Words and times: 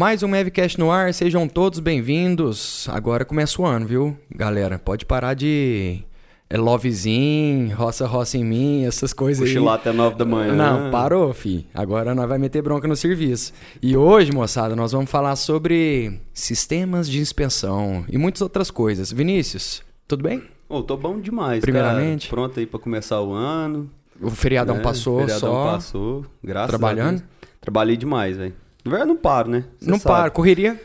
Mais 0.00 0.22
um 0.22 0.28
Mavcast 0.28 0.80
no 0.80 0.90
ar, 0.90 1.12
sejam 1.12 1.46
todos 1.46 1.78
bem-vindos. 1.78 2.88
Agora 2.88 3.22
começa 3.22 3.60
o 3.60 3.66
ano, 3.66 3.84
viu, 3.86 4.16
galera? 4.34 4.78
Pode 4.78 5.04
parar 5.04 5.34
de 5.34 6.02
é 6.48 6.56
lovezinho, 6.56 7.76
roça 7.76 8.06
roça 8.06 8.38
em 8.38 8.42
mim, 8.42 8.86
essas 8.86 9.12
coisas 9.12 9.46
aí. 9.46 9.52
Cochilar 9.52 9.74
até 9.74 9.92
9 9.92 10.16
da 10.16 10.24
manhã. 10.24 10.54
Não, 10.54 10.90
parou, 10.90 11.34
fi. 11.34 11.66
Agora 11.74 12.14
nós 12.14 12.26
vai 12.26 12.38
meter 12.38 12.62
bronca 12.62 12.88
no 12.88 12.96
serviço. 12.96 13.52
E 13.82 13.94
hoje, 13.94 14.32
moçada, 14.32 14.74
nós 14.74 14.92
vamos 14.92 15.10
falar 15.10 15.36
sobre 15.36 16.18
sistemas 16.32 17.06
de 17.06 17.20
inspeção 17.20 18.02
e 18.08 18.16
muitas 18.16 18.40
outras 18.40 18.70
coisas. 18.70 19.12
Vinícius, 19.12 19.82
tudo 20.08 20.22
bem? 20.22 20.42
Ô, 20.66 20.82
tô 20.82 20.96
bom 20.96 21.20
demais, 21.20 21.60
Primeiramente. 21.60 22.26
cara. 22.26 22.40
Pronto 22.40 22.58
aí 22.58 22.64
pra 22.64 22.80
começar 22.80 23.20
o 23.20 23.34
ano. 23.34 23.90
O 24.18 24.30
feriadão 24.30 24.76
né? 24.76 24.82
passou 24.82 25.20
Feriadão 25.20 25.50
só. 25.50 25.72
passou, 25.72 26.24
graças 26.42 26.70
Trabalhando? 26.70 27.16
a 27.16 27.18
Deus. 27.18 27.24
Trabalhei 27.60 27.98
demais, 27.98 28.38
velho. 28.38 28.54
Na 28.90 28.96
verdade, 28.96 29.08
não 29.08 29.16
paro, 29.16 29.48
né? 29.48 29.64
Cê 29.78 29.88
Não 29.90 29.98
sabe. 29.98 30.14
para, 30.16 30.30
correria. 30.30 30.80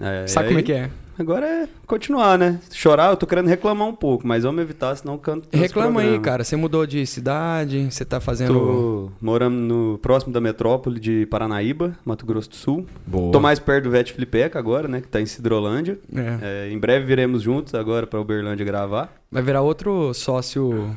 É, 0.00 0.26
Sabe 0.28 0.48
como 0.48 0.60
é 0.60 0.62
que 0.62 0.72
é? 0.72 0.90
Agora 1.18 1.44
é 1.44 1.68
continuar, 1.84 2.38
né? 2.38 2.60
Chorar, 2.70 3.10
eu 3.10 3.16
tô 3.16 3.26
querendo 3.26 3.48
reclamar 3.48 3.88
um 3.88 3.94
pouco, 3.94 4.24
mas 4.24 4.44
vamos 4.44 4.62
evitar, 4.62 4.94
senão 4.94 5.14
eu 5.14 5.18
canto. 5.18 5.48
Reclama 5.52 6.00
aí, 6.00 6.20
cara. 6.20 6.44
Você 6.44 6.54
mudou 6.54 6.86
de 6.86 7.04
cidade, 7.04 7.88
você 7.90 8.04
tá 8.04 8.20
fazendo. 8.20 8.52
Tô 8.54 9.10
morando 9.20 9.56
no 9.56 9.98
próximo 9.98 10.32
da 10.32 10.40
metrópole 10.40 11.00
de 11.00 11.26
Paranaíba, 11.26 11.98
Mato 12.04 12.24
Grosso 12.24 12.50
do 12.50 12.54
Sul. 12.54 12.86
Boa. 13.04 13.32
Tô 13.32 13.40
mais 13.40 13.58
perto 13.58 13.84
do 13.84 13.90
Vete 13.90 14.12
Flipeca 14.12 14.56
agora, 14.60 14.86
né? 14.86 15.00
Que 15.00 15.08
tá 15.08 15.20
em 15.20 15.26
Cidrolândia. 15.26 15.98
É. 16.14 16.68
É, 16.68 16.70
em 16.70 16.78
breve 16.78 17.04
viremos 17.04 17.42
juntos 17.42 17.74
agora 17.74 18.06
pra 18.06 18.20
Uberlândia 18.20 18.64
gravar. 18.64 19.12
Vai 19.28 19.42
virar 19.42 19.62
outro 19.62 20.14
sócio. 20.14 20.96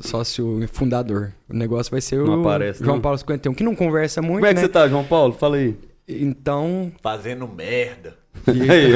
Sócio 0.00 0.66
fundador. 0.72 1.32
O 1.48 1.54
negócio 1.54 1.90
vai 1.90 2.00
ser 2.00 2.18
Não 2.18 2.38
o 2.38 2.40
aparece, 2.40 2.82
João 2.82 2.96
não? 2.96 3.02
Paulo 3.02 3.18
51, 3.18 3.52
que 3.54 3.62
não 3.62 3.74
conversa 3.74 4.22
muito, 4.22 4.36
Como 4.36 4.46
é 4.46 4.50
que 4.50 4.54
né? 4.56 4.60
você 4.62 4.68
tá, 4.68 4.88
João 4.88 5.04
Paulo? 5.04 5.34
Fala 5.34 5.56
aí. 5.56 5.76
Então. 6.08 6.90
Fazendo 7.02 7.46
merda. 7.46 8.16
Aí. 8.46 8.94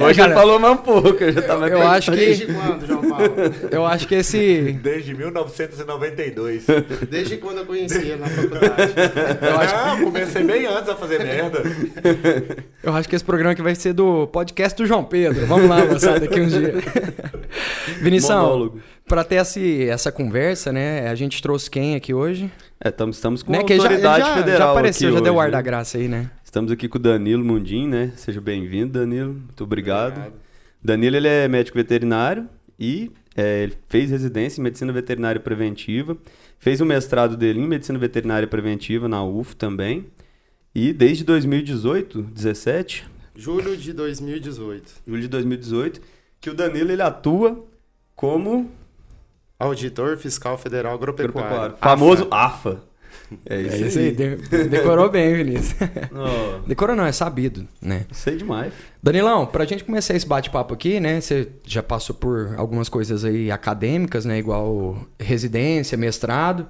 Hoje 0.02 0.18
cara, 0.18 0.32
ele 0.32 0.40
falou 0.40 0.58
mais 0.58 0.74
um 0.74 0.76
pouco, 0.78 1.22
eu 1.22 1.32
já 1.32 1.42
tava 1.42 1.68
eu 1.68 1.86
acho 1.86 2.10
que- 2.12 2.16
Desde 2.16 2.46
quando, 2.46 2.86
João 2.86 3.08
Paulo? 3.08 3.34
Eu 3.70 3.86
acho 3.86 4.08
que 4.08 4.14
esse. 4.14 4.78
Desde 4.82 5.14
1992. 5.14 6.66
Desde 7.10 7.36
quando 7.36 7.58
eu 7.58 7.66
conheci 7.66 7.98
ele 7.98 8.16
na 8.16 8.26
faculdade. 8.26 8.94
Eu 9.42 9.58
acho, 9.58 9.74
Não, 9.98 10.04
comecei 10.04 10.44
bem 10.44 10.66
antes 10.66 10.88
a 10.88 10.96
fazer 10.96 11.18
merda. 11.18 11.62
eu 12.82 12.94
acho 12.94 13.08
que 13.08 13.16
esse 13.16 13.24
programa 13.24 13.52
aqui 13.52 13.62
vai 13.62 13.74
ser 13.74 13.92
do 13.92 14.26
podcast 14.28 14.76
do 14.80 14.86
João 14.86 15.04
Pedro. 15.04 15.44
Vamos 15.46 15.68
lá, 15.68 15.84
moçada, 15.84 16.20
daqui 16.20 16.40
uns 16.40 16.52
dias. 16.52 16.82
Vinição, 18.00 18.72
pra 19.06 19.24
ter 19.24 19.36
esse, 19.36 19.88
essa 19.88 20.10
conversa, 20.10 20.72
né? 20.72 21.08
A 21.08 21.14
gente 21.14 21.42
trouxe 21.42 21.70
quem 21.70 21.94
aqui 21.96 22.14
hoje? 22.14 22.50
É, 22.80 22.90
tamo, 22.90 23.10
estamos 23.10 23.42
com 23.42 23.50
né? 23.52 23.58
autoridade 23.58 24.24
já, 24.24 24.34
federal 24.36 24.58
já 24.68 24.70
apareceu, 24.70 25.08
aqui 25.08 25.18
já 25.18 25.24
deu 25.24 25.34
o 25.34 25.40
ar 25.40 25.50
da 25.50 25.60
graça 25.60 25.98
aí, 25.98 26.06
né? 26.06 26.30
Estamos 26.48 26.72
aqui 26.72 26.88
com 26.88 26.96
o 26.96 26.98
Danilo 26.98 27.44
Mundim, 27.44 27.86
né? 27.86 28.10
Seja 28.16 28.40
bem-vindo, 28.40 28.98
Danilo. 28.98 29.34
Muito 29.34 29.64
obrigado. 29.64 30.32
Danilo, 30.82 31.14
ele 31.14 31.28
é 31.28 31.46
médico 31.46 31.76
veterinário 31.76 32.48
e 32.78 33.12
é, 33.36 33.64
ele 33.64 33.76
fez 33.86 34.10
residência 34.10 34.58
em 34.58 34.64
Medicina 34.64 34.90
Veterinária 34.90 35.38
Preventiva. 35.38 36.16
Fez 36.58 36.80
o 36.80 36.86
mestrado 36.86 37.36
dele 37.36 37.60
em 37.60 37.66
Medicina 37.66 37.98
Veterinária 37.98 38.48
Preventiva 38.48 39.06
na 39.06 39.22
UF 39.22 39.54
também. 39.56 40.06
E 40.74 40.94
desde 40.94 41.22
2018, 41.22 42.22
17, 42.22 43.06
Julho 43.36 43.76
de 43.76 43.92
2018. 43.92 45.02
julho 45.06 45.20
de 45.20 45.28
2018, 45.28 46.00
que 46.40 46.48
o 46.48 46.54
Danilo 46.54 46.90
ele 46.90 47.02
atua 47.02 47.62
como 48.16 48.70
Auditor 49.58 50.16
Fiscal 50.16 50.56
Federal 50.56 50.94
Agropecuário. 50.94 51.40
agropecuário. 51.40 51.76
Famoso 51.76 52.26
AFA. 52.30 52.88
É 53.46 53.56
É 53.56 53.60
isso, 53.62 53.84
isso 53.86 53.98
aí, 53.98 54.12
de- 54.12 54.36
decorou 54.68 55.10
bem, 55.10 55.34
Vinícius. 55.34 55.74
Ó, 56.14 56.58
Decorou 56.66 56.96
não, 56.96 57.04
é 57.04 57.12
sabido, 57.12 57.66
né? 57.80 58.06
sei 58.12 58.36
demais. 58.36 58.72
Danilão, 59.02 59.46
pra 59.46 59.64
gente 59.64 59.84
começar 59.84 60.14
esse 60.14 60.26
bate-papo 60.26 60.72
aqui, 60.74 60.98
né? 61.00 61.20
Você 61.20 61.48
já 61.64 61.82
passou 61.82 62.14
por 62.16 62.54
algumas 62.56 62.88
coisas 62.88 63.24
aí 63.24 63.50
acadêmicas, 63.50 64.24
né? 64.24 64.38
Igual 64.38 64.98
residência, 65.20 65.96
mestrado. 65.98 66.66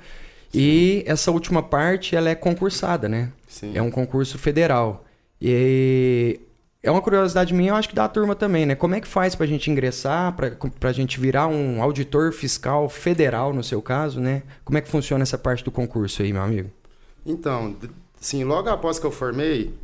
E 0.53 1.03
essa 1.06 1.31
última 1.31 1.62
parte, 1.62 2.17
ela 2.17 2.28
é 2.31 2.34
concursada, 2.34 3.09
né? 3.09 3.31
Sim. 3.47 3.72
É 3.75 3.83
um 3.83 3.91
concurso 3.91 4.39
federal. 4.39 5.05
E 5.41 6.41
é 6.83 6.91
uma 6.91 7.03
curiosidade 7.03 7.53
minha, 7.53 7.71
eu 7.71 7.75
acho 7.77 7.89
que 7.89 7.94
da 7.94 8.06
turma 8.09 8.34
também, 8.34 8.65
né? 8.65 8.75
Como 8.75 8.94
é 8.94 9.00
que 9.00 9.09
faz 9.09 9.34
pra 9.34 9.47
gente 9.47 9.71
ingressar, 9.71 10.33
pra, 10.34 10.53
pra 10.78 10.93
gente 10.93 11.19
virar 11.19 11.47
um 11.49 11.83
auditor 11.83 12.33
fiscal 12.33 12.89
federal, 12.89 13.53
no 13.53 13.65
seu 13.65 13.83
caso, 13.83 14.21
né? 14.21 14.43
Como 14.65 14.78
é 14.78 14.81
que 14.81 14.89
funciona 14.89 15.22
essa 15.22 15.37
parte 15.37 15.65
do 15.65 15.71
concurso 15.71 16.22
aí, 16.22 16.33
meu 16.33 16.43
amigo? 16.43 16.71
Então, 17.27 17.75
sim, 18.21 18.44
logo 18.44 18.69
após 18.71 18.99
que 18.99 19.05
eu 19.06 19.11
formei, 19.11 19.75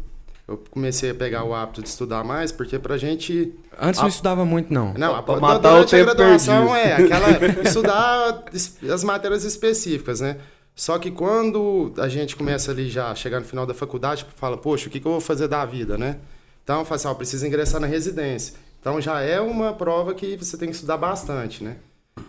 eu 0.46 0.62
comecei 0.70 1.10
a 1.10 1.14
pegar 1.14 1.42
o 1.44 1.52
hábito 1.54 1.82
de 1.82 1.88
estudar 1.88 2.22
mais, 2.22 2.52
porque 2.52 2.78
pra 2.78 2.96
gente... 2.96 3.52
Antes 3.80 4.00
não 4.00 4.08
estudava 4.08 4.44
muito, 4.44 4.72
não. 4.72 4.94
Não, 4.94 5.20
Pra 5.22 5.34
a, 5.36 5.40
matar 5.40 5.74
o 5.74 5.82
a 5.82 5.84
graduação 5.84 6.68
perdido. 6.68 6.76
é 6.76 6.92
aquela 6.94 7.28
estudar 7.66 8.44
es- 8.52 8.78
as 8.84 9.02
matérias 9.02 9.42
específicas, 9.44 10.20
né? 10.20 10.36
Só 10.76 10.98
que 10.98 11.10
quando 11.10 11.92
a 11.98 12.08
gente 12.08 12.36
começa 12.36 12.70
ali 12.70 12.88
já 12.88 13.14
chegar 13.14 13.40
no 13.40 13.46
final 13.46 13.64
da 13.66 13.74
faculdade, 13.74 14.26
fala, 14.36 14.56
poxa, 14.56 14.88
o 14.88 14.90
que, 14.90 15.00
que 15.00 15.06
eu 15.06 15.12
vou 15.12 15.20
fazer 15.20 15.48
da 15.48 15.64
vida, 15.64 15.96
né? 15.98 16.18
Então, 16.64 16.80
eu 16.80 16.84
falo 16.84 16.96
assim, 16.96 17.08
ó, 17.08 17.14
preciso 17.14 17.46
ingressar 17.46 17.80
na 17.80 17.86
residência. 17.86 18.54
Então, 18.80 19.00
já 19.00 19.20
é 19.20 19.40
uma 19.40 19.72
prova 19.72 20.14
que 20.14 20.36
você 20.36 20.56
tem 20.56 20.68
que 20.68 20.74
estudar 20.74 20.96
bastante, 20.96 21.62
né? 21.62 21.76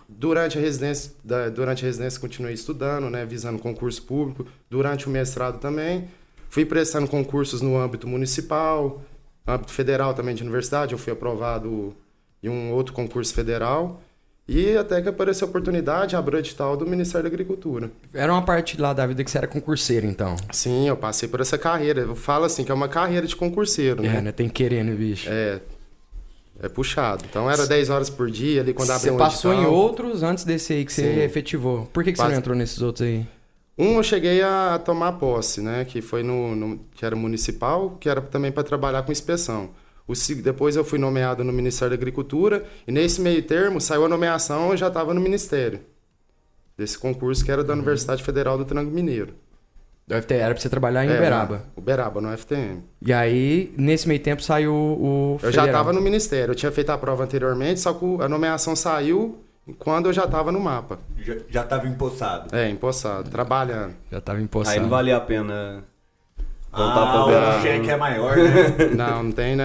Durante 0.08 0.58
a 0.58 0.62
residência, 0.62 1.12
durante 1.54 1.84
a 1.84 1.88
residência 1.88 2.20
continuei 2.20 2.54
estudando, 2.54 3.10
né, 3.10 3.26
visando 3.26 3.60
concurso 3.60 4.02
público. 4.04 4.46
Durante 4.70 5.08
o 5.08 5.10
mestrado 5.10 5.60
também, 5.60 6.10
fui 6.50 6.66
prestando 6.66 7.08
concursos 7.08 7.62
no 7.62 7.78
âmbito 7.78 8.08
municipal, 8.08 9.02
âmbito 9.48 9.72
federal 9.72 10.14
também 10.14 10.36
de 10.36 10.44
universidade. 10.44 10.94
Eu 10.94 10.98
fui 10.98 11.14
aprovado 11.14 11.96
em 12.42 12.50
um 12.50 12.72
outro 12.72 12.94
concurso 12.94 13.34
federal. 13.34 14.02
E 14.48 14.78
até 14.78 15.02
que 15.02 15.10
apareceu 15.10 15.48
a 15.48 15.50
oportunidade, 15.50 16.16
abriu 16.16 16.38
edital 16.40 16.78
do 16.78 16.86
Ministério 16.86 17.24
da 17.24 17.34
Agricultura. 17.34 17.90
Era 18.14 18.32
uma 18.32 18.44
parte 18.44 18.80
lá 18.80 18.94
da 18.94 19.06
vida 19.08 19.24
que 19.24 19.32
você 19.32 19.40
era 19.40 19.48
concurseiro, 19.48 20.06
então. 20.06 20.36
Sim, 20.52 20.88
eu 20.88 20.96
passei 20.96 21.28
por 21.28 21.42
essa 21.42 21.58
carreira. 21.58 22.02
Eu 22.02 22.16
falo 22.16 22.46
assim 22.46 22.64
que 22.64 22.72
é 22.72 22.76
uma 22.76 22.88
carreira 22.88 23.26
de 23.26 23.36
concurseiro, 23.36 24.06
É, 24.06 24.10
né? 24.10 24.22
né? 24.22 24.32
Tem 24.32 24.48
que 24.48 24.54
querer, 24.54 24.84
né, 24.84 24.94
bicho? 24.94 25.28
É, 25.32 25.60
é 26.62 26.70
puxado. 26.70 27.24
Então 27.28 27.50
era 27.50 27.66
10 27.66 27.90
horas 27.90 28.08
por 28.10 28.30
dia 28.30 28.62
ali 28.62 28.72
quando 28.72 28.88
Você 28.88 28.94
abriu 28.94 29.16
um 29.16 29.18
passou 29.18 29.52
em 29.52 29.58
edital. 29.58 29.74
outros 29.74 30.22
antes 30.22 30.44
desse 30.44 30.74
aí 30.74 30.86
que 30.86 30.94
você 30.94 31.02
Sim. 31.16 31.20
efetivou. 31.22 31.90
Por 31.92 32.04
que, 32.04 32.12
que 32.12 32.18
você 32.18 32.24
não 32.24 32.30
Passe- 32.30 32.40
entrou 32.40 32.56
nesses 32.56 32.82
outros 32.84 33.08
aí? 33.08 33.26
Um 33.78 33.96
eu 33.98 34.04
cheguei 34.04 34.44
a 34.44 34.80
tomar 34.86 35.14
posse, 35.14 35.60
né? 35.60 35.84
Que 35.86 36.02
foi 36.04 36.22
no, 36.22 36.56
no- 36.56 36.80
que 36.94 37.04
era 37.04 37.16
municipal, 37.16 37.98
que 38.00 38.08
era 38.08 38.22
também 38.22 38.52
para 38.52 38.64
trabalhar 38.64 39.02
com 39.02 39.12
inspeção. 39.12 39.72
O, 40.08 40.14
depois 40.42 40.76
eu 40.76 40.84
fui 40.84 41.00
nomeado 41.00 41.44
no 41.44 41.52
Ministério 41.52 41.90
da 41.96 42.00
Agricultura 42.00 42.64
e 42.88 42.92
nesse 42.92 43.20
meio 43.22 43.42
termo 43.42 43.82
saiu 43.82 44.06
a 44.06 44.10
nomeação 44.10 44.70
eu 44.72 44.78
já 44.78 44.88
estava 44.88 45.14
no 45.14 45.22
Ministério. 45.22 45.80
Desse 46.78 46.98
concurso 46.98 47.44
que 47.44 47.52
era 47.52 47.64
da 47.64 47.74
Universidade 47.74 48.22
Federal 48.24 48.58
do 48.58 48.66
Trango 48.66 48.92
Mineiro. 48.92 49.34
Era 50.08 50.22
pra 50.54 50.62
você 50.62 50.70
trabalhar 50.70 51.04
em 51.04 51.10
É, 51.10 51.16
Uberaba. 51.18 51.64
Uberaba, 51.76 52.22
no 52.22 52.38
FTM. 52.38 52.84
E 53.02 53.12
aí, 53.12 53.74
nesse 53.76 54.08
meio 54.08 54.20
tempo, 54.20 54.44
saiu 54.44 54.72
o 54.74 55.34
Eu 55.36 55.40
federal. 55.40 55.66
já 55.66 55.72
estava 55.72 55.92
no 55.94 56.00
Ministério. 56.02 56.52
Eu 56.52 56.56
tinha 56.56 56.72
feito 56.72 56.92
a 56.92 56.98
prova 56.98 57.24
anteriormente, 57.24 57.80
só 57.80 57.92
que 57.94 58.06
a 58.22 58.30
nomeação 58.30 58.76
saiu 58.76 59.40
quando 59.80 60.06
eu 60.08 60.14
já 60.14 60.26
estava 60.26 60.52
no 60.52 60.60
mapa. 60.60 61.00
Já, 61.18 61.36
já 61.50 61.64
tava 61.64 61.88
empossado. 61.88 62.56
É, 62.56 62.70
empossado, 62.70 63.32
trabalhando. 63.32 63.96
Já 64.12 64.22
tava 64.22 64.38
Aí 64.38 64.44
empossado. 64.44 64.80
não 64.82 64.90
valia 64.90 65.18
a 65.18 65.22
pena 65.22 65.84
voltar 66.76 67.04
Ah, 67.04 67.24
pra 67.26 67.58
o 67.58 67.62
cheque 67.62 67.90
é 67.90 67.96
maior, 67.98 68.36
né? 68.36 68.76
Não, 68.96 69.24
não 69.24 69.32
tem, 69.32 69.56
né? 69.56 69.64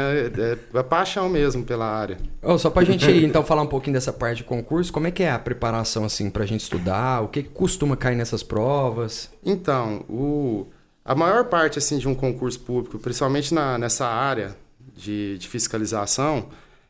É, 0.72 0.78
é 0.78 0.82
paixão 0.82 1.28
mesmo 1.28 1.65
pela 1.65 1.84
área. 1.84 2.19
Ô, 2.43 2.56
só 2.59 2.71
pra 2.71 2.84
gente, 2.84 3.11
então, 3.25 3.44
falar 3.44 3.62
um 3.62 3.67
pouquinho 3.67 3.94
dessa 3.94 4.12
parte 4.12 4.38
de 4.38 4.44
concurso, 4.44 4.93
como 4.93 5.06
é 5.06 5.11
que 5.11 5.23
é 5.23 5.31
a 5.31 5.38
preparação, 5.38 6.05
assim, 6.05 6.31
pra 6.31 6.46
gente 6.46 6.61
estudar? 6.62 7.23
O 7.23 7.29
que, 7.29 7.43
que 7.43 7.49
costuma 7.49 7.96
cair 7.96 8.17
nessas 8.17 8.43
provas? 8.43 9.31
Então, 9.44 10.05
o, 10.08 10.67
a 11.05 11.14
maior 11.14 11.44
parte 11.46 11.79
assim 11.79 11.99
de 11.99 12.08
um 12.08 12.14
concurso 12.14 12.61
público, 12.61 12.99
principalmente 12.99 13.52
na, 13.52 13.76
nessa 13.76 14.06
área 14.06 14.56
de, 14.96 15.37
de 15.38 15.49
fiscalização, 15.49 16.46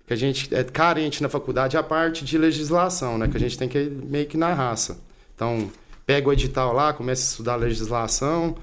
que 0.07 0.13
a 0.13 0.17
gente 0.17 0.53
é 0.55 0.65
carente 0.65 1.23
na 1.23 1.29
faculdade 1.29 1.77
é 1.77 1.81
a 1.81 1.83
parte 1.83 2.25
de 2.25 2.37
legislação, 2.37 3.17
né? 3.17 3.29
Que 3.29 3.37
a 3.37 3.41
gente 3.41 3.57
tem 3.57 3.69
que 3.69 3.79
ir 3.79 3.91
meio 3.91 4.27
que 4.27 4.37
na 4.37 4.53
raça. 4.53 4.99
Então, 5.35 5.71
pega 6.05 6.29
o 6.29 6.33
edital 6.33 6.73
lá, 6.73 6.93
começa 6.93 7.23
a 7.23 7.29
estudar 7.31 7.57
legislação, 7.57 8.57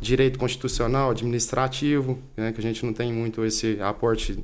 direito 0.00 0.38
constitucional, 0.38 1.10
administrativo, 1.10 2.18
né? 2.36 2.52
Que 2.52 2.58
a 2.58 2.62
gente 2.62 2.84
não 2.84 2.92
tem 2.92 3.12
muito 3.12 3.44
esse 3.44 3.78
aporte 3.80 4.38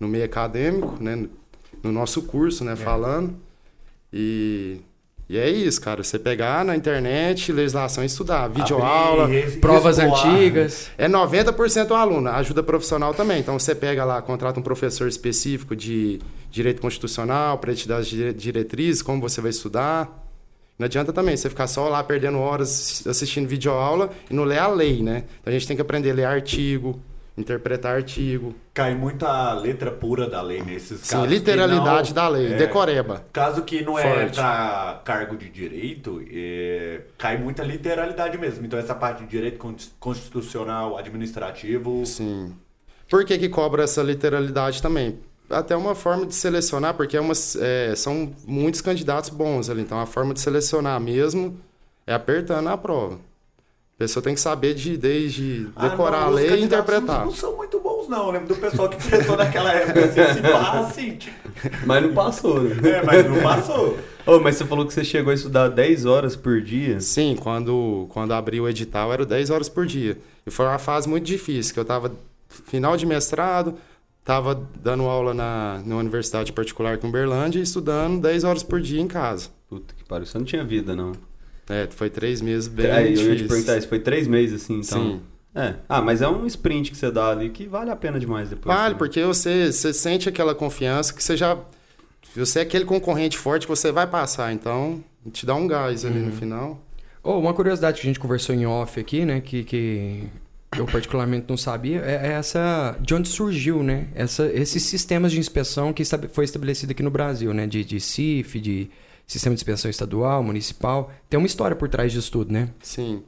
no 0.00 0.08
meio 0.08 0.24
acadêmico, 0.24 0.96
né? 1.00 1.26
No 1.82 1.92
nosso 1.92 2.22
curso, 2.22 2.64
né? 2.64 2.74
Falando. 2.76 3.34
E, 4.12 4.78
e 5.28 5.36
é 5.38 5.48
isso, 5.48 5.80
cara. 5.80 6.02
Você 6.02 6.18
pegar 6.18 6.64
na 6.64 6.76
internet, 6.76 7.52
legislação 7.52 8.02
e 8.02 8.06
estudar. 8.06 8.48
Videoaula. 8.48 9.24
Abrir, 9.24 9.58
Provas 9.60 9.98
antigas. 9.98 10.90
É 10.98 11.08
90% 11.08 11.90
o 11.90 11.94
aluno, 11.94 12.28
ajuda 12.30 12.62
profissional 12.62 13.14
também. 13.14 13.40
Então 13.40 13.58
você 13.58 13.74
pega 13.74 14.04
lá, 14.04 14.20
contrata 14.22 14.58
um 14.60 14.62
professor 14.62 15.08
específico 15.08 15.74
de 15.74 16.20
direito 16.50 16.80
constitucional 16.82 17.58
para 17.58 17.74
te 17.74 17.88
dar 17.88 17.98
as 17.98 18.06
dire- 18.06 18.32
diretrizes, 18.34 19.02
como 19.02 19.20
você 19.20 19.40
vai 19.40 19.50
estudar. 19.50 20.21
Não 20.78 20.86
adianta 20.86 21.12
também 21.12 21.36
você 21.36 21.48
ficar 21.48 21.66
só 21.66 21.88
lá 21.88 22.02
perdendo 22.02 22.38
horas 22.38 23.06
assistindo 23.06 23.46
videoaula 23.46 24.10
e 24.30 24.34
não 24.34 24.44
ler 24.44 24.58
a 24.58 24.68
lei, 24.68 25.02
né? 25.02 25.24
Então 25.40 25.50
a 25.50 25.52
gente 25.52 25.66
tem 25.66 25.76
que 25.76 25.82
aprender 25.82 26.10
a 26.10 26.14
ler 26.14 26.24
artigo, 26.24 27.00
interpretar 27.38 27.94
artigo. 27.94 28.54
Cai 28.74 28.94
muita 28.94 29.52
letra 29.54 29.90
pura 29.92 30.28
da 30.28 30.42
lei 30.42 30.62
nesses 30.62 31.00
Sim, 31.02 31.12
casos. 31.12 31.28
que 31.28 31.34
literalidade 31.34 32.08
não- 32.10 32.14
da 32.14 32.28
lei, 32.28 32.52
é, 32.54 32.56
decoreba. 32.56 33.24
Caso 33.32 33.62
que 33.62 33.82
não 33.84 33.98
é 33.98 34.26
pra 34.28 35.00
cargo 35.04 35.36
de 35.36 35.48
direito, 35.50 36.22
é, 36.32 37.02
cai 37.16 37.36
muita 37.38 37.62
literalidade 37.62 38.36
mesmo. 38.38 38.64
Então 38.66 38.78
essa 38.78 38.94
parte 38.94 39.22
de 39.22 39.28
direito 39.30 39.58
con- 39.58 39.76
constitucional, 40.00 40.96
administrativo, 40.98 42.04
Sim. 42.06 42.54
Por 43.08 43.24
que, 43.26 43.36
que 43.36 43.48
cobra 43.50 43.84
essa 43.84 44.02
literalidade 44.02 44.80
também? 44.80 45.18
Até 45.50 45.76
uma 45.76 45.94
forma 45.94 46.24
de 46.24 46.34
selecionar, 46.34 46.94
porque 46.94 47.16
é 47.16 47.20
umas, 47.20 47.56
é, 47.56 47.94
são 47.94 48.32
muitos 48.46 48.80
candidatos 48.80 49.28
bons 49.30 49.68
ali. 49.68 49.82
Então, 49.82 50.00
a 50.00 50.06
forma 50.06 50.32
de 50.32 50.40
selecionar 50.40 50.98
mesmo 51.00 51.58
é 52.06 52.14
apertando 52.14 52.68
a 52.68 52.76
prova. 52.76 53.16
A 53.94 53.98
pessoa 53.98 54.22
tem 54.22 54.34
que 54.34 54.40
saber 54.40 54.74
de, 54.74 54.96
desde 54.96 55.68
Ah, 55.76 55.88
decorar 55.88 56.22
não, 56.22 56.26
a 56.28 56.30
lei 56.30 56.46
e 56.46 56.48
candidatos 56.48 56.88
interpretar. 56.94 57.24
Não 57.26 57.32
são 57.32 57.56
muito 57.56 57.78
bons, 57.78 58.08
não. 58.08 58.26
Eu 58.26 58.32
lembro 58.32 58.48
do 58.48 58.56
pessoal 58.56 58.88
que 58.88 58.96
prestou 58.96 59.36
naquela 59.36 59.72
época 59.72 60.04
assim, 60.06 60.34
se 60.34 60.40
pá, 60.42 60.78
assim, 60.80 61.16
tipo, 61.16 61.36
Mas 61.86 62.02
não 62.02 62.14
passou, 62.14 62.60
né? 62.62 62.90
é, 62.90 63.02
mas 63.04 63.30
não 63.30 63.40
passou. 63.42 63.98
Ô, 64.26 64.40
mas 64.40 64.56
você 64.56 64.64
falou 64.64 64.86
que 64.86 64.92
você 64.94 65.04
chegou 65.04 65.30
a 65.30 65.34
estudar 65.34 65.68
10 65.68 66.06
horas 66.06 66.34
por 66.34 66.60
dia. 66.60 67.00
Sim, 67.00 67.36
quando, 67.38 68.06
quando 68.10 68.32
abri 68.32 68.60
o 68.60 68.68
edital 68.68 69.12
era 69.12 69.24
10 69.26 69.50
horas 69.50 69.68
por 69.68 69.86
dia. 69.86 70.18
E 70.46 70.50
foi 70.50 70.66
uma 70.66 70.78
fase 70.78 71.08
muito 71.08 71.24
difícil, 71.24 71.74
que 71.74 71.78
eu 71.78 71.82
estava 71.82 72.10
final 72.48 72.96
de 72.96 73.06
mestrado, 73.06 73.74
estava 74.22 74.54
dando 74.80 75.02
aula 75.02 75.34
na, 75.34 75.82
na 75.84 75.96
universidade 75.96 76.52
particular 76.52 76.96
com 76.98 77.08
Uberlândia 77.08 77.58
e 77.58 77.62
estudando 77.62 78.22
10 78.22 78.44
horas 78.44 78.62
por 78.62 78.80
dia 78.80 79.00
em 79.00 79.08
casa. 79.08 79.50
Puta 79.68 79.92
que 79.94 80.04
pariu, 80.04 80.24
você 80.26 80.38
não 80.38 80.44
tinha 80.44 80.64
vida, 80.64 80.94
não. 80.94 81.12
É, 81.68 81.86
foi 81.90 82.08
três 82.08 82.40
meses 82.40 82.68
bem 82.68 82.90
Aí, 82.90 83.14
eu 83.14 83.30
ia 83.30 83.36
te 83.36 83.44
perguntar 83.44 83.76
isso, 83.78 83.88
foi 83.88 83.98
três 84.00 84.26
meses 84.28 84.62
assim, 84.62 84.80
então. 84.80 85.02
Sim. 85.02 85.22
É. 85.54 85.74
Ah, 85.88 86.00
mas 86.00 86.22
é 86.22 86.28
um 86.28 86.46
sprint 86.46 86.90
que 86.90 86.96
você 86.96 87.10
dá 87.10 87.30
ali 87.30 87.50
que 87.50 87.66
vale 87.66 87.90
a 87.90 87.96
pena 87.96 88.18
demais 88.18 88.48
depois. 88.48 88.74
Vale, 88.74 88.94
né? 88.94 88.98
porque 88.98 89.22
você, 89.24 89.70
você 89.70 89.92
sente 89.92 90.28
aquela 90.28 90.54
confiança 90.54 91.12
que 91.12 91.22
você 91.22 91.36
já... 91.36 91.58
Você 92.34 92.60
é 92.60 92.62
aquele 92.62 92.84
concorrente 92.86 93.36
forte 93.36 93.66
que 93.66 93.68
você 93.68 93.92
vai 93.92 94.06
passar, 94.06 94.52
então 94.52 95.02
te 95.32 95.44
dá 95.44 95.54
um 95.54 95.66
gás 95.66 96.04
ali 96.04 96.18
Uhum. 96.20 96.26
no 96.26 96.32
final. 96.32 96.80
Oh, 97.22 97.38
uma 97.38 97.52
curiosidade 97.52 98.00
que 98.00 98.06
a 98.06 98.10
gente 98.10 98.18
conversou 98.18 98.54
em 98.54 98.64
off 98.66 98.98
aqui, 98.98 99.24
né? 99.26 99.40
Que, 99.40 99.62
que 99.62 100.24
eu 100.76 100.86
particularmente 100.86 101.46
não 101.48 101.56
sabia, 101.56 102.00
é 102.00 102.28
é 102.28 102.32
essa. 102.32 102.96
De 103.00 103.14
onde 103.14 103.28
surgiu, 103.28 103.82
né? 103.82 104.08
Essa, 104.14 104.46
esses 104.46 104.82
sistemas 104.82 105.32
de 105.32 105.38
inspeção 105.38 105.92
que 105.92 106.02
foi 106.32 106.44
estabelecido 106.44 106.92
aqui 106.92 107.02
no 107.02 107.10
Brasil, 107.10 107.52
né? 107.52 107.66
De, 107.66 107.84
de 107.84 108.00
CIF, 108.00 108.60
de 108.60 108.90
Sistema 109.26 109.54
de 109.54 109.60
Inspeção 109.60 109.90
Estadual, 109.90 110.42
Municipal. 110.42 111.10
Tem 111.28 111.38
uma 111.38 111.46
história 111.46 111.76
por 111.76 111.88
trás 111.88 112.12
disso 112.12 112.30
tudo, 112.30 112.52
né? 112.52 112.68
Sim. 112.82 113.22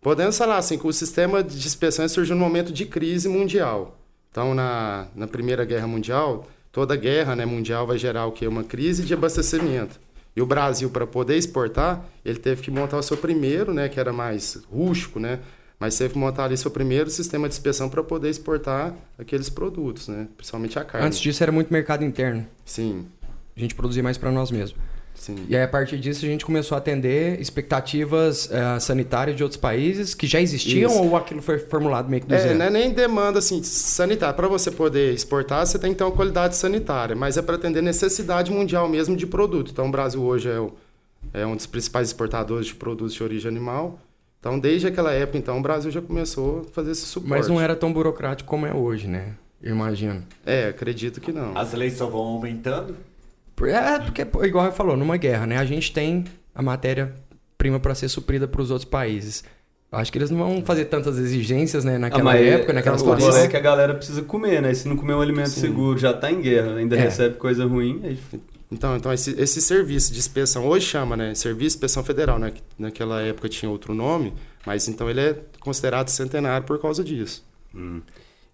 Podemos 0.00 0.36
falar 0.38 0.56
assim, 0.56 0.78
que 0.78 0.86
o 0.86 0.92
sistema 0.92 1.42
de 1.42 1.56
inspeção 1.66 2.08
surgiu 2.08 2.34
num 2.34 2.42
momento 2.42 2.72
de 2.72 2.86
crise 2.86 3.28
mundial. 3.28 3.98
Então, 4.30 4.54
na, 4.54 5.08
na 5.14 5.26
Primeira 5.26 5.64
Guerra 5.64 5.86
Mundial, 5.86 6.48
toda 6.72 6.96
guerra 6.96 7.36
né, 7.36 7.44
mundial 7.44 7.86
vai 7.86 7.98
gerar 7.98 8.26
o 8.26 8.32
quê? 8.32 8.46
Uma 8.46 8.64
crise 8.64 9.04
de 9.04 9.12
abastecimento. 9.12 10.00
E 10.34 10.40
o 10.40 10.46
Brasil, 10.46 10.88
para 10.88 11.06
poder 11.06 11.36
exportar, 11.36 12.04
ele 12.24 12.38
teve 12.38 12.62
que 12.62 12.70
montar 12.70 12.96
o 12.96 13.02
seu 13.02 13.16
primeiro, 13.16 13.74
né, 13.74 13.88
que 13.88 13.98
era 13.98 14.12
mais 14.12 14.54
rústico, 14.70 15.18
né? 15.18 15.40
Mas 15.80 15.96
teve 15.96 16.12
que 16.12 16.18
montar 16.18 16.44
ali 16.44 16.56
seu 16.58 16.70
primeiro 16.70 17.08
sistema 17.08 17.48
de 17.48 17.54
inspeção 17.54 17.88
para 17.88 18.02
poder 18.04 18.28
exportar 18.28 18.94
aqueles 19.18 19.48
produtos, 19.48 20.08
né? 20.08 20.28
Principalmente 20.36 20.78
a 20.78 20.84
carne. 20.84 21.06
Antes 21.06 21.18
disso 21.18 21.42
era 21.42 21.50
muito 21.50 21.72
mercado 21.72 22.04
interno. 22.04 22.46
Sim, 22.66 23.06
A 23.56 23.60
gente 23.60 23.74
produzia 23.74 24.02
mais 24.02 24.18
para 24.18 24.30
nós 24.30 24.50
mesmos. 24.50 24.78
sim. 25.14 25.36
E 25.48 25.56
aí, 25.56 25.62
a 25.62 25.68
partir 25.68 25.98
disso, 25.98 26.24
a 26.26 26.28
gente 26.28 26.44
começou 26.44 26.74
a 26.76 26.78
atender 26.78 27.40
expectativas 27.40 28.50
eh, 28.52 28.78
sanitárias 28.78 29.36
de 29.36 29.42
outros 29.42 29.58
países 29.60 30.14
que 30.14 30.26
já 30.26 30.38
existiam 30.40 30.90
Isso. 30.90 31.02
ou 31.02 31.16
aquilo 31.16 31.40
foi 31.40 31.58
formulado 31.58 32.10
meio 32.10 32.22
que 32.22 32.28
do 32.28 32.34
É, 32.34 32.38
zero? 32.38 32.58
não 32.58 32.66
é 32.66 32.70
nem 32.70 32.92
demanda 32.92 33.38
assim 33.38 33.62
sanitária. 33.62 34.34
Para 34.34 34.48
você 34.48 34.70
poder 34.70 35.14
exportar, 35.14 35.66
você 35.66 35.78
tem 35.78 35.92
que 35.92 35.98
ter 35.98 36.04
uma 36.04 36.12
qualidade 36.12 36.56
sanitária, 36.56 37.16
mas 37.16 37.38
é 37.38 37.42
para 37.42 37.56
atender 37.56 37.82
necessidade 37.82 38.50
mundial 38.52 38.86
mesmo 38.86 39.16
de 39.16 39.26
produto. 39.26 39.70
Então, 39.72 39.86
o 39.88 39.90
Brasil 39.90 40.22
hoje 40.22 40.48
é, 40.50 40.60
o- 40.60 40.72
é 41.32 41.46
um 41.46 41.56
dos 41.56 41.64
principais 41.66 42.08
exportadores 42.08 42.66
de 42.66 42.74
produtos 42.74 43.14
de 43.14 43.22
origem 43.22 43.48
animal. 43.50 43.98
Então, 44.40 44.58
desde 44.58 44.86
aquela 44.86 45.12
época, 45.12 45.36
então, 45.36 45.58
o 45.58 45.62
Brasil 45.62 45.90
já 45.90 46.00
começou 46.00 46.62
a 46.62 46.72
fazer 46.72 46.92
esse 46.92 47.04
suporte. 47.06 47.30
Mas 47.30 47.48
não 47.48 47.60
era 47.60 47.76
tão 47.76 47.92
burocrático 47.92 48.48
como 48.48 48.66
é 48.66 48.72
hoje, 48.74 49.06
né? 49.06 49.34
Eu 49.62 49.74
imagino. 49.74 50.22
É, 50.46 50.68
acredito 50.68 51.20
que 51.20 51.30
não. 51.30 51.56
As 51.56 51.74
leis 51.74 51.92
só 51.98 52.06
vão 52.06 52.20
aumentando. 52.20 52.96
É, 53.62 53.98
porque, 53.98 54.22
igual 54.46 54.64
eu 54.64 54.72
falou, 54.72 54.96
numa 54.96 55.18
guerra, 55.18 55.46
né? 55.46 55.58
A 55.58 55.64
gente 55.66 55.92
tem 55.92 56.24
a 56.54 56.62
matéria-prima 56.62 57.78
para 57.78 57.94
ser 57.94 58.08
suprida 58.08 58.48
para 58.48 58.62
os 58.62 58.70
outros 58.70 58.88
países. 58.88 59.44
Acho 59.92 60.10
que 60.10 60.16
eles 60.16 60.30
não 60.30 60.38
vão 60.38 60.64
fazer 60.64 60.86
tantas 60.86 61.18
exigências, 61.18 61.84
né? 61.84 61.98
Naquela 61.98 62.24
mas 62.24 62.40
época, 62.46 62.72
naquela 62.72 62.96
o 62.96 62.98
situação. 62.98 63.28
rolê 63.28 63.42
é 63.42 63.48
que 63.48 63.56
a 63.56 63.60
galera 63.60 63.92
precisa 63.92 64.22
comer, 64.22 64.62
né? 64.62 64.72
Se 64.72 64.88
não 64.88 64.96
comer 64.96 65.14
um 65.14 65.20
alimento 65.20 65.50
Sim. 65.50 65.60
seguro, 65.60 65.98
já 65.98 66.14
tá 66.14 66.30
em 66.30 66.40
guerra, 66.40 66.76
ainda 66.76 66.96
É. 66.96 67.00
recebe 67.00 67.34
coisa 67.34 67.66
ruim. 67.66 68.00
Aí... 68.04 68.18
Então, 68.70 68.96
então 68.96 69.12
esse, 69.12 69.32
esse 69.40 69.60
serviço 69.60 70.12
de 70.12 70.18
inspeção, 70.18 70.66
hoje 70.66 70.86
chama, 70.86 71.16
né? 71.16 71.34
Serviço 71.34 71.70
de 71.70 71.76
Inspeção 71.76 72.04
Federal, 72.04 72.38
né? 72.38 72.52
que 72.52 72.62
Naquela 72.78 73.20
época 73.20 73.48
tinha 73.48 73.70
outro 73.70 73.94
nome, 73.94 74.32
mas 74.64 74.86
então 74.88 75.10
ele 75.10 75.20
é 75.20 75.42
considerado 75.58 76.08
centenário 76.08 76.66
por 76.66 76.80
causa 76.80 77.02
disso. 77.02 77.44
Hum. 77.74 78.00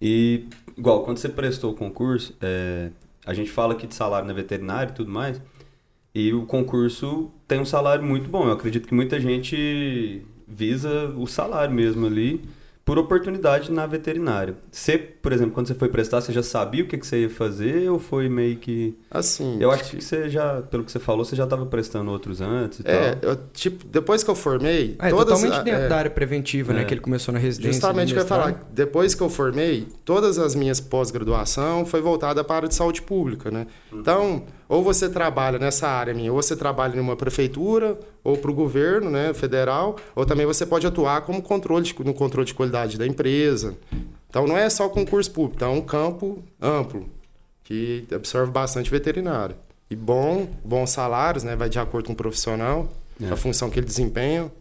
E, 0.01 0.45
igual, 0.77 1.05
quando 1.05 1.19
você 1.19 1.29
prestou 1.29 1.73
o 1.73 1.75
concurso, 1.75 2.35
é, 2.41 2.91
a 3.25 3.35
gente 3.35 3.51
fala 3.51 3.75
aqui 3.75 3.87
de 3.87 3.95
salário 3.95 4.27
na 4.27 4.35
veterinária 4.35 4.91
e 4.91 4.95
tudo 4.95 5.11
mais, 5.11 5.41
e 6.15 6.33
o 6.33 6.47
concurso 6.47 7.31
tem 7.47 7.61
um 7.61 7.65
salário 7.65 8.05
muito 8.05 8.29
bom. 8.29 8.47
Eu 8.47 8.53
acredito 8.53 8.89
que 8.89 8.95
muita 8.95 9.21
gente 9.21 10.23
visa 10.49 11.13
o 11.17 11.27
salário 11.27 11.75
mesmo 11.75 12.07
ali 12.07 12.43
por 12.87 12.99
oportunidade 12.99 13.73
na 13.73 13.85
veterinária. 13.85 14.55
Você, 14.71 14.97
por 14.97 15.33
exemplo, 15.33 15.53
quando 15.53 15.67
você 15.67 15.75
foi 15.75 15.89
prestar, 15.89 16.21
você 16.21 16.33
já 16.33 16.43
sabia 16.43 16.85
o 16.85 16.87
que, 16.87 16.97
que 16.97 17.07
você 17.07 17.23
ia 17.23 17.31
fazer 17.31 17.91
ou 17.91 17.99
foi 17.99 18.29
meio 18.29 18.57
que... 18.57 18.97
Assim. 19.19 19.57
Eu 19.61 19.71
acho 19.71 19.85
que 19.91 20.01
você 20.03 20.29
já, 20.29 20.63
pelo 20.63 20.85
que 20.85 20.93
você 20.93 20.99
falou, 20.99 21.25
você 21.25 21.35
já 21.37 21.45
estava 21.45 21.65
prestando 21.67 22.11
outros 22.11 22.41
antes 22.41 22.81
e 22.81 22.83
É, 22.87 23.15
tal. 23.15 23.31
eu, 23.31 23.39
tipo, 23.53 23.85
depois 23.87 24.23
que 24.23 24.31
eu 24.31 24.35
formei, 24.35 24.97
É, 24.99 25.11
todas 25.11 25.39
totalmente 25.41 25.65
dentro 25.65 25.81
é, 25.85 25.89
da 25.89 25.97
área 25.97 26.11
preventiva, 26.11 26.73
né? 26.73 26.83
É. 26.83 26.85
Que 26.85 26.95
ele 26.95 27.01
começou 27.01 27.33
na 27.33 27.39
residência. 27.41 27.73
Justamente 27.73 28.11
o 28.13 28.15
que 28.15 28.21
eu 28.21 28.23
ia 28.25 28.29
falar. 28.29 28.65
Depois 28.73 29.15
que 29.15 29.23
eu 29.23 29.29
formei, 29.31 29.87
todas 30.05 30.39
as 30.39 30.55
minhas 30.55 30.81
pós-graduação 30.81 31.85
foi 31.87 32.01
voltada 32.01 32.43
para 32.45 32.55
a 32.55 32.57
área 32.59 32.69
de 32.69 32.75
saúde 32.75 33.03
pública, 33.03 33.51
né? 33.51 33.67
Então, 33.93 34.45
ou 34.69 34.83
você 34.83 35.09
trabalha 35.09 35.59
nessa 35.59 35.89
área 35.89 36.13
minha, 36.13 36.33
ou 36.33 36.41
você 36.43 36.55
trabalha 36.57 36.97
em 36.97 37.01
uma 37.01 37.17
prefeitura, 37.17 37.99
ou 38.23 38.37
para 38.37 38.51
o 38.51 38.55
governo, 38.55 39.09
né, 39.11 39.33
federal, 39.33 39.97
ou 40.15 40.27
também 40.27 40.45
você 40.45 40.67
pode 40.67 40.87
atuar 40.87 41.21
como 41.23 41.41
controle 41.41 41.85
de- 41.85 41.95
no 42.05 42.13
controle 42.13 42.47
de 42.47 42.55
qualidade 42.55 42.99
da 42.99 43.07
empresa. 43.07 43.77
Então, 44.29 44.47
não 44.47 44.57
é 44.57 44.69
só 44.69 44.89
concurso 44.89 45.31
público, 45.31 45.57
então 45.57 45.73
é 45.73 45.77
um 45.79 45.81
campo 45.81 46.43
amplo 46.61 47.07
que 47.67 48.07
absorve 48.15 48.53
bastante 48.53 48.89
veterinário. 48.89 49.57
E 49.91 49.97
bom, 49.97 50.49
bons 50.65 50.91
salários, 50.91 51.43
né? 51.43 51.57
Vai 51.57 51.69
de 51.69 51.81
acordo 51.81 52.07
com 52.07 52.13
o 52.13 52.17
profissional, 52.17 52.89
É. 53.21 53.29
a 53.29 53.37
função 53.37 53.69
que 53.69 53.79
ele 53.79 53.87
desempenha. 53.87 54.53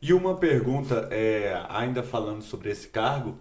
E 0.00 0.12
uma 0.12 0.34
pergunta, 0.36 1.08
é, 1.10 1.58
ainda 1.70 2.02
falando 2.02 2.42
sobre 2.42 2.70
esse 2.70 2.88
cargo, 2.88 3.36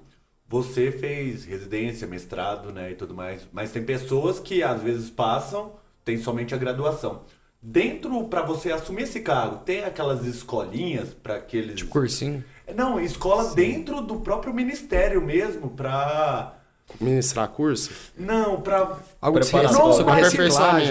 você 0.48 0.90
fez 0.90 1.44
residência, 1.44 2.08
mestrado, 2.08 2.72
né, 2.72 2.92
e 2.92 2.96
tudo 2.96 3.14
mais, 3.14 3.46
mas 3.52 3.72
tem 3.72 3.84
pessoas 3.84 4.40
que 4.40 4.64
às 4.64 4.82
vezes 4.82 5.10
passam, 5.10 5.74
tem 6.06 6.18
somente 6.18 6.56
a 6.56 6.58
graduação. 6.58 7.24
Dentro, 7.62 8.24
para 8.30 8.44
você 8.44 8.72
assumir 8.72 9.04
esse 9.04 9.20
cargo, 9.20 9.58
tem 9.66 9.84
aquelas 9.84 10.26
escolinhas 10.26 11.14
para 11.14 11.36
aqueles... 11.36 11.76
Tipo 11.76 11.92
cursinho. 11.92 12.44
Não, 12.74 13.00
escola 13.00 13.54
dentro 13.54 14.02
do 14.02 14.22
próprio 14.22 14.54
ministério 14.54 15.22
mesmo, 15.22 15.72
para... 15.72 16.57
Ministrar 17.00 17.48
curso? 17.50 17.92
Não, 18.18 18.62
para 18.62 18.98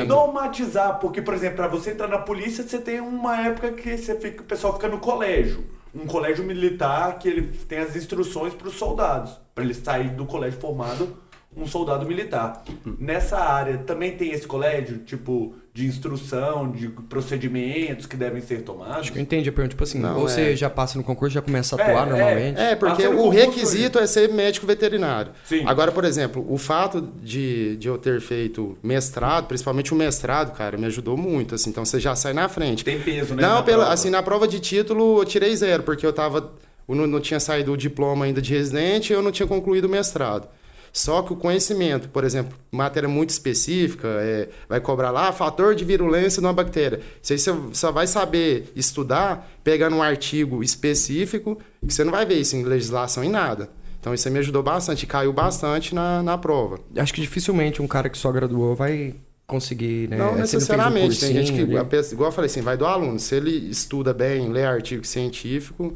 normatizar, 0.04 0.98
porque, 0.98 1.22
por 1.22 1.34
exemplo, 1.34 1.56
para 1.56 1.68
você 1.68 1.92
entrar 1.92 2.06
na 2.06 2.18
polícia, 2.18 2.62
você 2.62 2.78
tem 2.78 3.00
uma 3.00 3.40
época 3.40 3.72
que 3.72 3.96
você 3.96 4.14
fica, 4.18 4.42
o 4.42 4.46
pessoal 4.46 4.74
fica 4.74 4.88
no 4.88 4.98
colégio. 4.98 5.64
Um 5.94 6.06
colégio 6.06 6.44
militar 6.44 7.18
que 7.18 7.28
ele 7.28 7.42
tem 7.66 7.78
as 7.78 7.96
instruções 7.96 8.52
para 8.52 8.68
os 8.68 8.74
soldados, 8.74 9.40
para 9.54 9.64
ele 9.64 9.72
sair 9.72 10.10
do 10.10 10.26
colégio 10.26 10.60
formado 10.60 11.16
um 11.56 11.66
soldado 11.66 12.06
militar. 12.06 12.62
Nessa 12.98 13.38
área 13.38 13.78
também 13.78 14.14
tem 14.16 14.30
esse 14.30 14.46
colégio, 14.46 14.98
tipo, 14.98 15.54
de 15.76 15.84
instrução, 15.84 16.70
de 16.72 16.88
procedimentos 16.88 18.06
que 18.06 18.16
devem 18.16 18.40
ser 18.40 18.62
tomados. 18.62 18.96
Acho 18.96 19.12
que 19.12 19.18
eu 19.18 19.22
entendi 19.22 19.50
a 19.50 19.52
pergunta. 19.52 19.74
Tipo 19.74 19.84
assim, 19.84 19.98
Não, 19.98 20.20
ou 20.20 20.26
é. 20.26 20.30
você 20.30 20.56
já 20.56 20.70
passa 20.70 20.96
no 20.96 21.04
concurso, 21.04 21.34
já 21.34 21.42
começa 21.42 21.76
a 21.76 21.78
É, 21.78 21.82
atuar 21.90 22.06
é. 22.06 22.10
normalmente. 22.10 22.58
É, 22.60 22.74
porque 22.74 23.02
Passa 23.02 23.14
no 23.14 23.24
o 23.26 23.28
requisito 23.28 23.98
é 23.98 24.06
ser 24.06 24.32
médico 24.32 24.66
veterinário. 24.66 25.32
Sim. 25.44 25.64
Agora, 25.66 25.92
por 25.92 26.06
exemplo, 26.06 26.42
o 26.48 26.56
fato 26.56 27.06
de, 27.22 27.76
de 27.76 27.88
eu 27.88 27.98
ter 27.98 28.22
feito 28.22 28.78
mestrado, 28.82 29.48
principalmente 29.48 29.92
o 29.92 29.96
mestrado, 29.96 30.56
cara, 30.56 30.78
me 30.78 30.86
ajudou 30.86 31.14
muito. 31.14 31.54
Assim, 31.54 31.68
então 31.68 31.84
você 31.84 32.00
já 32.00 32.16
sai 32.16 32.32
na 32.32 32.48
frente. 32.48 32.82
Tem 32.82 32.98
peso, 32.98 33.34
né? 33.34 33.42
Não, 33.42 33.56
na 33.56 33.62
pela, 33.62 33.78
prova. 33.80 33.92
assim, 33.92 34.08
na 34.08 34.22
prova 34.22 34.48
de 34.48 34.58
título 34.58 35.20
eu 35.20 35.24
tirei 35.26 35.54
zero, 35.54 35.82
porque 35.82 36.06
eu 36.06 36.12
tava. 36.12 36.52
Eu 36.88 36.94
não, 36.94 37.06
não 37.06 37.20
tinha 37.20 37.38
saído 37.38 37.72
o 37.72 37.76
diploma 37.76 38.24
ainda 38.24 38.40
de 38.40 38.54
residente 38.54 39.12
e 39.12 39.14
eu 39.14 39.20
não 39.20 39.30
tinha 39.30 39.46
concluído 39.46 39.84
o 39.84 39.88
mestrado. 39.90 40.48
Só 40.96 41.20
que 41.20 41.30
o 41.30 41.36
conhecimento, 41.36 42.08
por 42.08 42.24
exemplo, 42.24 42.56
matéria 42.72 43.06
muito 43.06 43.28
específica, 43.28 44.08
é, 44.08 44.48
vai 44.66 44.80
cobrar 44.80 45.10
lá 45.10 45.30
fator 45.30 45.74
de 45.74 45.84
virulência 45.84 46.40
de 46.40 46.46
uma 46.46 46.54
bactéria. 46.54 47.02
Isso 47.22 47.34
aí 47.34 47.38
você 47.38 47.54
só 47.74 47.92
vai 47.92 48.06
saber 48.06 48.72
estudar 48.74 49.46
pegando 49.62 49.94
um 49.94 50.02
artigo 50.02 50.62
específico, 50.62 51.60
que 51.86 51.92
você 51.92 52.02
não 52.02 52.10
vai 52.10 52.24
ver 52.24 52.36
isso 52.36 52.56
em 52.56 52.62
legislação 52.62 53.22
em 53.22 53.28
nada. 53.28 53.68
Então 54.00 54.14
isso 54.14 54.26
aí 54.26 54.32
me 54.32 54.38
ajudou 54.38 54.62
bastante, 54.62 55.06
caiu 55.06 55.34
bastante 55.34 55.94
na, 55.94 56.22
na 56.22 56.38
prova. 56.38 56.80
Acho 56.96 57.12
que 57.12 57.20
dificilmente 57.20 57.82
um 57.82 57.86
cara 57.86 58.08
que 58.08 58.16
só 58.16 58.32
graduou 58.32 58.74
vai 58.74 59.16
conseguir, 59.46 60.08
né? 60.08 60.16
Não 60.16 60.28
Se 60.28 60.30
ele 60.30 60.36
fez 60.36 60.54
um 60.54 60.56
necessariamente. 60.56 61.20
Tem 61.20 61.32
gente 61.34 61.52
que, 61.52 61.60
a 61.76 61.80
ali. 61.80 62.06
igual 62.10 62.30
eu 62.30 62.32
falei 62.32 62.46
assim, 62.46 62.62
vai 62.62 62.78
do 62.78 62.86
aluno. 62.86 63.18
Se 63.20 63.34
ele 63.34 63.50
estuda 63.68 64.14
bem, 64.14 64.48
lê 64.48 64.64
artigo 64.64 65.06
científico. 65.06 65.94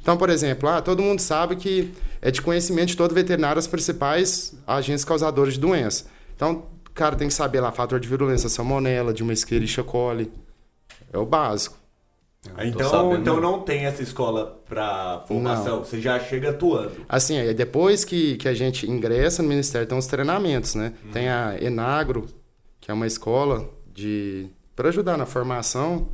Então, 0.00 0.16
por 0.16 0.30
exemplo, 0.30 0.68
ah, 0.68 0.80
todo 0.80 1.02
mundo 1.02 1.18
sabe 1.18 1.56
que 1.56 1.92
é 2.20 2.30
de 2.30 2.40
conhecimento 2.42 2.88
de 2.88 2.96
todo 2.96 3.14
veterinário 3.14 3.58
as 3.58 3.66
principais 3.66 4.54
agentes 4.66 5.04
causadores 5.04 5.54
de 5.54 5.60
doença. 5.60 6.06
Então, 6.34 6.64
o 6.88 6.90
cara 6.92 7.16
tem 7.16 7.28
que 7.28 7.34
saber 7.34 7.60
lá 7.60 7.72
fator 7.72 8.00
de 8.00 8.08
virulência, 8.08 8.48
salmonela, 8.48 9.12
de 9.12 9.22
uma 9.22 9.32
Escherichia 9.32 9.84
coli. 9.84 10.30
É 11.12 11.18
o 11.18 11.26
básico. 11.26 11.76
Então, 12.58 12.88
sabendo. 12.88 13.20
então 13.20 13.40
não 13.40 13.60
tem 13.60 13.86
essa 13.86 14.02
escola 14.02 14.62
pra 14.68 15.24
formação. 15.26 15.80
Você 15.80 16.00
já 16.00 16.18
chega 16.20 16.50
atuando. 16.50 16.92
Assim, 17.08 17.38
aí 17.38 17.52
depois 17.52 18.04
que, 18.04 18.36
que 18.36 18.48
a 18.48 18.54
gente 18.54 18.88
ingressa 18.88 19.42
no 19.42 19.48
Ministério, 19.48 19.86
tem 19.86 19.96
uns 19.96 20.06
treinamentos, 20.06 20.74
né? 20.74 20.92
Tem 21.12 21.28
a 21.28 21.56
Enagro, 21.60 22.26
que 22.80 22.90
é 22.90 22.94
uma 22.94 23.06
escola 23.06 23.68
de 23.92 24.48
para 24.74 24.90
ajudar 24.90 25.16
na 25.16 25.24
formação, 25.24 26.08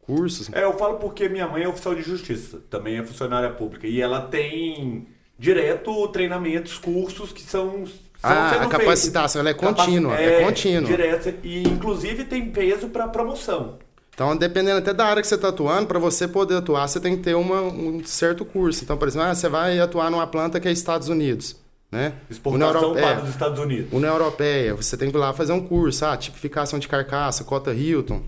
cursos. 0.00 0.52
É, 0.52 0.64
eu 0.64 0.76
falo 0.76 0.98
porque 0.98 1.28
minha 1.28 1.46
mãe 1.46 1.62
é 1.62 1.68
oficial 1.68 1.94
de 1.94 2.02
justiça, 2.02 2.58
também 2.68 2.98
é 2.98 3.04
funcionária 3.04 3.50
pública. 3.50 3.86
E 3.86 4.00
ela 4.00 4.20
tem 4.22 5.06
direto 5.40 6.06
treinamentos, 6.08 6.76
cursos 6.78 7.32
que 7.32 7.40
são. 7.42 7.86
são 7.86 8.30
Ah, 8.30 8.50
a 8.62 8.66
capacitação, 8.68 9.46
é 9.46 9.54
contínua, 9.54 10.12
Capaci- 10.12 10.28
é 10.30 10.44
contínua. 10.44 10.82
Direto, 10.90 11.34
e 11.42 11.62
inclusive 11.62 12.24
tem 12.24 12.50
peso 12.50 12.88
para 12.88 13.08
promoção. 13.08 13.78
Então, 14.14 14.36
dependendo 14.36 14.76
até 14.78 14.92
da 14.92 15.06
área 15.06 15.22
que 15.22 15.28
você 15.28 15.36
está 15.36 15.48
atuando, 15.48 15.86
para 15.86 15.98
você 15.98 16.28
poder 16.28 16.56
atuar, 16.56 16.86
você 16.86 17.00
tem 17.00 17.16
que 17.16 17.22
ter 17.22 17.34
uma, 17.34 17.62
um 17.62 18.04
certo 18.04 18.44
curso. 18.44 18.84
Então, 18.84 18.98
por 18.98 19.08
exemplo, 19.08 19.28
ah, 19.28 19.34
você 19.34 19.48
vai 19.48 19.80
atuar 19.80 20.10
numa 20.10 20.26
planta 20.26 20.60
que 20.60 20.68
é 20.68 20.72
Estados 20.72 21.08
Unidos, 21.08 21.56
né? 21.90 22.12
Exportação 22.30 22.82
Europeia. 22.82 23.14
para 23.14 23.24
os 23.24 23.30
Estados 23.30 23.58
Unidos. 23.58 23.90
União 23.90 24.12
Europeia, 24.12 24.74
você 24.74 24.94
tem 24.98 25.10
que 25.10 25.16
ir 25.16 25.18
lá 25.18 25.32
fazer 25.32 25.54
um 25.54 25.66
curso, 25.66 26.04
ah, 26.04 26.14
tipificação 26.18 26.78
de 26.78 26.86
carcaça, 26.86 27.44
cota 27.44 27.72
Hilton. 27.72 28.20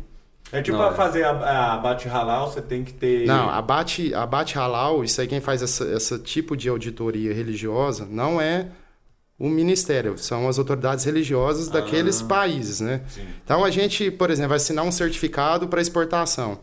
É 0.52 0.61
tipo 0.61 0.76
Não, 0.76 0.85
pra 0.85 0.92
é. 0.92 0.97
fazer 0.97 1.25
a, 1.25 1.75
a 1.75 1.78
bate 1.78 2.06
halal, 2.09 2.50
você 2.52 2.61
tem 2.61 2.85
que 2.85 2.92
ter. 2.92 3.26
Não, 3.26 3.49
abate, 3.49 4.12
abate 4.14 4.56
halal, 4.59 5.02
isso 5.02 5.21
aí 5.21 5.26
quem 5.26 5.40
faz 5.40 5.62
essa, 5.62 5.85
esse 5.97 6.18
tipo 6.18 6.54
de 6.56 6.68
auditoria 6.68 7.32
religiosa 7.32 8.06
não 8.09 8.38
é 8.40 8.66
o 9.38 9.49
ministério, 9.49 10.16
são 10.18 10.47
as 10.49 10.59
autoridades 10.59 11.04
religiosas 11.04 11.68
daqueles 11.68 12.21
países, 12.23 12.80
né? 12.80 13.00
Sim. 13.09 13.23
Então 13.44 13.64
a 13.64 13.71
gente, 13.71 14.11
por 14.11 14.30
exemplo, 14.30 14.50
vai 14.50 14.56
assinar 14.56 14.85
um 14.85 14.92
certificado 14.92 15.66
para 15.66 15.80
exportação. 15.80 16.61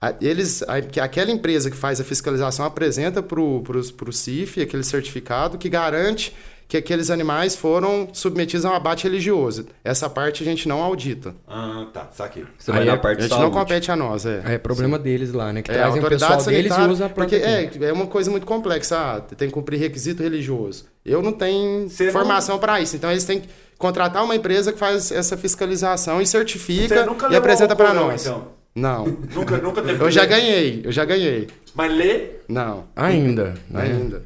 A- 0.00 0.14
Eles, 0.20 0.62
a- 0.62 0.80
que 0.80 1.00
aquela 1.00 1.30
empresa 1.30 1.70
que 1.70 1.76
faz 1.76 2.00
a 2.00 2.04
fiscalização 2.04 2.64
apresenta 2.64 3.22
para 3.22 3.40
o 3.40 4.12
CIF 4.12 4.62
aquele 4.62 4.84
certificado 4.84 5.58
que 5.58 5.68
garante 5.68 6.32
que 6.66 6.76
aqueles 6.76 7.10
animais 7.10 7.54
foram 7.54 8.08
submetidos 8.12 8.64
a 8.64 8.70
um 8.70 8.74
abate 8.74 9.04
religioso. 9.04 9.66
Essa 9.84 10.08
parte 10.08 10.42
a 10.42 10.46
gente 10.46 10.66
não 10.66 10.82
audita. 10.82 11.34
Ah, 11.46 11.86
tá, 11.92 12.08
saquei. 12.12 12.44
Você 12.58 12.70
Aí 12.70 12.78
vai 12.78 12.86
é- 12.86 12.90
na 12.90 12.94
A 12.94 12.98
parte 12.98 13.16
de 13.18 13.22
gente 13.24 13.32
não 13.32 13.38
saúde. 13.38 13.56
compete 13.56 13.90
a 13.92 13.96
nós, 13.96 14.24
é. 14.26 14.42
É 14.46 14.58
problema 14.58 14.98
deles 14.98 15.32
lá, 15.32 15.52
né? 15.52 15.62
Que 15.62 15.70
É, 15.70 15.74
a 15.74 15.78
trazem 15.82 16.02
o 16.02 16.08
pessoal 16.08 16.32
autoridade 16.32 16.62
deles 16.70 16.76
e 16.76 16.90
usa 16.90 17.06
a 17.06 17.08
planta 17.08 17.30
porque 17.30 17.36
é, 17.36 17.88
é 17.88 17.92
uma 17.92 18.06
coisa 18.06 18.30
muito 18.30 18.46
complexa. 18.46 18.96
Ah, 18.96 19.20
tem 19.20 19.48
que 19.48 19.54
cumprir 19.54 19.78
requisito 19.78 20.22
religioso. 20.22 20.86
Eu 21.04 21.22
não 21.22 21.32
tenho 21.32 21.88
Você 21.88 22.06
não- 22.06 22.12
formação 22.12 22.58
para 22.58 22.80
isso. 22.80 22.96
Então 22.96 23.10
eles 23.10 23.24
têm 23.24 23.40
que 23.40 23.48
contratar 23.78 24.24
uma 24.24 24.34
empresa 24.34 24.72
que 24.72 24.78
faz 24.78 25.12
essa 25.12 25.36
fiscalização 25.36 26.20
e 26.22 26.26
certifica 26.26 27.06
e 27.30 27.36
apresenta 27.36 27.76
para 27.76 27.92
não, 27.92 28.06
nós. 28.08 28.24
então? 28.26 28.48
Não. 28.74 29.04
Nunca, 29.32 29.58
nunca 29.58 29.82
teve 29.82 30.02
Eu 30.02 30.10
já 30.10 30.24
ganhei, 30.24 30.80
eu 30.84 30.90
já 30.90 31.04
ganhei. 31.04 31.46
Mas 31.74 31.92
lê? 31.96 32.20
Não, 32.48 32.84
Ainda, 32.96 33.54
né? 33.70 33.82
ainda. 33.82 34.22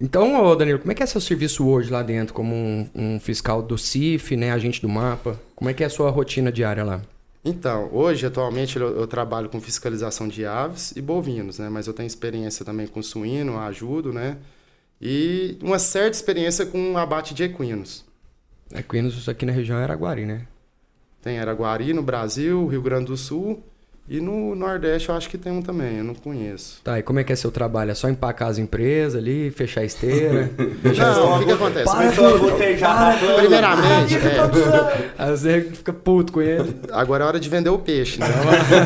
Então, 0.00 0.44
ô 0.44 0.54
Danilo, 0.54 0.78
como 0.78 0.92
é 0.92 0.94
que 0.94 1.02
é 1.02 1.06
seu 1.06 1.20
serviço 1.20 1.66
hoje 1.66 1.90
lá 1.90 2.02
dentro, 2.02 2.34
como 2.34 2.54
um, 2.54 2.88
um 2.94 3.20
fiscal 3.20 3.62
do 3.62 3.76
CIF, 3.76 4.36
né, 4.36 4.52
agente 4.52 4.80
do 4.80 4.88
mapa? 4.88 5.40
Como 5.54 5.68
é 5.68 5.74
que 5.74 5.82
é 5.82 5.86
a 5.86 5.90
sua 5.90 6.10
rotina 6.10 6.52
diária 6.52 6.84
lá? 6.84 7.02
Então, 7.44 7.88
hoje, 7.92 8.26
atualmente, 8.26 8.78
eu, 8.78 8.96
eu 8.96 9.06
trabalho 9.06 9.48
com 9.48 9.60
fiscalização 9.60 10.28
de 10.28 10.44
aves 10.44 10.92
e 10.96 11.00
bovinos, 11.00 11.58
né? 11.58 11.68
Mas 11.68 11.86
eu 11.86 11.92
tenho 11.92 12.06
experiência 12.06 12.64
também 12.64 12.86
com 12.86 13.02
suíno, 13.02 13.58
ajudo, 13.58 14.12
né? 14.12 14.36
E 15.00 15.56
uma 15.62 15.78
certa 15.78 16.16
experiência 16.16 16.66
com 16.66 16.98
abate 16.98 17.32
de 17.32 17.44
equinos. 17.44 18.04
Equinos 18.74 19.28
aqui 19.28 19.46
na 19.46 19.52
região 19.52 19.78
é 19.78 19.84
Araguari, 19.84 20.26
né? 20.26 20.46
Tem 21.22 21.38
Araguari 21.38 21.92
no 21.92 22.02
Brasil, 22.02 22.66
Rio 22.66 22.82
Grande 22.82 23.06
do 23.06 23.16
Sul 23.16 23.62
e 24.08 24.20
no 24.20 24.54
Nordeste 24.54 25.08
eu 25.08 25.14
acho 25.14 25.28
que 25.28 25.36
tem 25.36 25.52
um 25.52 25.60
também, 25.60 25.98
eu 25.98 26.04
não 26.04 26.14
conheço. 26.14 26.80
Tá, 26.82 26.98
e 26.98 27.02
como 27.02 27.18
é 27.18 27.24
que 27.24 27.32
é 27.32 27.36
seu 27.36 27.50
trabalho? 27.50 27.90
É 27.90 27.94
só 27.94 28.08
empacar 28.08 28.48
as 28.48 28.56
empresas 28.56 29.20
ali, 29.20 29.50
fechar 29.50 29.82
a 29.82 29.84
esteira? 29.84 30.50
deixar 30.82 31.14
Não, 31.14 31.36
o 31.36 31.38
que, 31.40 31.44
que 31.44 31.52
acontece? 31.52 31.90
Começou 31.90 32.26
a 32.26 32.38
gotejar 32.38 33.12
na 33.12 33.18
planta. 33.18 33.34
Primeiramente, 33.40 34.18
que 34.18 34.26
é. 34.26 35.26
vezes 35.26 35.78
fica 35.78 35.92
puto 35.92 36.32
com 36.32 36.40
ele. 36.40 36.76
Agora 36.90 37.24
é 37.24 37.26
hora 37.26 37.40
de 37.40 37.48
vender 37.48 37.70
o 37.70 37.78
peixe, 37.78 38.18
né? 38.18 38.26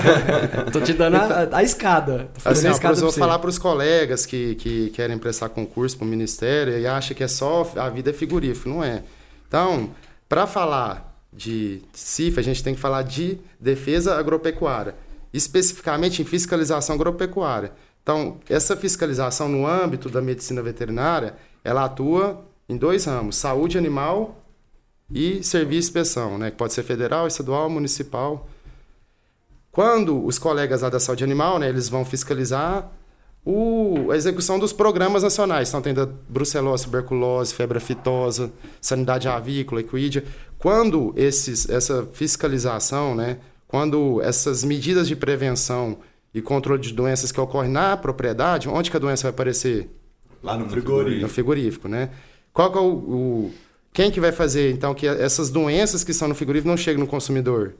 Tô 0.73 0.81
te 0.81 0.93
dando 0.93 1.17
a, 1.17 1.49
a 1.53 1.63
escada. 1.63 2.29
Tô 2.35 2.41
fazendo 2.41 2.59
Assim, 2.59 2.67
a 2.67 2.71
ó, 2.71 2.73
escada 2.73 2.97
eu 2.97 3.03
vou 3.03 3.13
falar 3.13 3.39
para 3.39 3.51
os 3.51 3.59
colegas 3.59 4.27
que, 4.27 4.57
que 4.57 4.91
querem 4.91 5.19
prestar 5.19 5.49
concurso 5.51 5.97
para 5.97 6.05
o 6.05 6.09
Ministério 6.09 6.77
e 6.79 6.87
acham 6.87 7.17
que 7.17 7.23
é 7.23 7.29
só 7.29 7.71
a 7.77 7.89
vida 7.89 8.11
é 8.11 8.13
frigorífico. 8.13 8.69
Não 8.69 8.83
é. 8.83 9.03
Então, 9.47 9.91
para 10.29 10.47
falar 10.47 11.13
de 11.33 11.81
CIF, 11.93 12.39
a 12.39 12.43
gente 12.43 12.63
tem 12.63 12.75
que 12.75 12.81
falar 12.81 13.03
de 13.03 13.39
defesa 13.59 14.19
agropecuária, 14.19 14.95
especificamente 15.33 16.21
em 16.21 16.25
fiscalização 16.25 16.95
agropecuária. 16.95 17.73
Então, 18.03 18.39
essa 18.49 18.77
fiscalização 18.77 19.49
no 19.49 19.67
âmbito 19.67 20.09
da 20.09 20.21
medicina 20.21 20.61
veterinária, 20.61 21.37
ela 21.65 21.85
atua 21.85 22.45
em 22.69 22.77
dois 22.77 23.05
ramos, 23.05 23.37
saúde 23.37 23.79
animal 23.79 24.43
e 25.15 25.43
serviço 25.43 25.83
de 25.83 25.87
inspeção, 25.89 26.39
né? 26.39 26.51
que 26.51 26.57
pode 26.57 26.73
ser 26.73 26.83
federal, 26.83 27.27
estadual, 27.27 27.71
municipal. 27.71 28.49
Quando 29.71 30.25
os 30.25 30.39
colegas 30.39 30.83
lá 30.83 30.89
da 30.89 31.01
saúde 31.01 31.25
animal, 31.25 31.59
né, 31.59 31.69
eles 31.69 31.89
vão 31.89 32.05
fiscalizar 32.05 32.91
o, 33.45 34.11
a 34.11 34.17
execução 34.17 34.59
dos 34.59 34.73
programas 34.73 35.23
nacionais. 35.23 35.69
Então, 35.69 35.81
tem 35.81 35.95
da 35.95 36.07
brucelose, 36.07 36.85
tuberculose, 36.85 37.55
febre 37.55 37.79
aftosa, 37.79 38.53
sanidade 38.81 39.29
avícola, 39.29 39.81
equídea. 39.81 40.25
Quando 40.59 41.13
esses, 41.17 41.69
essa 41.69 42.07
fiscalização, 42.13 43.15
né, 43.15 43.39
quando 43.73 44.21
essas 44.21 44.63
medidas 44.65 45.09
de 45.09 45.17
prevenção 45.17 45.97
e 46.35 46.43
controle 46.43 46.83
de 46.83 46.93
doenças 46.93 47.33
que 47.33 47.41
ocorrem 47.41 47.71
na 47.71 47.97
propriedade, 47.97 48.69
onde 48.69 48.91
que 48.91 48.97
a 48.99 49.01
doença 49.01 49.23
vai 49.23 49.31
aparecer? 49.31 49.89
Lá 50.43 50.59
no 50.59 50.65
No 50.67 50.71
frigorífico. 50.71 51.29
frigorífico, 51.29 51.89
né? 51.89 52.11
Qual 52.53 52.71
que 52.71 52.77
é 52.77 52.81
o, 52.83 52.85
o- 52.93 53.55
quem 53.91 54.11
que 54.11 54.21
vai 54.21 54.31
fazer 54.31 54.71
então 54.73 54.93
que 54.95 55.07
essas 55.07 55.49
doenças 55.49 56.05
que 56.05 56.11
estão 56.11 56.29
no 56.29 56.35
frigorífico 56.35 56.69
não 56.69 56.77
cheguem 56.77 57.01
no 57.01 57.07
consumidor? 57.07 57.73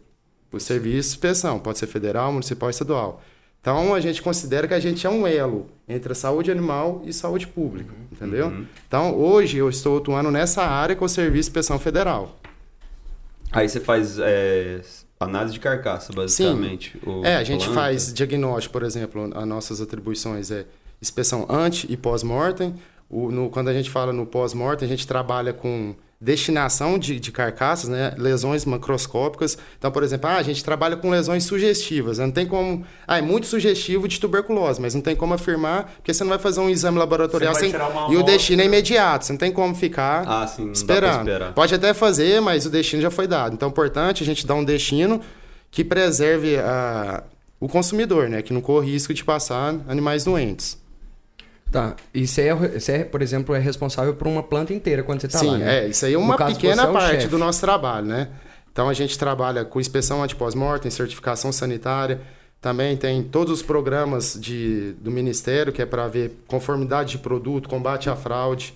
O 0.51 0.59
serviço 0.59 1.11
de 1.11 1.15
inspeção, 1.17 1.59
pode 1.59 1.79
ser 1.79 1.87
federal, 1.87 2.33
municipal, 2.33 2.71
estadual. 2.71 3.23
Então 3.61 3.93
a 3.95 4.01
gente 4.01 4.23
considera 4.23 4.67
que 4.67 4.73
a 4.73 4.81
gente 4.81 5.07
é 5.07 5.11
um 5.11 5.27
elo 5.27 5.67
entre 5.87 6.13
a 6.13 6.15
saúde 6.15 6.51
animal 6.51 7.03
e 7.05 7.13
saúde 7.13 7.47
pública, 7.47 7.93
entendeu? 8.11 8.51
Então 8.89 9.15
hoje 9.15 9.59
eu 9.59 9.69
estou 9.69 9.99
atuando 9.99 10.31
nessa 10.31 10.63
área 10.65 10.97
com 10.97 11.05
o 11.05 11.09
serviço 11.09 11.35
de 11.35 11.51
inspeção 11.51 11.79
federal. 11.79 12.39
Aí 13.51 13.69
você 13.69 13.81
faz 13.81 14.19
é, 14.19 14.81
análise 15.25 15.55
de 15.55 15.61
carcaça, 15.61 16.13
basicamente. 16.13 16.99
o 17.07 17.25
É, 17.25 17.37
a 17.37 17.45
gente 17.45 17.65
planta. 17.65 17.81
faz 17.81 18.13
diagnóstico, 18.13 18.73
por 18.73 18.83
exemplo, 18.83 19.31
as 19.35 19.47
nossas 19.47 19.81
atribuições 19.81 20.51
é 20.51 20.67
inspeção 21.01 21.47
ante 21.49 21.91
e 21.91 21.97
pós-mortem. 21.97 22.75
Quando 23.53 23.69
a 23.69 23.73
gente 23.75 23.91
fala 23.91 24.13
no 24.13 24.25
pós-mortem, 24.25 24.87
a 24.87 24.89
gente 24.89 25.07
trabalha 25.07 25.53
com 25.53 25.95
destinação 26.25 26.99
de, 26.99 27.19
de 27.19 27.33
carcaças, 27.33 27.89
né? 27.89 28.15
lesões 28.17 28.65
macroscópicas. 28.65 29.59
Então, 29.77 29.91
por 29.91 30.03
exemplo, 30.05 30.31
ah, 30.31 30.37
a 30.37 30.43
gente 30.43 30.63
trabalha 30.63 30.97
com 30.97 31.11
lesões 31.11 31.45
sugestivas. 31.45 32.19
Não 32.19 32.31
tem 32.31 32.47
como. 32.47 32.85
Ah, 33.07 33.19
é 33.19 33.23
muito 33.23 33.47
sugestivo 33.47 34.07
de 34.07 34.21
tuberculose, 34.21 34.81
mas 34.81 34.95
não 34.95 35.01
tem 35.03 35.17
como 35.17 35.35
afirmar, 35.35 35.93
porque 35.97 36.15
você 36.15 36.23
não 36.23 36.31
vai 36.31 36.39
fazer 36.39 36.61
um 36.61 36.71
exame 36.71 36.97
laboratorial 36.99 37.53
sem- 37.55 37.71
e 38.13 38.17
o 38.17 38.23
destino 38.23 38.63
é 38.63 38.65
imediato. 38.67 39.25
Você 39.27 39.33
não 39.33 39.39
tem 39.39 39.51
como 39.51 39.75
ficar 39.75 40.23
Ah, 40.27 40.47
sim, 40.47 40.71
esperando. 40.71 41.29
Pode 41.55 41.75
até 41.75 41.93
fazer, 41.93 42.41
mas 42.41 42.65
o 42.67 42.71
destino 42.71 43.03
já 43.03 43.11
foi 43.11 43.27
dado. 43.27 43.55
Então 43.55 43.69
é 43.69 43.71
importante 43.71 44.23
a 44.23 44.27
gente 44.27 44.47
dar 44.47 44.55
um 44.55 44.65
destino 44.65 45.21
que 45.71 45.83
preserve 45.85 46.57
a- 46.59 47.25
o 47.59 47.69
consumidor, 47.69 48.29
né? 48.29 48.43
Que 48.43 48.53
não 48.53 48.61
corra 48.61 48.85
risco 48.85 49.13
de 49.13 49.25
passar 49.25 49.75
animais 49.89 50.25
doentes. 50.25 50.79
Tá, 51.73 51.97
e 52.13 52.27
você 52.27 52.43
é, 52.43 52.55
você 52.55 52.93
é, 52.93 53.05
por 53.05 53.23
exemplo, 53.23 53.55
é 53.55 53.59
responsável 53.59 54.15
por 54.15 54.29
uma 54.29 54.43
planta 54.43 54.75
inteira 54.75 55.03
quando 55.03 55.23
você 55.23 55.29
tá 55.29 55.39
Sim, 55.39 55.53
lá, 55.53 55.57
né? 55.59 55.87
é. 55.87 55.89
Isso 55.89 56.05
aí 56.05 56.13
é 56.13 56.19
uma 56.19 56.37
caso, 56.37 56.55
pequena 56.55 56.83
é 56.83 56.93
parte 56.93 57.13
chefe. 57.13 57.29
do 57.29 57.39
nosso 57.39 57.63
trabalho, 57.63 58.07
né? 58.07 58.29
Então 58.71 58.91
a 58.91 58.93
gente 58.93 59.19
trabalha 59.19 59.65
com 59.65 59.81
inspeção 59.81 60.23
anti-pós-mortem, 60.23 60.91
certificação 60.91 61.51
sanitária. 61.51 62.21
Também 62.61 62.95
tem 62.95 63.23
todos 63.23 63.55
os 63.55 63.63
programas 63.63 64.37
de, 64.39 64.93
do 65.01 65.11
Ministério, 65.11 65.73
que 65.73 65.81
é 65.81 65.87
para 65.87 66.07
ver 66.09 66.37
conformidade 66.47 67.13
de 67.13 67.19
produto, 67.19 67.71
combate 67.71 68.11
à 68.11 68.15
fraude. 68.15 68.75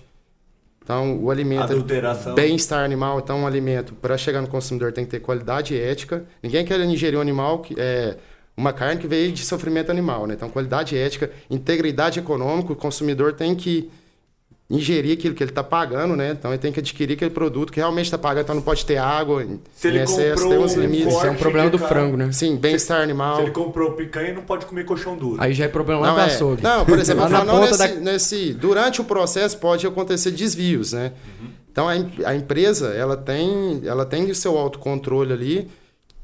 Então, 0.83 1.23
o 1.23 1.29
alimento. 1.29 1.71
Adulteração. 1.71 2.33
Bem-estar 2.33 2.83
animal, 2.83 3.19
então, 3.19 3.41
um 3.41 3.47
alimento, 3.47 3.93
para 3.93 4.17
chegar 4.17 4.41
no 4.41 4.47
consumidor, 4.47 4.91
tem 4.91 5.05
que 5.05 5.11
ter 5.11 5.19
qualidade 5.19 5.75
e 5.75 5.79
ética. 5.79 6.25
Ninguém 6.41 6.65
quer 6.65 6.79
ingerir 6.79 7.19
um 7.19 7.21
animal 7.21 7.59
que 7.59 7.75
é 7.77 8.17
uma 8.57 8.73
carne 8.73 8.99
que 8.99 9.07
veio 9.07 9.31
de 9.31 9.45
sofrimento 9.45 9.91
animal, 9.91 10.25
né? 10.25 10.33
Então, 10.33 10.49
qualidade 10.49 10.97
ética, 10.97 11.29
integridade 11.49 12.19
econômica, 12.19 12.73
o 12.73 12.75
consumidor 12.75 13.33
tem 13.33 13.53
que 13.55 13.89
ingerir 14.69 15.13
aquilo 15.17 15.33
que 15.33 15.41
ele 15.41 15.51
está 15.51 15.63
pagando, 15.63 16.13
né? 16.15 16.31
Então 16.37 16.51
ele 16.51 16.57
tem 16.57 16.73
que 16.73 16.79
adquirir 16.81 17.13
aquele 17.13 17.31
produto 17.31 17.71
que 17.71 17.79
realmente 17.79 18.05
está 18.07 18.17
pagando, 18.17 18.43
então 18.43 18.55
não 18.55 18.61
pode 18.61 18.85
ter 18.85 18.97
água 18.97 19.45
Se 19.73 19.87
ele 19.87 19.99
em 19.99 20.03
excesso, 20.03 20.43
comprou 20.43 20.49
tem 20.49 20.59
uns 20.59 20.73
limites. 20.73 21.07
Isso 21.13 21.25
é 21.25 21.31
um 21.31 21.35
problema 21.35 21.69
do 21.69 21.79
frango, 21.79 22.17
né? 22.17 22.31
Sim, 22.33 22.57
bem-estar 22.57 23.01
animal. 23.01 23.37
Se 23.37 23.41
ele 23.43 23.51
comprou 23.51 23.93
picanha, 23.93 24.33
não 24.33 24.41
pode 24.41 24.65
comer 24.65 24.83
colchão 24.83 25.15
duro. 25.15 25.41
Aí 25.41 25.53
já 25.53 25.63
é 25.65 25.67
problema 25.69 26.01
lá 26.01 26.07
Não, 26.09 26.15
do 26.15 26.19
é. 26.19 26.25
açougue. 26.25 26.61
não, 26.63 26.85
por 26.85 26.99
exemplo, 26.99 27.21
Lá 27.23 27.27
eu 27.27 27.31
na 27.31 27.37
falo, 27.45 27.51
não 27.61 27.65
nesse, 27.65 27.77
da... 27.77 27.87
nesse- 28.01 28.53
durante 28.55 28.99
o 28.99 29.05
processo 29.05 29.57
pode 29.57 29.87
acontecer 29.87 30.31
desvios, 30.31 30.91
né? 30.91 31.13
Então 31.71 31.87
a, 31.87 31.93
a 32.25 32.35
empresa 32.35 32.87
ela 32.89 33.15
tem, 33.15 33.81
ela 33.85 34.05
tem 34.05 34.29
o 34.29 34.35
seu 34.35 34.57
autocontrole 34.57 35.31
ali, 35.31 35.69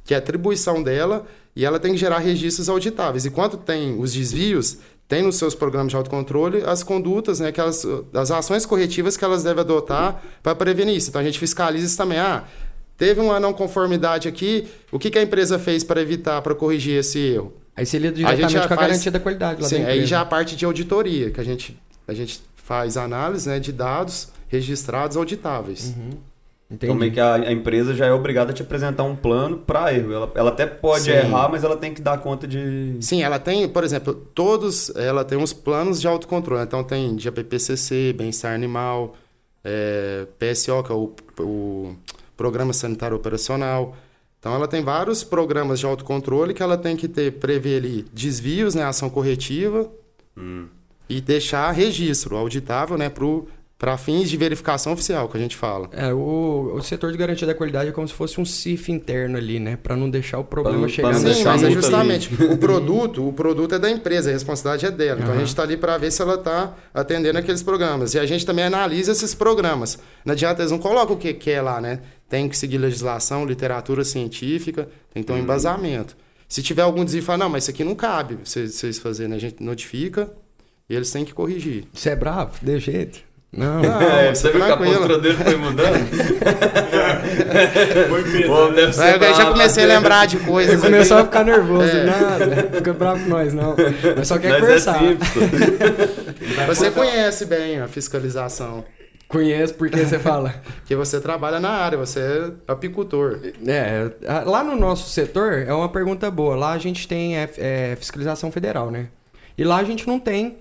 que 0.03 0.13
é 0.13 0.17
atribuição 0.17 0.83
dela, 0.83 1.25
e 1.55 1.65
ela 1.65 1.79
tem 1.79 1.91
que 1.93 1.97
gerar 1.97 2.19
registros 2.19 2.69
auditáveis. 2.69 3.25
E 3.25 3.29
quando 3.29 3.57
tem 3.57 3.99
os 3.99 4.13
desvios, 4.13 4.77
tem 5.07 5.21
nos 5.21 5.35
seus 5.35 5.53
programas 5.53 5.89
de 5.91 5.95
autocontrole 5.95 6.63
as 6.65 6.81
condutas, 6.83 7.39
né, 7.39 7.51
que 7.51 7.59
elas, 7.59 7.85
as 8.13 8.31
ações 8.31 8.65
corretivas 8.65 9.15
que 9.17 9.23
elas 9.23 9.43
devem 9.43 9.61
adotar 9.61 10.21
para 10.41 10.55
prevenir 10.55 10.95
isso. 10.95 11.09
Então 11.09 11.21
a 11.21 11.23
gente 11.23 11.37
fiscaliza 11.37 11.85
isso 11.85 11.97
também. 11.97 12.17
Ah, 12.17 12.45
teve 12.97 13.19
uma 13.21 13.39
não 13.39 13.53
conformidade 13.53 14.27
aqui, 14.27 14.67
o 14.91 14.97
que, 14.97 15.11
que 15.11 15.17
a 15.17 15.21
empresa 15.21 15.59
fez 15.59 15.83
para 15.83 16.01
evitar, 16.01 16.41
para 16.41 16.55
corrigir 16.55 16.97
esse 16.99 17.19
erro? 17.19 17.53
Aí 17.75 17.85
você 17.85 17.97
lida 17.97 18.13
A 18.13 18.15
diretamente 18.35 18.53
já 18.53 18.59
com 18.67 18.73
a 18.73 18.77
faz- 18.77 18.87
garantia 18.89 19.11
da 19.11 19.19
qualidade 19.19 19.61
lá 19.61 19.67
Sim, 19.67 19.81
da 19.83 19.87
aí 19.89 20.05
já 20.05 20.21
a 20.21 20.25
parte 20.25 20.55
de 20.55 20.63
auditoria, 20.63 21.31
que 21.31 21.41
a 21.41 21.43
gente, 21.43 21.77
a 22.07 22.13
gente 22.13 22.41
faz 22.55 22.97
análise 22.97 23.49
né, 23.49 23.59
de 23.59 23.71
dados 23.71 24.29
registrados 24.47 25.17
auditáveis. 25.17 25.93
Entendi. 26.69 26.85
Então 26.85 26.95
meio 26.95 27.11
que 27.11 27.19
a, 27.19 27.35
a 27.35 27.51
empresa 27.51 27.93
já 27.93 28.05
é 28.05 28.11
obrigada 28.11 28.51
a 28.51 28.53
te 28.53 28.61
apresentar 28.61 29.03
um 29.03 29.15
plano 29.15 29.57
para 29.57 29.93
erro. 29.93 30.11
Ela, 30.11 30.31
ela 30.35 30.49
até 30.49 30.65
pode 30.65 31.03
Sim. 31.03 31.11
errar, 31.11 31.49
mas 31.49 31.63
ela 31.63 31.77
tem 31.77 31.93
que 31.93 32.01
dar 32.01 32.17
conta 32.17 32.47
de. 32.47 32.97
Sim, 32.99 33.21
ela 33.21 33.37
tem, 33.37 33.67
por 33.67 33.83
exemplo, 33.83 34.13
todos, 34.13 34.89
ela 34.95 35.23
tem 35.23 35.37
uns 35.37 35.53
planos 35.53 36.01
de 36.01 36.07
autocontrole. 36.07 36.63
Então 36.63 36.83
tem 36.83 37.15
de 37.15 37.27
APPCC, 37.27 38.13
bem-estar 38.13 38.53
animal, 38.53 39.13
é, 39.63 40.25
PSO, 40.39 40.83
que 40.83 40.91
é 40.91 40.95
o, 40.95 41.13
o 41.39 41.95
Programa 42.35 42.73
Sanitário 42.73 43.15
Operacional. 43.15 43.95
Então 44.39 44.53
ela 44.53 44.67
tem 44.67 44.83
vários 44.83 45.23
programas 45.23 45.79
de 45.79 45.85
autocontrole 45.85 46.53
que 46.53 46.61
ela 46.61 46.77
tem 46.77 46.97
que 46.97 47.07
ter, 47.07 47.31
prever 47.31 47.77
ali 47.77 48.05
desvios, 48.11 48.75
né, 48.75 48.83
ação 48.83 49.09
corretiva 49.09 49.89
e 51.07 51.21
deixar 51.21 51.71
registro 51.71 52.35
auditável, 52.35 52.97
né, 52.97 53.07
para 53.07 53.25
fins 53.97 54.29
de 54.29 54.37
verificação 54.37 54.93
oficial, 54.93 55.27
que 55.27 55.37
a 55.37 55.39
gente 55.39 55.55
fala. 55.57 55.89
É, 55.91 56.13
o, 56.13 56.73
o 56.75 56.81
setor 56.81 57.11
de 57.11 57.17
garantia 57.17 57.45
da 57.45 57.53
qualidade 57.53 57.89
é 57.89 57.91
como 57.91 58.07
se 58.07 58.13
fosse 58.13 58.39
um 58.39 58.45
CIF 58.45 58.89
interno 58.91 59.37
ali, 59.37 59.59
né? 59.59 59.77
Pra 59.81 59.95
não 59.95 60.09
deixar 60.09 60.39
o 60.39 60.43
problema 60.43 60.77
não- 60.79 60.87
chegar 60.89 61.09
pra 61.09 61.19
Sim, 61.19 61.43
mas 61.43 61.63
é 61.63 61.69
justamente 61.71 62.33
o 62.45 62.57
produto, 62.57 63.27
o 63.27 63.33
produto 63.33 63.75
é 63.75 63.79
da 63.79 63.89
empresa, 63.91 64.29
a 64.29 64.33
responsabilidade 64.33 64.85
é 64.85 64.91
dela. 64.95 65.19
Então 65.21 65.33
a 65.33 65.37
gente 65.37 65.47
está 65.49 65.63
ali 65.63 65.75
para 65.77 65.97
ver 65.97 66.11
se 66.11 66.21
ela 66.21 66.35
está 66.35 66.73
atendendo 66.93 67.37
aqueles 67.39 67.61
programas. 67.61 68.13
E 68.13 68.19
a 68.19 68.25
gente 68.25 68.45
também 68.45 68.65
analisa 68.65 69.11
esses 69.11 69.35
programas. 69.35 69.99
Não 70.25 70.31
adianta, 70.33 70.61
eles 70.61 70.71
não 70.71 70.79
colocam 70.79 71.15
o 71.15 71.19
que 71.19 71.33
quer 71.33 71.61
lá, 71.61 71.81
né? 71.81 71.99
Tem 72.29 72.47
que 72.49 72.57
seguir 72.57 72.77
legislação, 72.77 73.45
literatura 73.45 74.03
científica, 74.03 74.87
tem 75.13 75.21
que 75.21 75.27
ter 75.27 75.33
um 75.33 75.37
embasamento. 75.37 76.15
Se 76.47 76.61
tiver 76.63 76.83
algum 76.83 77.03
desvio, 77.03 77.23
fala, 77.23 77.39
não, 77.39 77.49
mas 77.49 77.63
isso 77.63 77.71
aqui 77.71 77.83
não 77.83 77.95
cabe 77.95 78.37
vocês, 78.43 78.75
vocês 78.75 78.97
fazerem. 78.99 79.35
A 79.35 79.39
gente 79.39 79.61
notifica 79.61 80.31
e 80.89 80.95
eles 80.95 81.11
têm 81.11 81.25
que 81.25 81.33
corrigir. 81.33 81.85
Você 81.93 82.09
é 82.11 82.15
bravo? 82.15 82.53
De 82.61 82.79
jeito. 82.79 83.19
Não. 83.55 83.79
Não, 83.83 84.01
É, 84.01 84.33
você 84.33 84.51
viu 84.51 84.65
que 84.65 84.71
a 84.71 84.77
postura 84.77 85.19
dele 85.19 85.37
foi 85.37 85.55
mudando? 85.55 85.93
Foi 88.09 88.23
pesado. 88.23 88.93
Ser 88.93 89.01
Aí 89.03 89.29
eu 89.29 89.35
já 89.35 89.45
comecei 89.51 89.83
a 89.83 89.87
né? 89.87 89.95
lembrar 89.95 90.25
de 90.25 90.37
coisas. 90.37 90.79
Você 90.79 90.85
começou 90.87 91.17
a 91.17 91.23
ficar 91.25 91.43
nervoso, 91.43 91.89
É. 91.89 92.03
nada. 92.03 92.69
Fica 92.73 92.93
bravo 92.93 93.23
com 93.23 93.29
nós, 93.29 93.53
não. 93.53 93.75
Mas 94.17 94.27
só 94.27 94.37
quer 94.37 94.49
Mas 94.49 94.57
é 94.57 94.61
conversar. 94.61 94.99
simples. 94.99 95.29
pô. 95.29 95.39
Você 96.67 96.91
conhece 96.91 97.45
bem 97.45 97.79
a 97.79 97.87
fiscalização. 97.87 98.83
Conheço 99.27 99.73
porque 99.75 99.97
você 100.05 100.19
fala. 100.19 100.53
Porque 100.77 100.95
você 100.95 101.19
trabalha 101.19 101.59
na 101.59 101.69
área, 101.69 101.97
você 101.97 102.19
é 102.19 102.51
apicultor. 102.71 103.39
É, 103.65 104.11
a- 104.27 104.43
lá 104.43 104.63
no 104.63 104.75
nosso 104.75 105.09
setor 105.09 105.53
é 105.67 105.73
uma 105.73 105.89
pergunta 105.89 106.29
boa. 106.29 106.55
Lá 106.55 106.73
a 106.73 106.77
gente 106.77 107.07
tem 107.07 107.37
é, 107.37 107.49
é, 107.57 107.95
fiscalização 107.97 108.51
federal, 108.51 108.91
né? 108.91 109.07
E 109.57 109.63
lá 109.63 109.77
a 109.77 109.83
gente 109.83 110.07
não 110.07 110.19
tem 110.19 110.57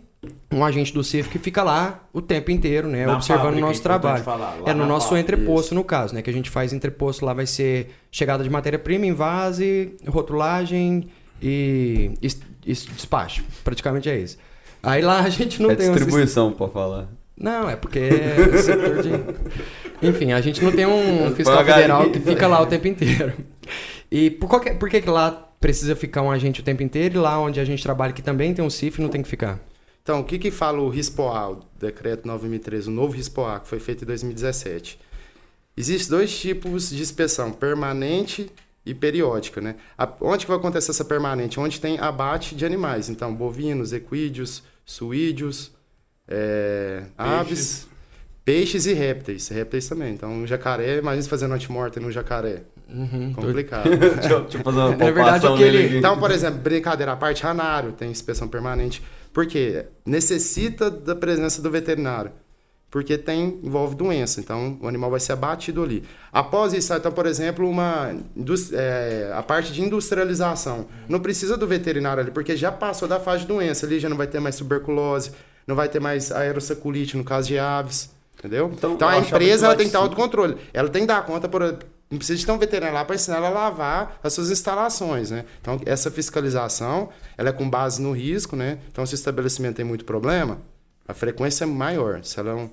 um 0.53 0.65
agente 0.65 0.93
do 0.95 1.03
CIF 1.03 1.29
que 1.29 1.39
fica 1.39 1.63
lá 1.63 2.05
o 2.13 2.21
tempo 2.23 2.51
inteiro, 2.51 2.87
né? 2.89 3.07
Na 3.07 3.15
observando 3.15 3.57
o 3.57 3.61
nosso 3.61 3.73
é 3.73 3.77
importante 3.79 3.83
trabalho. 3.83 4.23
falar, 4.25 4.57
é 4.67 4.73
no 4.75 4.87
nosso 4.87 5.09
fábrica, 5.09 5.35
entreposto, 5.35 5.75
no 5.75 5.83
caso, 5.83 6.15
né? 6.15 6.23
Que 6.23 6.31
a 6.31 6.33
gente 6.33 6.49
faz 6.49 6.73
entreposto 6.73 7.25
lá 7.25 7.33
vai 7.33 7.47
ser 7.47 7.91
chegada 8.11 8.45
de 8.45 8.51
matéria-prima, 8.51 9.05
invase, 9.07 9.97
rotulagem 10.07 11.09
e, 11.43 12.13
e, 12.23 12.27
e 12.67 12.73
despacho. 12.73 13.43
Praticamente 13.65 14.09
é 14.09 14.17
isso. 14.19 14.39
Aí 14.83 15.03
lá 15.03 15.21
a 15.21 15.29
gente 15.29 15.61
não 15.61 15.71
É 15.71 15.77
tem 15.77 15.89
um 15.91 15.93
distribuição, 15.95 16.53
pra 16.53 16.69
falar. 16.69 17.09
não, 17.37 17.69
é 17.69 17.75
porque 17.77 17.99
é 17.99 18.59
setor 18.59 19.03
de. 19.03 19.11
Enfim, 20.07 20.33
a 20.33 20.41
gente 20.41 20.63
não 20.63 20.71
tem 20.73 20.87
um 20.87 21.35
fiscal 21.35 21.57
Paga 21.59 21.75
aí. 21.75 21.83
federal 21.83 22.11
que 22.11 22.21
fica 22.21 22.47
lá 22.47 22.61
o 22.61 22.67
tempo 22.67 22.87
inteiro. 22.89 23.33
E 24.11 24.31
por, 24.31 24.49
qualquer, 24.49 24.79
por 24.79 24.89
que, 24.89 25.01
que 25.01 25.09
lá 25.11 25.49
precisa 25.61 25.95
ficar 25.97 26.23
um 26.23 26.31
agente 26.31 26.61
o 26.61 26.65
tempo 26.65 26.83
inteiro 26.83 27.17
e 27.17 27.19
lá 27.19 27.39
onde 27.41 27.59
a 27.61 27.65
gente 27.65 27.83
trabalha, 27.83 28.13
que 28.13 28.23
também 28.23 28.53
tem 28.53 28.65
um 28.65 28.71
CIF, 28.71 29.01
não 29.01 29.09
tem 29.09 29.23
que 29.23 29.29
ficar? 29.29 29.59
Então, 30.03 30.21
o 30.21 30.25
que, 30.25 30.39
que 30.39 30.51
fala 30.51 30.81
o 30.81 30.89
RISPOA, 30.89 31.51
o 31.51 31.61
decreto 31.79 32.27
9013, 32.27 32.89
o 32.89 32.91
novo 32.93 33.15
RISPOA, 33.15 33.61
que 33.61 33.69
foi 33.69 33.79
feito 33.79 34.03
em 34.03 34.07
2017? 34.07 34.99
Existem 35.77 36.11
dois 36.17 36.37
tipos 36.39 36.91
de 36.91 37.01
inspeção, 37.01 37.53
permanente 37.53 38.51
e 38.85 38.93
periódica, 38.95 39.61
né? 39.61 39.77
A- 39.97 40.09
onde 40.21 40.45
que 40.45 40.51
vai 40.51 40.59
acontecer 40.59 40.91
essa 40.91 41.05
permanente? 41.05 41.59
Onde 41.61 41.81
tem 41.81 41.99
abate 41.99 42.55
de 42.57 42.67
animais, 42.67 43.09
então, 43.09 43.33
bovinos, 43.33 43.93
equídeos, 43.93 44.63
suídeos, 44.85 45.71
é, 46.29 47.05
aves, 47.17 47.87
peixes 48.45 48.87
e 48.87 48.93
répteis, 48.93 49.49
répteis 49.49 49.89
também. 49.89 50.13
Então, 50.15 50.33
um 50.33 50.47
jacaré, 50.47 50.99
imagina 50.99 51.29
fazendo 51.29 51.55
antemortem 51.55 52.03
no 52.03 52.11
jacaré, 52.11 52.65
Uhum. 52.89 53.33
complicado. 53.33 53.89
Deixa 53.97 54.29
eu, 54.33 54.43
deixa 54.43 54.59
eu 54.59 54.63
fazer 54.65 54.79
uma 54.79 54.91
Na 54.91 54.97
verdade, 55.11 55.47
aquele-. 55.47 55.99
Então, 55.99 56.19
por 56.19 56.31
exemplo, 56.31 56.59
brincadeira 56.61 57.13
à 57.13 57.17
parte, 57.17 57.43
ranário 57.43 57.93
tem 57.93 58.11
inspeção 58.11 58.47
permanente. 58.49 59.01
Por 59.33 59.47
quê? 59.47 59.87
Necessita 60.05 60.91
da 60.91 61.15
presença 61.15 61.63
do 61.63 61.71
veterinário. 61.71 62.33
Porque 62.91 63.17
tem, 63.17 63.59
envolve 63.63 63.95
doença. 63.95 64.39
Então, 64.39 64.79
o 64.83 64.87
animal 64.87 65.11
vai 65.11 65.19
ser 65.19 65.33
abatido 65.33 65.83
ali. 65.83 66.05
Após 66.31 66.75
isso, 66.75 66.93
então, 66.93 67.11
por 67.11 67.25
exemplo, 67.25 67.67
uma 67.67 68.15
é, 68.75 69.33
a 69.35 69.43
parte 69.43 69.73
de 69.73 69.81
industrialização. 69.81 70.87
Não 71.09 71.19
precisa 71.19 71.57
do 71.57 71.67
veterinário 71.67 72.23
ali, 72.23 72.31
porque 72.31 72.55
já 72.55 72.71
passou 72.71 73.09
da 73.09 73.19
fase 73.19 73.43
de 73.43 73.47
doença. 73.47 73.87
Ali 73.87 73.99
já 73.99 74.11
não 74.11 74.17
vai 74.17 74.27
ter 74.27 74.41
mais 74.41 74.57
tuberculose, 74.57 75.33
não 75.67 75.75
vai 75.75 75.89
ter 75.89 76.01
mais 76.01 76.31
aerosaculite 76.31 77.17
no 77.17 77.25
caso 77.25 77.49
de 77.49 77.59
aves. 77.59 78.11
Entendeu? 78.39 78.71
Então, 78.75 78.93
Então, 78.93 79.09
a 79.09 79.19
empresa 79.19 79.67
ela 79.67 79.75
tem 79.75 79.87
que 79.87 79.93
ter 79.93 79.99
sim. 79.99 80.05
autocontrole. 80.05 80.57
Ela 80.75 80.89
tem 80.91 81.03
que 81.03 81.09
dar 81.09 81.25
conta 81.25 81.49
por. 81.49 81.79
Não 82.13 82.19
precisa 82.19 82.39
de 82.39 82.47
ter 82.47 82.53
um 82.53 82.59
veterinário 82.59 82.95
lá 82.95 83.05
para 83.05 83.15
ensinar 83.17 83.39
ela 83.39 83.49
a 83.49 83.51
lavar 83.51 84.21
as 84.23 84.33
suas 84.35 84.51
instalações, 84.51 85.31
né? 85.31 85.45
Então, 85.61 85.81
essa 85.87 86.11
fiscalização, 86.11 87.09
ela 87.37 87.49
é 87.49 87.53
com 87.53 87.69
base 87.69 88.01
no 88.03 88.13
risco, 88.13 88.55
né? 88.55 88.79
Então, 88.91 89.05
se 89.07 89.15
o 89.15 89.17
estabelecimento 89.17 89.77
tem 89.77 89.85
muito 89.85 90.05
problema, 90.05 90.59
a 91.09 91.15
frequência 91.15 91.65
é 91.65 91.67
maior. 91.67 92.23
Se 92.23 92.39
ela 92.39 92.51
é 92.51 92.55
um 92.55 92.71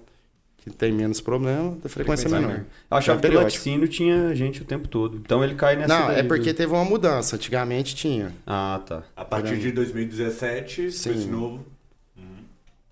que 0.58 0.70
tem 0.70 0.92
menos 0.92 1.22
problema, 1.22 1.78
a 1.84 1.88
frequência 1.88 2.28
é 2.28 2.32
menor. 2.32 2.66
Eu 2.92 2.98
achava 2.98 3.18
É 3.26 3.30
que 3.30 3.36
o 3.38 3.42
laticínio 3.42 3.88
tinha 3.88 4.36
gente 4.36 4.62
o 4.62 4.66
tempo 4.66 4.90
todo. 4.90 5.16
Então 5.16 5.42
ele 5.42 5.56
cai 5.56 5.78
nessa. 5.78 5.88
Não, 5.98 6.08
daí 6.08 6.20
é 6.20 6.22
do- 6.24 6.28
porque 6.28 6.54
teve 6.54 6.74
uma 6.74 6.84
mudança. 6.84 7.38
Antigamente 7.38 7.96
tinha. 7.96 8.34
Ah, 8.46 8.82
tá. 8.86 9.04
A 9.16 9.24
partir 9.24 9.58
de 9.58 9.72
2017, 9.72 10.84
com 10.84 10.92
Sim. 10.92 11.12
esse 11.12 11.28
novo. 11.28 11.66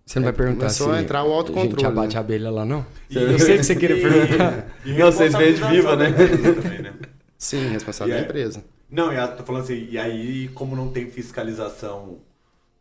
Você 0.08 0.20
não 0.20 0.24
vai 0.24 0.34
É, 0.34 0.38
perguntar 0.38 0.70
se 0.70 0.84
a 0.90 1.02
entrar 1.02 1.24
o 1.26 1.34
a 1.34 1.36
autocontrole, 1.36 1.70
gente 1.72 1.86
abate 1.86 2.14
né? 2.14 2.18
a 2.18 2.20
abelha 2.22 2.50
lá, 2.50 2.64
não? 2.66 2.86
E- 3.10 3.18
Eu 3.18 3.38
sei 3.38 3.58
que 3.58 3.64
você 3.66 3.76
queria 3.76 3.98
perguntar. 4.02 4.66
E 4.86 4.94
Não, 4.94 5.12
vocês 5.12 5.34
vendem 5.34 5.70
viva, 5.70 5.96
né? 5.98 6.12
também, 6.14 6.82
né? 6.82 6.94
Sim, 7.38 7.68
responsável 7.68 8.14
E 8.14 8.18
da 8.18 8.24
é- 8.24 8.26
empresa. 8.26 8.64
Não, 8.90 9.12
e 9.12 9.18
a- 9.18 9.28
tô 9.28 9.44
falando 9.44 9.64
assim, 9.64 9.86
e 9.92 9.98
aí, 9.98 10.48
como 10.54 10.78
não 10.78 10.90
tem 10.92 11.12
fiscalização 11.12 12.20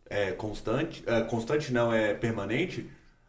é, 0.09 0.31
constante, 0.31 1.03
é, 1.05 1.23
constante 1.23 1.73
não, 1.73 1.93
é 1.93 2.15
permanente, 2.15 2.87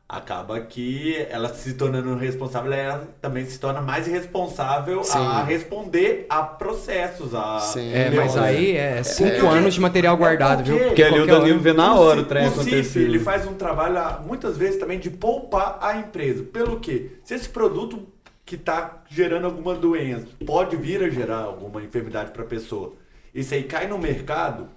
acaba 0.10 0.62
que 0.62 1.18
ela 1.30 1.54
se 1.54 1.74
tornando 1.74 2.16
responsável, 2.16 2.72
ela 2.72 3.08
também 3.22 3.46
se 3.46 3.60
torna 3.60 3.82
mais 3.82 4.08
responsável 4.08 5.04
Sim. 5.04 5.18
a 5.18 5.44
responder 5.44 6.26
a 6.30 6.44
processos, 6.44 7.36
a... 7.36 7.60
Sim. 7.60 7.92
É, 7.94 8.10
mas 8.12 8.38
aí 8.38 8.72
é 8.78 9.04
cinco 9.04 9.32
porque- 9.32 9.46
anos 9.48 9.74
de 9.74 9.82
material 9.82 10.16
guardado, 10.16 10.62
É 10.62 10.64
viu? 10.64 10.74
porque- 10.78 10.88
Porque 10.88 11.04
ali 11.04 11.20
o 11.20 11.28
Danilo 11.28 11.60
vê 11.60 11.74
na 11.74 11.94
hora 11.96 12.22
o 12.22 12.26
trem 12.26 12.46
acontecer. 12.48 13.00
ele 13.02 13.20
faz 13.20 13.46
um 13.46 13.56
trabalho, 13.56 14.24
muitas 14.26 14.56
vezes, 14.56 14.80
também 14.80 14.98
de 14.98 15.10
poupar 15.10 15.78
a 15.82 15.98
empresa. 15.98 16.42
Pelo 16.44 16.80
quê? 16.80 17.12
Se 17.26 17.34
esse 17.34 17.50
produto 17.50 18.08
que 18.46 18.56
está 18.56 19.04
gerando 19.10 19.44
alguma 19.46 19.76
doença 19.76 20.26
pode 20.46 20.78
vir 20.78 21.04
a 21.04 21.10
gerar 21.10 21.40
alguma 21.40 21.84
enfermidade 21.84 22.32
para 22.32 22.44
a 22.44 22.48
pessoa, 22.48 22.94
isso 23.36 23.54
aí 23.54 23.64
cai 23.64 23.88
no 23.88 23.98
mercado 23.98 24.70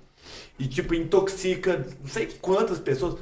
e, 0.58 0.66
tipo, 0.66 0.92
intoxica 0.92 1.86
não 2.00 2.08
sei 2.08 2.26
quantas 2.40 2.80
pessoas, 2.80 3.14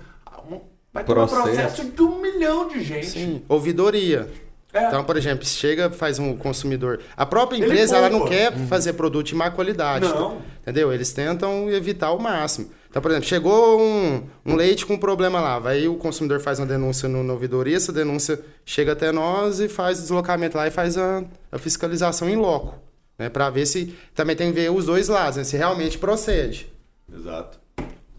vai 0.93 1.05
ter 1.05 1.13
um 1.13 1.15
Processo. 1.15 1.43
processo 1.43 1.85
de 1.85 2.03
um 2.03 2.21
milhão 2.21 2.69
de 2.69 2.83
gente. 2.83 3.07
Sim. 3.07 3.43
Ouvidoria. 3.49 4.29
É. 4.73 4.87
Então, 4.87 5.03
por 5.03 5.17
exemplo, 5.17 5.47
chega, 5.47 5.91
faz 5.91 6.19
um 6.19 6.37
consumidor. 6.37 7.01
A 7.17 7.25
própria 7.25 7.59
empresa, 7.59 7.97
ela 7.97 8.11
não 8.11 8.27
quer 8.27 8.53
fazer 8.69 8.93
produto 8.93 9.27
de 9.27 9.35
má 9.35 9.51
qualidade. 9.51 10.07
Não. 10.07 10.43
Entendeu? 10.61 10.93
Eles 10.93 11.13
tentam 11.13 11.71
evitar 11.71 12.09
ao 12.09 12.19
máximo. 12.19 12.71
Então, 12.91 13.03
por 13.03 13.11
exemplo, 13.11 13.29
chegou 13.29 13.81
um, 13.81 14.23
um 14.45 14.55
leite 14.57 14.85
com 14.87 14.95
um 14.95 14.99
problema 14.99 15.41
lá, 15.41 15.69
aí 15.69 15.87
o 15.87 15.97
consumidor 15.97 16.41
faz 16.41 16.59
uma 16.59 16.67
denúncia 16.67 17.07
no, 17.07 17.23
na 17.23 17.35
ouvidoria, 17.35 17.77
essa 17.77 17.93
denúncia 17.93 18.41
chega 18.65 18.93
até 18.93 19.13
nós 19.13 19.61
e 19.61 19.69
faz 19.69 20.01
deslocamento 20.01 20.57
lá 20.57 20.67
e 20.67 20.71
faz 20.71 20.97
a, 20.97 21.23
a 21.53 21.59
fiscalização 21.59 22.31
em 22.31 22.37
loco, 22.37 22.79
né? 23.19 23.29
Para 23.29 23.51
ver 23.51 23.67
se 23.67 23.95
também 24.15 24.35
tem 24.35 24.51
que 24.51 24.59
ver 24.59 24.71
os 24.71 24.87
dois 24.87 25.07
lados, 25.09 25.37
né? 25.37 25.45
Se 25.45 25.55
realmente 25.55 25.99
procede. 25.99 26.73
Exato. 27.15 27.59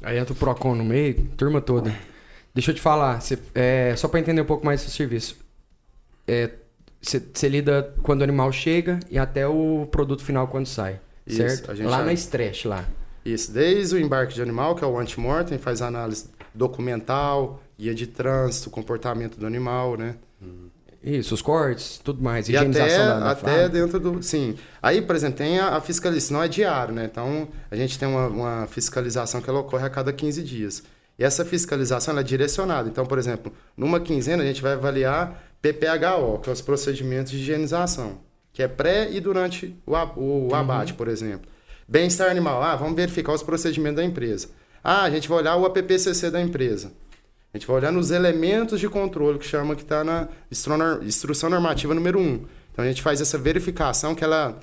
Aí 0.03 0.19
entra 0.19 0.33
o 0.33 0.35
Procon 0.35 0.75
no 0.75 0.85
meio, 0.85 1.27
turma 1.35 1.59
toda. 1.61 1.91
Deixa 2.53 2.71
eu 2.71 2.75
te 2.75 2.81
falar, 2.81 3.21
cê- 3.21 3.37
é, 3.55 3.93
só 3.95 4.07
para 4.07 4.19
entender 4.19 4.41
um 4.41 4.45
pouco 4.45 4.65
mais 4.65 4.83
do 4.83 4.89
serviço. 4.91 5.37
Você 7.01 7.47
lida 7.47 7.93
quando 8.03 8.21
o 8.21 8.23
animal 8.23 8.51
chega 8.51 8.99
e 9.09 9.17
até 9.17 9.47
o 9.47 9.87
produto 9.89 10.23
final 10.23 10.47
quando 10.47 10.65
sai, 10.67 10.99
Isso, 11.25 11.37
certo? 11.37 11.69
Lá 11.83 11.99
já- 11.99 12.05
na 12.05 12.13
estreche, 12.13 12.67
lá. 12.67 12.85
Isso, 13.23 13.51
desde 13.51 13.95
o 13.95 13.99
embarque 13.99 14.33
de 14.33 14.41
animal, 14.41 14.75
que 14.75 14.83
é 14.83 14.87
o 14.87 14.97
antemortem, 14.99 15.57
faz 15.57 15.81
análise 15.81 16.29
documental, 16.53 17.61
guia 17.77 17.93
de 17.95 18.07
trânsito, 18.07 18.69
comportamento 18.69 19.37
do 19.39 19.45
animal, 19.45 19.95
né? 19.97 20.15
Isso, 21.01 21.33
os 21.33 21.41
cortes, 21.41 21.97
tudo 22.03 22.21
mais, 22.21 22.49
E 22.49 22.57
até, 22.57 22.67
higienização 22.69 23.05
da, 23.07 23.19
da 23.19 23.31
até 23.31 23.69
dentro 23.69 23.99
do. 24.01 24.21
Sim. 24.21 24.55
Aí, 24.81 25.01
por 25.01 25.15
exemplo, 25.15 25.37
tem 25.37 25.57
a, 25.57 25.77
a 25.77 25.81
fiscalização, 25.81 26.37
não 26.37 26.43
é 26.43 26.49
diário, 26.49 26.93
né? 26.93 27.05
Então, 27.09 27.47
a 27.71 27.75
gente 27.77 27.97
tem 27.97 28.05
uma, 28.05 28.27
uma 28.27 28.67
fiscalização 28.67 29.41
que 29.41 29.49
ela 29.49 29.59
ocorre 29.59 29.85
a 29.85 29.89
cada 29.89 30.11
15 30.11 30.43
dias. 30.43 30.83
E 31.19 31.23
essa 31.23 31.43
fiscalização 31.43 32.13
ela 32.13 32.21
é 32.21 32.23
direcionada. 32.23 32.87
Então, 32.87 33.05
por 33.05 33.19
exemplo, 33.19 33.51
numa 33.75 33.99
quinzena 33.99 34.41
a 34.41 34.45
gente 34.45 34.61
vai 34.61 34.71
avaliar 34.71 35.43
PPHO, 35.61 36.39
que 36.41 36.49
é 36.49 36.53
os 36.53 36.61
procedimentos 36.61 37.33
de 37.33 37.39
higienização, 37.39 38.21
que 38.53 38.63
é 38.63 38.69
pré 38.69 39.11
e 39.11 39.19
durante 39.19 39.75
o, 39.85 40.47
o 40.47 40.55
abate, 40.55 40.93
por 40.93 41.09
exemplo. 41.09 41.51
Bem-estar 41.85 42.29
animal, 42.29 42.63
ah, 42.63 42.75
vamos 42.77 42.95
verificar 42.95 43.33
os 43.33 43.43
procedimentos 43.43 43.97
da 43.97 44.03
empresa. 44.03 44.47
Ah, 44.81 45.03
a 45.03 45.09
gente 45.09 45.27
vai 45.27 45.39
olhar 45.39 45.57
o 45.57 45.65
APPCC 45.65 46.31
da 46.31 46.39
empresa. 46.41 46.93
A 47.53 47.57
gente 47.57 47.67
vai 47.67 47.77
olhar 47.77 47.91
nos 47.91 48.11
elementos 48.11 48.79
de 48.79 48.87
controle 48.87 49.39
que 49.39 49.45
chama 49.45 49.75
que 49.75 49.81
está 49.81 50.03
na 50.03 50.29
instrução 51.01 51.49
normativa 51.49 51.93
número 51.93 52.17
1. 52.17 52.45
Então 52.71 52.85
a 52.85 52.87
gente 52.87 53.01
faz 53.01 53.19
essa 53.19 53.37
verificação 53.37 54.15
que 54.15 54.23
ela, 54.23 54.57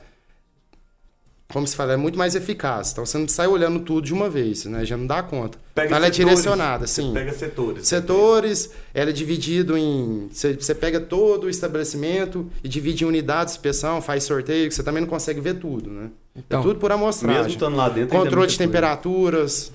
como 1.52 1.66
se 1.66 1.76
fala, 1.76 1.92
é 1.92 1.96
muito 1.96 2.18
mais 2.18 2.34
eficaz. 2.34 2.90
Então 2.90 3.06
você 3.06 3.16
não 3.18 3.28
sai 3.28 3.46
olhando 3.46 3.80
tudo 3.80 4.04
de 4.04 4.12
uma 4.12 4.28
vez, 4.28 4.64
né? 4.64 4.84
Já 4.84 4.96
não 4.96 5.06
dá 5.06 5.22
conta. 5.22 5.58
Pega 5.74 5.86
então 5.86 5.96
ela 5.96 6.06
é 6.06 6.12
setores, 6.12 6.40
direcionada, 6.40 6.86
você 6.86 7.02
sim. 7.02 7.12
Pega 7.12 7.32
setores. 7.32 7.86
Setores, 7.86 8.70
ela 8.92 9.10
é 9.10 9.12
dividido 9.12 9.76
em. 9.76 10.28
Você, 10.32 10.54
você 10.54 10.74
pega 10.74 10.98
todo 11.00 11.44
o 11.44 11.50
estabelecimento 11.50 12.50
e 12.64 12.68
divide 12.68 13.04
em 13.04 13.06
unidades 13.06 13.54
de 13.54 13.58
inspeção, 13.58 14.02
faz 14.02 14.24
sorteio, 14.24 14.68
que 14.68 14.74
você 14.74 14.82
também 14.82 15.00
não 15.02 15.08
consegue 15.08 15.40
ver 15.40 15.54
tudo, 15.54 15.90
né? 15.90 16.10
Então, 16.34 16.60
é 16.60 16.62
tudo 16.62 16.80
por 16.80 16.90
amostragem. 16.90 17.38
Mesmo 17.38 17.52
estando 17.52 17.76
lá 17.76 17.88
dentro, 17.88 18.16
é 18.16 18.20
Controle 18.20 18.46
de 18.48 18.58
temperaturas. 18.58 19.72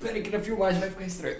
Peraí 0.00 0.22
que 0.22 0.30
na 0.30 0.40
filmagem 0.40 0.80
vai 0.80 0.90
ficar 0.90 1.06
estranho. 1.06 1.36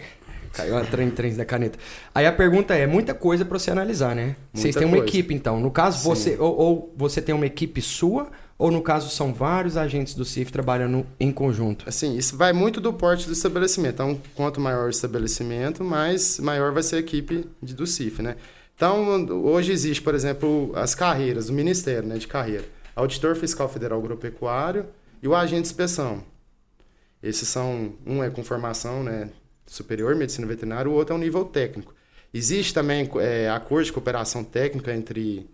Caiu 0.53 0.77
a 0.77 0.85
trem, 0.85 1.11
trem 1.11 1.35
da 1.35 1.45
caneta. 1.45 1.79
Aí 2.15 2.27
a 2.27 2.33
pergunta 2.33 2.75
é, 2.75 2.87
muita 2.87 3.15
coisa 3.15 3.45
pra 3.45 3.59
você 3.59 3.71
analisar, 3.71 4.15
né? 4.15 4.37
Vocês 4.53 4.75
Muita 4.75 4.79
têm 4.81 4.89
uma 4.89 4.97
coisa. 4.99 5.09
equipe, 5.09 5.35
então. 5.35 5.59
No 5.59 5.71
caso, 5.71 6.05
você 6.05 6.37
ou, 6.39 6.55
ou 6.55 6.95
você 6.97 7.23
tem 7.23 7.35
uma 7.35 7.47
equipe 7.47 7.81
sua, 7.81 8.31
ou 8.59 8.71
no 8.71 8.83
caso 8.83 9.11
são 9.11 9.33
vários 9.33 9.77
agentes 9.77 10.15
do 10.15 10.25
CIF 10.25 10.53
trabalhando 10.53 11.07
em 11.19 11.33
conjunto. 11.33 11.89
Assim, 11.89 12.17
isso 12.17 12.37
vai 12.37 12.53
muito 12.53 12.81
do 12.81 12.93
porte 12.93 13.27
do 13.27 13.33
estabelecimento. 13.33 13.95
Então, 13.95 14.21
quanto 14.35 14.61
maior 14.61 14.87
o 14.87 14.91
estabelecimento, 14.91 15.83
mais 15.83 16.39
maior 16.39 16.73
vai 16.73 16.83
ser 16.83 16.97
a 16.97 16.99
equipe 17.01 17.47
de- 17.63 17.75
do 17.75 17.87
CIF, 17.87 18.23
né? 18.23 18.37
Então, 18.77 19.27
hoje 19.45 19.73
existe, 19.73 20.03
por 20.03 20.15
exemplo, 20.15 20.73
as 20.75 20.95
carreiras, 20.95 21.49
o 21.49 21.53
Ministério 21.53 22.09
né, 22.09 22.17
de 22.19 22.27
Carreira. 22.27 22.65
Auditor 22.95 23.37
Fiscal 23.37 23.69
Federal 23.69 23.99
Agropecuário 23.99 24.87
e 25.23 25.29
o 25.29 25.35
agente 25.35 25.63
de 25.63 25.69
inspeção. 25.69 26.23
Esses 27.23 27.49
são, 27.49 27.95
um 28.05 28.23
é 28.23 28.29
com 28.31 28.43
formação 28.43 29.03
né, 29.03 29.31
superior, 29.67 30.15
medicina 30.17 30.47
veterinária, 30.47 30.91
o 30.91 30.95
outro 30.95 31.15
é 31.15 31.17
um 31.17 31.21
nível 31.21 31.45
técnico. 31.45 31.95
Existe 32.35 32.75
também 32.75 33.09
é, 33.21 33.49
acordo 33.51 33.85
de 33.85 33.93
cooperação 33.93 34.43
técnica 34.43 34.93
entre 34.95 35.49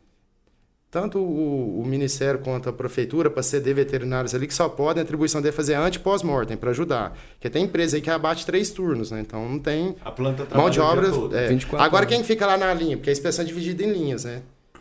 tanto 0.90 1.18
o, 1.18 1.80
o 1.80 1.86
Ministério 1.86 2.40
quanto 2.40 2.68
a 2.68 2.72
Prefeitura 2.72 3.28
para 3.28 3.42
ceder 3.42 3.74
veterinários 3.74 4.34
ali 4.34 4.46
que 4.46 4.54
só 4.54 4.68
podem 4.68 5.00
a 5.02 5.04
atribuição 5.04 5.42
dele 5.42 5.52
fazer 5.54 5.74
ante 5.74 5.96
e 5.96 5.98
pós-mortem 5.98 6.56
para 6.56 6.70
ajudar. 6.70 7.16
Porque 7.34 7.50
tem 7.50 7.64
empresa 7.64 7.96
aí 7.96 8.02
que 8.02 8.10
abate 8.10 8.46
três 8.46 8.70
turnos, 8.70 9.10
né? 9.10 9.20
Então 9.20 9.46
não 9.48 9.58
tem 9.58 9.94
A 10.04 10.10
planta 10.10 10.46
mão 10.56 10.70
de 10.70 10.80
obra. 10.80 11.08
é. 11.36 11.48
24 11.48 11.84
Agora 11.84 12.04
horas. 12.06 12.08
quem 12.16 12.24
fica 12.24 12.46
lá 12.46 12.56
na 12.56 12.72
linha? 12.72 12.96
Porque 12.96 13.10
a 13.10 13.12
inspeção 13.12 13.44
é 13.44 13.46
dividida 13.48 13.82
em 13.84 13.92
linhas, 13.92 14.24
né? 14.24 14.40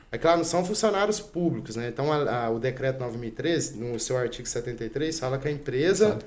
É 0.09 0.17
claro, 0.17 0.37
não 0.37 0.45
são 0.45 0.63
funcionários 0.63 1.19
públicos, 1.19 1.75
né? 1.75 1.89
Então 1.89 2.13
a- 2.13 2.45
a- 2.45 2.49
o 2.49 2.57
decreto 2.59 3.01
9013, 3.01 3.77
no 3.77 3.99
seu 3.99 4.17
artigo 4.17 4.47
73, 4.47 5.19
fala 5.19 5.37
que 5.37 5.49
a 5.49 5.51
empresa 5.51 6.17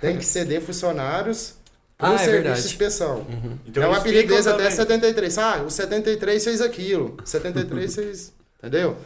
tem 0.00 0.18
que 0.18 0.24
ceder 0.24 0.60
funcionários 0.60 1.54
para 1.96 2.08
Ah, 2.08 2.10
o 2.10 2.14
é 2.14 2.18
serviço 2.18 2.32
verdade. 2.42 2.60
de 2.62 2.66
inspeção. 2.66 3.24
Então 3.64 3.84
é 3.84 3.86
eles 3.86 3.98
apelido 3.98 4.34
até 4.34 4.42
também- 4.50 4.70
73. 4.72 5.38
Ah, 5.38 5.62
o 5.64 5.70
73 5.70 6.42
fez 6.42 6.60
aquilo. 6.60 7.16
O 7.22 7.26
73 7.26 7.94
fez. 7.94 8.32
Entendeu? 8.62 8.96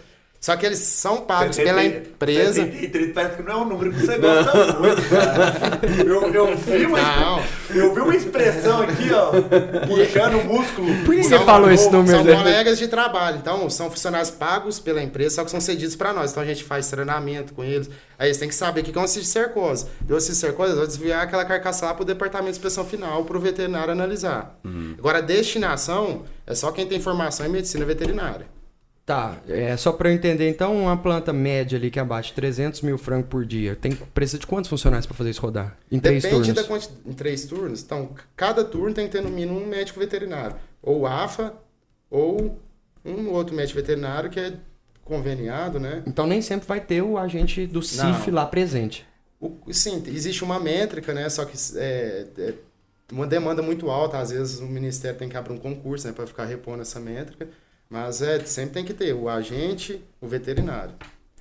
Só 0.47 0.57
que 0.57 0.65
eles 0.65 0.79
são 0.79 1.23
pagos 1.23 1.57
pela 1.57 1.83
70 1.83 2.09
empresa. 2.09 2.53
73 2.53 3.13
parece 3.13 3.37
que 3.37 3.43
não 3.43 3.53
é 3.53 3.57
um 3.57 3.65
número 3.65 3.93
que 3.93 4.01
você 4.01 4.19
gosta 4.19 4.79
muito, 4.79 5.03
cara. 5.09 5.81
Eu, 6.07 6.33
eu, 6.33 6.57
vi 6.57 6.87
uma, 6.87 7.01
Não. 7.01 7.43
eu 7.75 7.95
vi 7.95 8.01
uma 8.01 8.15
expressão 8.15 8.83
aqui, 8.83 9.11
ó, 9.13 9.33
puxando 9.87 10.41
o 10.41 10.45
músculo. 10.45 11.05
Por 11.05 11.17
que 11.17 11.25
você 11.25 11.39
falou 11.41 11.71
esse 11.71 11.91
número? 11.91 12.19
São 12.19 12.25
né? 12.25 12.37
colegas 12.37 12.79
de 12.79 12.87
trabalho. 12.87 13.39
Então, 13.39 13.69
são 13.69 13.91
funcionários 13.91 14.31
pagos 14.31 14.79
pela 14.79 15.03
empresa, 15.03 15.37
só 15.37 15.45
que 15.45 15.51
são 15.51 15.61
cedidos 15.61 15.97
para 15.97 16.13
nós. 16.13 16.31
Então, 16.31 16.43
a 16.43 16.47
gente 16.47 16.63
faz 16.63 16.89
treinamento 16.89 17.53
com 17.53 17.65
eles. 17.65 17.91
Aí 18.19 18.29
eles 18.29 18.39
têm 18.39 18.49
que 18.49 18.55
saber 18.55 18.83
o 18.83 18.85
que 18.85 18.97
é 18.97 19.01
um 19.01 19.07
cisticercose. 19.07 19.87
Deu 20.03 20.21
cisticercose, 20.21 20.71
eu 20.71 20.77
vou 20.77 20.87
desviar 20.87 21.23
aquela 21.23 21.45
carcaça 21.45 21.87
lá 21.87 21.95
para 21.95 22.03
o 22.03 22.07
departamento 22.07 22.53
de 22.53 22.59
inspeção 22.59 22.85
final, 22.85 23.25
para 23.25 23.37
o 23.37 23.41
veterinário 23.41 23.91
analisar. 23.91 24.61
Agora, 24.97 25.19
a 25.19 25.23
destinação 25.23 26.23
é 26.47 26.55
só 26.55 26.71
quem 26.71 26.87
tem 26.87 27.01
formação 27.01 27.45
em 27.47 27.49
medicina 27.49 27.85
veterinária. 27.85 28.55
Tá, 29.07 29.41
é 29.49 29.77
só 29.77 29.93
pra 29.93 30.11
eu 30.11 30.15
entender, 30.15 30.49
então, 30.51 30.77
uma 30.83 30.97
planta 30.97 31.33
média 31.33 31.79
ali 31.79 31.93
que 31.93 32.01
abate 32.01 32.33
300 32.35 32.81
mil 32.83 32.99
frangos 32.99 33.29
por 33.29 33.47
dia, 33.47 33.77
tem, 33.77 33.93
precisa 33.95 34.41
de 34.41 34.49
quantos 34.49 34.69
funcionários 34.69 35.07
pra 35.07 35.15
fazer 35.15 35.31
isso 35.31 35.41
rodar? 35.41 35.79
Em 35.93 36.01
três 36.01 36.25
Depende 36.25 36.43
turnos? 36.49 36.63
da 36.63 36.69
quantidade. 36.69 37.01
Em 37.07 37.13
três 37.13 37.45
turnos. 37.45 37.83
Então, 37.85 38.11
cada 38.35 38.65
turno 38.65 38.93
tem 38.93 39.07
que 39.07 39.13
ter 39.13 39.23
no 39.23 39.31
mínimo 39.31 39.61
um 39.61 39.67
médico 39.67 40.01
veterinário. 40.01 40.57
Ou 40.83 41.07
AFA, 41.07 41.55
ou 42.11 42.59
um 43.05 43.31
outro 43.31 43.55
médico 43.55 43.79
veterinário 43.79 44.29
que 44.29 44.41
é 44.41 44.55
conveniado, 45.05 45.79
né? 45.79 46.03
Então 46.05 46.27
nem 46.27 46.43
sempre 46.43 46.67
vai 46.67 46.81
ter 46.81 47.01
o 47.01 47.17
agente 47.17 47.65
do 47.65 47.81
CIF 47.81 48.27
Não. 48.29 48.35
lá 48.35 48.45
presente. 48.47 49.07
O- 49.41 49.57
sim, 49.73 50.03
existe 50.09 50.43
uma 50.43 50.59
métrica, 50.59 51.15
né? 51.15 51.29
Só 51.29 51.45
que 51.45 51.57
é, 51.77 52.27
é 52.39 52.55
uma 53.13 53.25
demanda 53.27 53.63
muito 53.63 53.89
alta. 53.89 54.19
Às 54.19 54.33
vezes 54.33 54.59
o 54.59 54.67
Ministério 54.67 55.17
tem 55.17 55.29
que 55.29 55.37
abrir 55.37 55.53
um 55.53 55.59
concurso 55.59 56.09
né, 56.09 56.13
para 56.13 56.27
ficar 56.27 56.45
repondo 56.45 56.83
essa 56.83 56.99
métrica. 56.99 57.47
Mas 57.89 58.21
é, 58.23 58.41
sempre 58.41 58.75
tem 58.75 58.85
que 58.85 58.93
ter 58.95 59.13
o 59.15 59.29
agente, 59.29 60.01
o 60.21 60.27
veterinário. 60.27 60.93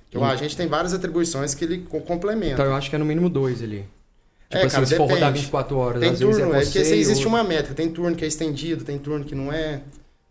Porque 0.04 0.16
o 0.18 0.24
agente 0.24 0.56
tem 0.56 0.68
várias 0.68 0.94
atribuições 0.94 1.54
que 1.54 1.64
ele 1.64 1.78
co- 1.78 2.00
complementa. 2.00 2.52
Então 2.54 2.66
eu 2.66 2.74
acho 2.74 2.88
que 2.88 2.94
é 2.96 2.98
no 2.98 3.04
mínimo 3.04 3.28
dois 3.28 3.62
ali. 3.62 3.84
Tipo 4.48 4.58
É, 4.62 4.66
assim, 4.66 4.74
cara, 4.76 4.86
se 4.86 4.96
for 4.96 5.04
rodar 5.06 5.18
depende. 5.30 5.38
24 5.40 5.76
horas, 5.76 6.00
Tem 6.00 6.10
às 6.10 6.20
vezes 6.20 6.36
turno, 6.36 6.54
é 6.54 6.58
é, 6.58 6.60
você 6.64 6.66
porque 6.70 6.84
se 6.84 6.94
e 6.94 7.00
existe 7.00 7.26
uma 7.26 7.42
métrica. 7.42 7.74
Tem 7.74 7.90
turno 7.90 8.14
que 8.14 8.24
é 8.24 8.28
estendido, 8.28 8.84
tem 8.84 8.96
turno 8.96 9.24
que 9.24 9.34
não 9.34 9.52
é. 9.52 9.82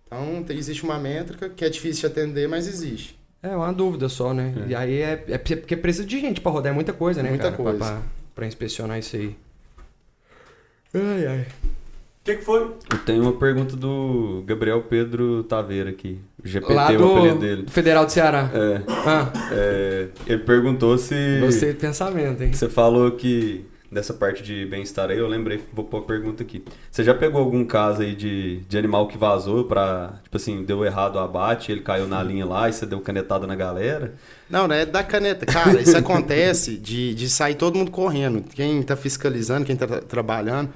Então 0.07 0.41
tem- 0.45 0.57
existe 0.57 0.83
uma 0.85 0.97
métrica 0.97 1.49
que 1.49 1.65
é 1.65 1.69
difícil 1.69 2.07
de 2.07 2.13
atender, 2.19 2.47
mas 2.47 2.65
existe. 2.65 3.19
É 3.43 3.53
uma 3.53 3.73
dúvida 3.73 4.07
só, 4.07 4.33
né? 4.33 4.53
E 4.67 4.73
aí 4.73 5.01
é, 5.01 5.23
é 5.27 5.37
porque 5.37 5.75
precisa 5.75 6.05
de 6.07 6.19
gente 6.19 6.39
pra 6.39 6.51
rodar, 6.51 6.71
é 6.71 6.73
muita 6.75 6.93
coisa, 6.93 7.21
né, 7.21 7.29
Muita 7.29 7.51
cara? 7.51 7.55
coisa. 7.57 7.77
Pra, 7.77 7.87
pra, 7.91 8.01
pra 8.35 8.47
inspecionar 8.47 8.97
isso 8.97 9.17
aí. 9.17 9.35
Ai, 10.93 11.27
ai. 11.27 11.47
O 12.25 12.27
que, 12.27 12.37
que 12.37 12.43
foi? 12.43 12.61
Eu 12.91 12.97
tenho 13.05 13.21
uma 13.21 13.33
pergunta 13.33 13.75
do 13.75 14.43
Gabriel 14.47 14.81
Pedro 14.81 15.43
Taveira 15.43 15.91
aqui. 15.91 16.19
O 16.43 16.47
GPT, 16.47 16.73
Lá 16.73 16.83
o 16.91 16.95
apelido 16.95 17.35
do 17.35 17.39
dele. 17.39 17.65
Federal 17.67 18.03
do 18.03 18.11
Ceará. 18.11 18.49
É, 18.51 18.81
Ah, 19.05 19.31
é, 19.51 20.07
ele 20.25 20.39
perguntou 20.39 20.97
se. 20.97 21.13
gostei 21.39 21.73
do 21.73 21.79
pensamento, 21.79 22.41
hein? 22.41 22.51
Você 22.51 22.67
falou 22.67 23.11
que 23.11 23.63
dessa 23.91 24.11
parte 24.11 24.41
de 24.41 24.65
bem-estar 24.65 25.11
aí, 25.11 25.19
eu 25.19 25.27
lembrei, 25.27 25.61
vou 25.71 25.85
pôr 25.85 25.99
a 25.99 26.01
pergunta 26.01 26.41
aqui. 26.41 26.63
Você 26.89 27.03
já 27.03 27.13
pegou 27.13 27.39
algum 27.39 27.63
caso 27.63 28.01
aí 28.01 28.15
de, 28.15 28.57
de 28.67 28.75
animal 28.75 29.07
que 29.07 29.19
vazou 29.19 29.65
pra, 29.65 30.15
tipo 30.23 30.35
assim, 30.35 30.63
deu 30.63 30.83
errado 30.83 31.17
o 31.17 31.19
abate, 31.19 31.71
ele 31.71 31.81
caiu 31.81 32.07
na 32.07 32.23
linha 32.23 32.43
lá 32.45 32.67
e 32.67 32.73
você 32.73 32.87
deu 32.87 32.99
canetada 33.01 33.45
na 33.45 33.55
galera? 33.55 34.15
Não, 34.49 34.67
não 34.67 34.75
é 34.75 34.83
da 34.83 35.03
caneta. 35.03 35.45
Cara, 35.45 35.79
isso 35.79 35.95
acontece 35.95 36.75
de, 36.75 37.13
de 37.13 37.29
sair 37.29 37.53
todo 37.53 37.77
mundo 37.77 37.91
correndo. 37.91 38.43
Quem 38.55 38.81
tá 38.81 38.95
fiscalizando, 38.95 39.63
quem 39.63 39.75
tá 39.75 39.85
tra- 39.85 40.01
trabalhando. 40.01 40.71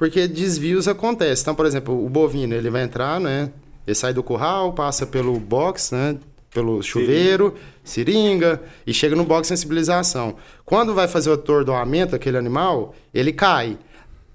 Porque 0.00 0.26
desvios 0.26 0.88
acontecem. 0.88 1.42
Então, 1.42 1.54
por 1.54 1.66
exemplo, 1.66 2.02
o 2.02 2.08
bovino, 2.08 2.54
ele 2.54 2.70
vai 2.70 2.84
entrar, 2.84 3.20
né? 3.20 3.52
Ele 3.86 3.94
sai 3.94 4.14
do 4.14 4.22
curral, 4.22 4.72
passa 4.72 5.04
pelo 5.04 5.38
box, 5.38 5.94
né? 5.94 6.16
Pelo 6.54 6.82
chuveiro, 6.82 7.54
seringa, 7.84 8.62
e 8.86 8.94
chega 8.94 9.14
no 9.14 9.24
box 9.24 9.42
de 9.42 9.48
sensibilização. 9.48 10.36
Quando 10.64 10.94
vai 10.94 11.06
fazer 11.06 11.28
o 11.28 11.34
atordoamento 11.34 12.12
daquele 12.12 12.38
animal, 12.38 12.94
ele 13.12 13.30
cai. 13.30 13.76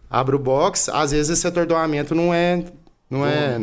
Abre 0.07 0.35
o 0.35 0.39
box, 0.39 0.87
às 0.87 1.09
vezes 1.09 1.39
esse 1.39 1.47
atordoamento 1.47 2.13
não 2.13 2.31
é, 2.31 2.63
não 3.09 3.25
é, 3.25 3.59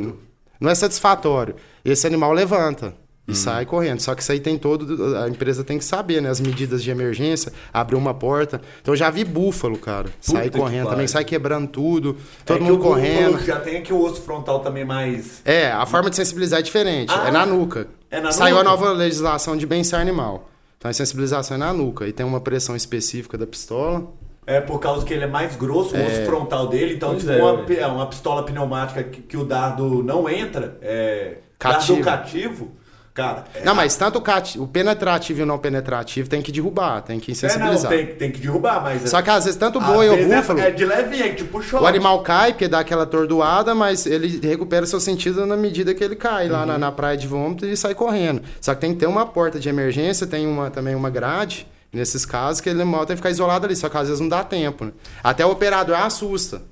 não 0.59 0.69
é 0.69 0.75
satisfatório. 0.75 1.55
Esse 1.85 2.05
animal 2.05 2.33
levanta. 2.33 2.97
E 3.29 3.35
sai 3.35 3.65
correndo. 3.65 4.01
Só 4.01 4.15
que 4.15 4.23
isso 4.23 4.33
aí 4.33 4.41
tem 4.41 4.59
todo. 4.59 5.17
A 5.17 5.29
empresa 5.29 5.63
tem 5.63 5.79
que 5.79 5.85
saber, 5.85 6.21
né? 6.21 6.29
As 6.29 6.41
medidas 6.41 6.83
de 6.83 6.91
emergência, 6.91 7.53
abrir 7.73 7.95
uma 7.97 8.13
porta. 8.13 8.61
Então 8.81 8.93
eu 8.93 8.97
já 8.99 9.11
vi 9.11 9.25
búfalo, 9.25 9.79
cara. 9.79 10.09
sai 10.21 10.51
que 10.51 10.59
correndo 10.59 10.89
também, 10.91 11.07
sai 11.07 11.25
quebrando 11.25 11.69
tudo, 11.69 12.17
todo 12.45 12.57
É 12.57 12.59
que 12.59 12.65
mundo 12.65 12.83
correndo. 12.83 13.39
Já 13.45 13.61
tem 13.61 13.77
aqui 13.79 13.93
o 13.93 14.03
osso 14.03 14.21
frontal 14.23 14.61
também 14.61 14.85
mais. 14.85 15.41
É, 15.45 15.71
a 15.71 15.87
forma 15.87 16.11
de 16.11 16.17
sensibilizar 16.17 16.59
é 16.61 16.63
diferente. 16.63 17.13
Ah, 17.17 17.29
é 17.29 17.31
na 17.31 17.47
nuca. 17.47 17.87
é 18.11 18.21
na 18.21 18.33
Saiu 18.33 18.57
nuca? 18.57 18.69
a 18.69 18.71
nova 18.71 18.93
legislação 18.93 19.57
de 19.57 19.67
bem-estar 19.67 20.01
animal. 20.01 20.49
Então 20.79 20.91
a 20.91 20.95
sensibilização 20.95 21.55
é 21.57 21.59
na 21.59 21.73
nuca. 21.73 22.09
E 22.09 22.13
tem 22.13 22.27
uma 22.27 22.41
pressão 22.41 22.75
específica 22.75 23.39
da 23.39 23.47
pistola. 23.47 24.05
É 24.45 24.61
por 24.61 24.81
causa 24.81 25.07
que 25.07 25.15
ele 25.15 25.23
é 25.23 25.29
mais 25.29 25.55
grosso, 25.55 25.95
o 25.97 26.05
osso 26.05 26.25
frontal 26.27 26.67
dele. 26.67 26.95
Então, 26.95 27.11
Pois 27.11 27.21
tipo, 27.21 27.33
é, 27.33 27.41
uma, 27.41 27.59
pi- 27.63 27.79
uma 27.81 28.07
pistola 28.09 28.43
pneumática 28.43 29.05
que, 29.05 29.23
que 29.23 29.37
o 29.37 29.45
dardo 29.45 30.03
não 30.03 30.29
entra, 30.29 30.77
é. 30.83 31.37
Cativo. 31.57 32.03
Dardo 32.03 32.05
cativo, 32.05 32.73
cara. 33.15 33.45
É, 33.55 33.65
Não, 33.65 33.75
mas 33.75 33.95
tanto 33.97 34.23
o, 34.59 34.67
penetrativo 34.67 35.41
e 35.41 35.43
o 35.43 35.47
não 35.47 35.59
penetrativo 35.59 36.29
tem 36.29 36.41
que 36.41 36.51
derrubar, 36.51 37.03
tem 37.03 37.21
que 37.21 37.31
é, 37.33 37.35
não, 37.35 37.39
sensibilizar. 37.41 37.91
tem, 37.91 38.07
tem 38.07 38.31
que 38.31 38.41
derrubar, 38.41 38.83
mas. 38.83 39.09
Só 39.11 39.21
que 39.21 39.31
às 39.31 39.45
vezes 39.45 39.59
tanto 39.59 39.79
o 39.79 39.81
boi 39.83 40.09
ou 40.09 40.17
o 40.17 40.19
é- 40.19 40.25
búfalo, 40.25 40.59
É, 40.61 40.71
de 40.71 40.85
leve, 40.85 41.21
é 41.23 41.29
tipo 41.35 41.61
shot. 41.63 41.83
o 41.83 41.87
animal 41.87 42.23
cai 42.23 42.53
porque 42.53 42.69
dá 42.69 42.81
aquela 42.81 43.03
atordoada, 43.05 43.75
mas 43.75 44.07
ele 44.07 44.41
recupera 44.47 44.87
seu 44.87 45.01
sentido 45.01 45.45
na 45.47 45.57
medida 45.57 45.95
que 45.95 46.03
ele 46.03 46.17
cai 46.17 46.49
lá 46.49 46.61
Uhum. 46.61 46.67
na, 46.67 46.79
na 46.79 46.93
praia 46.93 47.17
de 47.17 47.27
vômito 47.27 47.67
e 47.67 47.77
sai 47.77 47.95
correndo. 47.95 48.43
Só 48.61 48.75
que 48.75 48.81
tem 48.81 48.93
que 48.95 49.01
ter 49.01 49.07
uma 49.07 49.27
porta 49.27 49.61
de 49.61 49.69
emergência, 49.69 50.27
tem 50.27 50.47
uma, 50.47 50.71
também 50.71 50.95
uma 50.95 51.11
grade, 51.11 51.67
nesses 51.93 52.25
casos, 52.25 52.61
que 52.63 52.71
ele 52.71 52.81
animal 52.81 53.05
tem 53.05 53.15
que 53.15 53.21
ficar 53.21 53.31
isolado 53.31 53.67
ali, 53.67 53.77
só 53.77 53.89
que 53.89 53.97
às 53.99 54.07
vezes 54.09 54.21
não 54.21 54.29
dá 54.29 54.43
tempo. 54.43 54.87
Né? 54.87 54.93
Até 55.23 55.45
o 55.45 55.51
operador 55.51 55.97
assusta. 55.97 56.63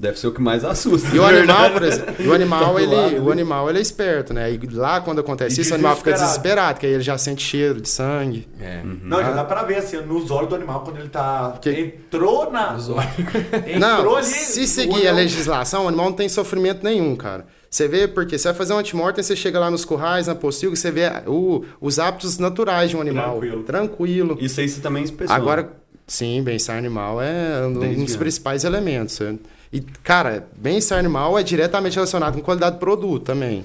Deve 0.00 0.18
ser 0.18 0.26
o 0.28 0.32
que 0.32 0.40
mais 0.40 0.64
assusta. 0.64 1.14
E 1.14 1.18
o 1.18 1.24
animal, 1.26 1.70
por 1.72 1.82
exemplo, 1.82 2.28
o 2.28 2.32
animal, 2.34 2.60
Tá 2.64 2.70
do 2.72 2.78
ele, 2.80 2.94
lado 2.96 3.24
o 3.24 3.30
animal 3.32 3.68
ele 3.68 3.78
é 3.78 3.82
esperto, 3.82 4.32
né? 4.32 4.50
E 4.52 4.58
lá 4.72 5.00
quando 5.00 5.20
acontece 5.20 5.58
E 5.58 5.62
isso, 5.62 5.72
o 5.72 5.74
animal 5.74 5.94
fica 5.96 6.12
desesperado. 6.12 6.74
porque 6.74 6.86
aí 6.86 6.92
ele 6.94 7.02
já 7.02 7.18
sente 7.18 7.42
cheiro 7.42 7.80
de 7.80 7.88
sangue. 7.88 8.48
É. 8.60 8.80
Não, 9.02 9.18
Ah. 9.18 9.22
já 9.24 9.30
dá 9.32 9.44
pra 9.44 9.62
ver 9.62 9.76
assim, 9.76 9.98
nos 9.98 10.30
olhos 10.30 10.48
do 10.48 10.54
animal 10.54 10.80
quando 10.80 10.98
ele 10.98 11.08
tá. 11.08 11.58
Que- 11.60 11.70
Entrou 11.70 12.50
na. 12.50 12.74
Os 12.74 12.88
olhos. 12.88 13.04
Entrou 13.66 13.78
Não, 13.78 14.16
ali. 14.16 14.26
se 14.26 14.66
seguir 14.66 15.06
a 15.06 15.12
legislação, 15.12 15.84
o 15.84 15.88
animal 15.88 16.06
não 16.06 16.16
tem 16.16 16.28
sofrimento 16.28 16.82
nenhum, 16.82 17.14
cara. 17.14 17.44
Você 17.70 17.86
vê, 17.86 18.08
porque 18.08 18.36
você 18.36 18.48
vai 18.48 18.54
fazer 18.56 18.72
um 18.72 18.78
antemortem, 18.78 19.22
você 19.22 19.36
chega 19.36 19.60
lá 19.60 19.70
nos 19.70 19.84
currais, 19.84 20.26
na 20.26 20.34
pocilga, 20.34 20.74
você 20.74 20.90
vê 20.90 21.02
o- 21.26 21.64
os 21.80 21.98
hábitos 22.00 22.36
naturais 22.38 22.90
de 22.90 22.96
um 22.96 23.00
animal. 23.00 23.32
Tranquilo. 23.38 23.62
Tranquilo. 23.62 24.38
Isso 24.40 24.58
aí 24.60 24.68
você 24.68 24.80
também 24.80 25.04
inspeciona. 25.04 25.40
Agora, 25.40 25.70
sim, 26.06 26.42
bem-estar 26.42 26.76
animal 26.76 27.22
é 27.22 27.64
um 27.66 27.74
Desde 27.78 28.04
dos 28.04 28.16
principais 28.16 28.64
elementos. 28.64 29.20
né? 29.20 29.36
E, 29.72 29.80
cara, 30.02 30.48
bem-estar 30.56 30.98
animal 30.98 31.38
é 31.38 31.44
diretamente 31.44 31.94
relacionado 31.94 32.34
com 32.34 32.40
qualidade 32.40 32.74
do 32.74 32.80
produto 32.80 33.24
também. 33.24 33.64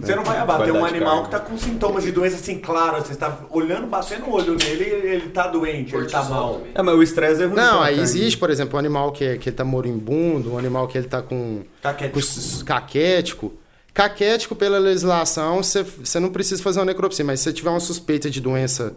Você 0.00 0.14
não 0.16 0.24
vai 0.24 0.38
abater 0.38 0.72
um 0.72 0.78
Qualidade 0.78 0.94
animal 0.96 1.12
carne. 1.16 1.24
que 1.24 1.30
tá 1.30 1.40
com 1.40 1.58
sintomas 1.58 2.04
de 2.04 2.10
doença 2.10 2.36
assim, 2.36 2.58
claro. 2.58 3.04
Você 3.04 3.12
está 3.12 3.38
olhando, 3.50 3.86
batendo 3.86 4.24
o 4.26 4.32
olho 4.32 4.54
nele 4.54 4.84
e 4.84 5.08
ele 5.10 5.28
tá 5.28 5.48
doente, 5.48 5.94
ele 5.94 6.06
tá 6.08 6.22
mal. 6.24 6.62
É, 6.74 6.80
mas 6.80 6.94
o 6.94 7.02
estresse 7.02 7.42
é 7.42 7.44
ruim. 7.46 7.56
Não, 7.56 7.82
aí 7.82 8.00
existe, 8.00 8.38
por 8.38 8.48
exemplo, 8.48 8.76
um 8.76 8.78
animal 8.78 9.12
que, 9.12 9.36
que 9.36 9.50
ele 9.50 9.56
tá 9.56 9.64
moribundo, 9.64 10.54
um 10.54 10.58
animal 10.58 10.88
que 10.88 10.96
ele 10.96 11.06
tá 11.06 11.20
com, 11.20 11.60
Caquético. 11.82 12.18
com 12.58 12.64
caquético. 12.64 13.52
Caquético, 13.92 14.56
pela 14.56 14.78
legislação, 14.78 15.62
você 15.62 15.82
você 15.82 16.18
não 16.18 16.30
precisa 16.30 16.62
fazer 16.62 16.78
uma 16.80 16.86
necropsia, 16.86 17.26
mas 17.26 17.40
se 17.40 17.44
você 17.44 17.52
tiver 17.52 17.68
uma 17.68 17.78
suspeita 17.80 18.30
de 18.30 18.40
doença 18.40 18.94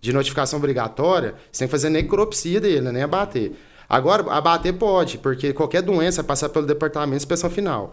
de 0.00 0.12
notificação 0.12 0.58
obrigatória, 0.58 1.36
você 1.52 1.60
tem 1.60 1.68
que 1.68 1.70
fazer 1.70 1.90
necropsia 1.90 2.60
dele, 2.60 2.80
né? 2.80 2.90
nem 2.90 3.02
abater. 3.04 3.52
Agora, 3.92 4.24
abater 4.32 4.72
pode, 4.72 5.18
porque 5.18 5.52
qualquer 5.52 5.82
doença 5.82 6.22
vai 6.22 6.28
passar 6.28 6.48
pelo 6.48 6.66
departamento 6.66 7.10
de 7.10 7.16
inspeção 7.18 7.50
final. 7.50 7.92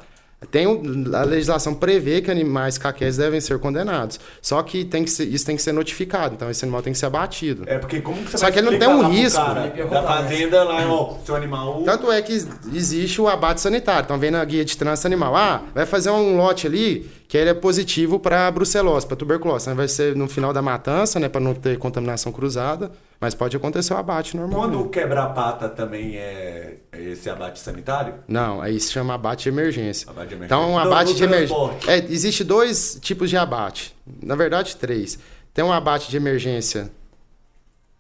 Tem 0.51 0.65
a 1.13 1.23
legislação 1.23 1.75
prevê 1.75 2.21
que 2.21 2.31
animais 2.31 2.77
caquéticos 2.77 3.17
devem 3.17 3.41
ser 3.41 3.59
condenados. 3.59 4.17
Só 4.41 4.63
que, 4.63 4.85
tem 4.85 5.03
que 5.03 5.09
ser- 5.11 5.25
isso 5.25 5.45
tem 5.45 5.57
que 5.57 5.61
ser 5.61 5.73
notificado, 5.73 6.33
então 6.33 6.49
esse 6.49 6.63
animal 6.63 6.81
tem 6.81 6.93
que 6.93 6.99
ser 6.99 7.07
abatido. 7.07 7.63
É 7.67 7.77
porque 7.77 7.99
como 7.99 8.23
que 8.23 8.31
você 8.31 8.37
Só 8.37 8.45
vai 8.45 8.53
que 8.53 8.59
ele 8.59 8.71
não 8.71 8.79
tem 8.79 8.87
um 8.87 9.05
risco. 9.09 9.41
ia 9.75 9.85
da 9.85 10.01
fazenda 10.01 10.63
lá, 10.63 10.87
ó, 10.89 11.15
seu 11.25 11.35
animal. 11.35 11.83
Tanto 11.83 12.09
é 12.09 12.21
que 12.21 12.31
existe 12.73 13.19
o 13.19 13.27
abate 13.27 13.59
sanitário. 13.59 14.05
Então, 14.05 14.17
vem 14.17 14.31
na 14.31 14.45
guia 14.45 14.63
de 14.63 14.77
trânsito 14.77 15.07
animal. 15.07 15.35
Ah, 15.35 15.61
vai 15.75 15.85
fazer 15.85 16.09
um 16.11 16.37
lote 16.37 16.65
ali 16.65 17.09
que 17.27 17.37
ele 17.37 17.49
é 17.49 17.53
positivo 17.53 18.17
para 18.17 18.49
brucelose, 18.49 19.05
para 19.05 19.17
tuberculose. 19.17 19.65
Então, 19.65 19.75
vai 19.75 19.89
ser 19.89 20.15
no 20.15 20.29
final 20.29 20.53
da 20.53 20.61
matança, 20.61 21.19
né, 21.19 21.27
para 21.27 21.41
não 21.41 21.53
ter 21.53 21.77
contaminação 21.77 22.31
cruzada. 22.31 22.89
Mas 23.19 23.35
pode 23.35 23.57
acontecer 23.57 23.93
o 23.93 23.97
abate 23.97 24.37
normalmente. 24.37 24.77
Quando 24.77 24.89
quebrar 24.89 25.25
a 25.25 25.29
pata 25.29 25.67
também 25.67 26.15
é 26.15 26.77
é 26.91 27.11
esse 27.11 27.29
abate 27.29 27.59
sanitário? 27.59 28.15
Não, 28.27 28.61
aí 28.61 28.79
se 28.79 28.91
chama 28.91 29.13
abate 29.13 29.43
de 29.43 29.49
emergência. 29.49 30.09
Abate 30.09 30.29
de 30.29 30.35
emergência. 30.35 30.55
Então, 30.55 30.71
um 30.71 30.77
abate 30.77 31.13
de 31.13 31.23
emergência. 31.23 31.91
É, 31.91 31.97
existe 31.97 32.43
dois 32.43 32.97
tipos 33.01 33.29
de 33.29 33.37
abate. 33.37 33.95
Na 34.21 34.35
verdade, 34.35 34.75
três. 34.75 35.17
Tem 35.53 35.63
um 35.63 35.71
abate 35.71 36.09
de 36.09 36.17
emergência 36.17 36.91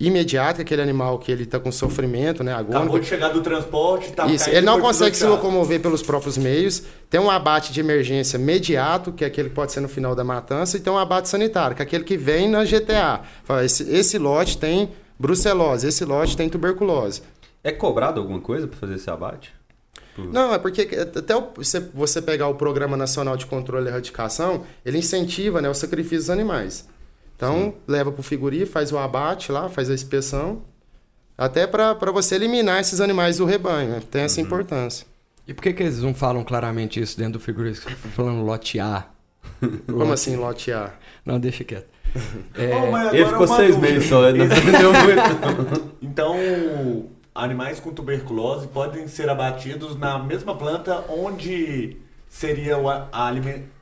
é 0.01 0.61
aquele 0.61 0.81
animal 0.81 1.19
que 1.19 1.29
ele 1.29 1.43
está 1.43 1.59
com 1.59 1.73
sofrimento, 1.73 2.41
né, 2.41 2.53
agônico. 2.53 2.77
Acabou 2.77 2.99
de 2.99 3.05
chegar 3.05 3.29
do 3.29 3.41
transporte, 3.41 4.13
tá 4.13 4.27
Isso, 4.27 4.49
ele 4.49 4.61
não 4.61 4.79
consegue 4.79 5.13
se 5.17 5.25
locomover 5.25 5.81
pelos 5.81 6.01
próprios 6.01 6.37
meios. 6.37 6.83
Tem 7.09 7.19
um 7.19 7.29
abate 7.29 7.73
de 7.73 7.81
emergência 7.81 8.37
imediato, 8.37 9.11
que 9.11 9.25
é 9.25 9.27
aquele 9.27 9.49
que 9.49 9.55
pode 9.55 9.73
ser 9.73 9.81
no 9.81 9.89
final 9.89 10.15
da 10.15 10.23
matança, 10.23 10.77
e 10.77 10.79
tem 10.79 10.91
um 10.91 10.97
abate 10.97 11.27
sanitário, 11.27 11.75
que 11.75 11.81
é 11.81 11.85
aquele 11.85 12.05
que 12.05 12.15
vem 12.15 12.47
na 12.47 12.63
GTA. 12.63 13.23
Esse, 13.61 13.91
esse 13.91 14.17
lote 14.17 14.57
tem 14.57 14.89
brucelose, 15.19 15.87
esse 15.87 16.05
lote 16.05 16.37
tem 16.37 16.47
tuberculose. 16.49 17.21
É 17.63 17.71
cobrado 17.71 18.19
alguma 18.21 18.39
coisa 18.39 18.67
pra 18.67 18.77
fazer 18.77 18.95
esse 18.95 19.09
abate? 19.09 19.53
Não, 20.17 20.53
é 20.53 20.57
porque 20.59 20.81
até 21.15 21.35
o- 21.35 21.49
você, 21.55 21.79
você 21.79 22.21
pegar 22.21 22.47
o 22.47 22.55
Programa 22.55 22.97
Nacional 22.97 23.37
de 23.37 23.45
Controle 23.45 23.85
e 23.85 23.89
Erradicação, 23.89 24.63
ele 24.85 24.97
incentiva 24.97 25.61
né, 25.61 25.69
o 25.69 25.73
sacrifício 25.73 26.17
dos 26.17 26.29
animais. 26.29 26.87
Então, 27.35 27.75
leva 27.87 28.11
para 28.11 28.19
o 28.19 28.23
figuri, 28.23 28.65
faz 28.65 28.91
o 28.91 28.97
abate 28.97 29.49
lá, 29.51 29.69
faz 29.69 29.89
a 29.89 29.93
inspeção, 29.93 30.61
até 31.37 31.65
para 31.65 31.93
você 32.11 32.35
eliminar 32.35 32.81
esses 32.81 32.99
animais 32.99 33.37
do 33.37 33.45
rebanho. 33.45 33.91
né? 33.91 34.01
Tem 34.11 34.23
essa 34.23 34.41
importância. 34.41 35.05
E 35.47 35.53
por 35.53 35.61
que, 35.63 35.71
que 35.71 35.83
eles 35.83 35.99
não 36.01 36.13
falam 36.13 36.43
claramente 36.43 36.99
isso 36.99 37.17
dentro 37.17 37.33
do 37.33 37.39
frigorífico? 37.39 37.89
Falando 38.13 38.43
lote 38.43 38.77
A. 38.77 39.05
Como 39.87 40.11
assim, 40.13 40.35
lote 40.35 40.71
A? 40.71 40.91
Não, 41.25 41.39
deixa 41.39 41.63
quieto. 41.63 41.87
É, 42.55 42.89
mas 42.89 43.13
Ele 43.13 43.25
ficou 43.25 43.45
uma 43.45 43.55
seis 43.55 43.75
dúvida. 43.75 43.93
meses 43.93 44.09
só, 44.09 44.27
ele 44.29 44.39
não 44.39 44.45
entendeu 44.57 44.91
muito. 44.93 45.93
Então, 46.01 46.35
animais 47.35 47.79
com 47.79 47.91
tuberculose 47.91 48.67
podem 48.67 49.07
ser 49.07 49.29
abatidos 49.29 49.95
na 49.97 50.17
mesma 50.17 50.55
planta 50.55 51.03
onde 51.07 51.97
seria 52.27 52.77
o 52.77 52.89
a- 52.89 53.07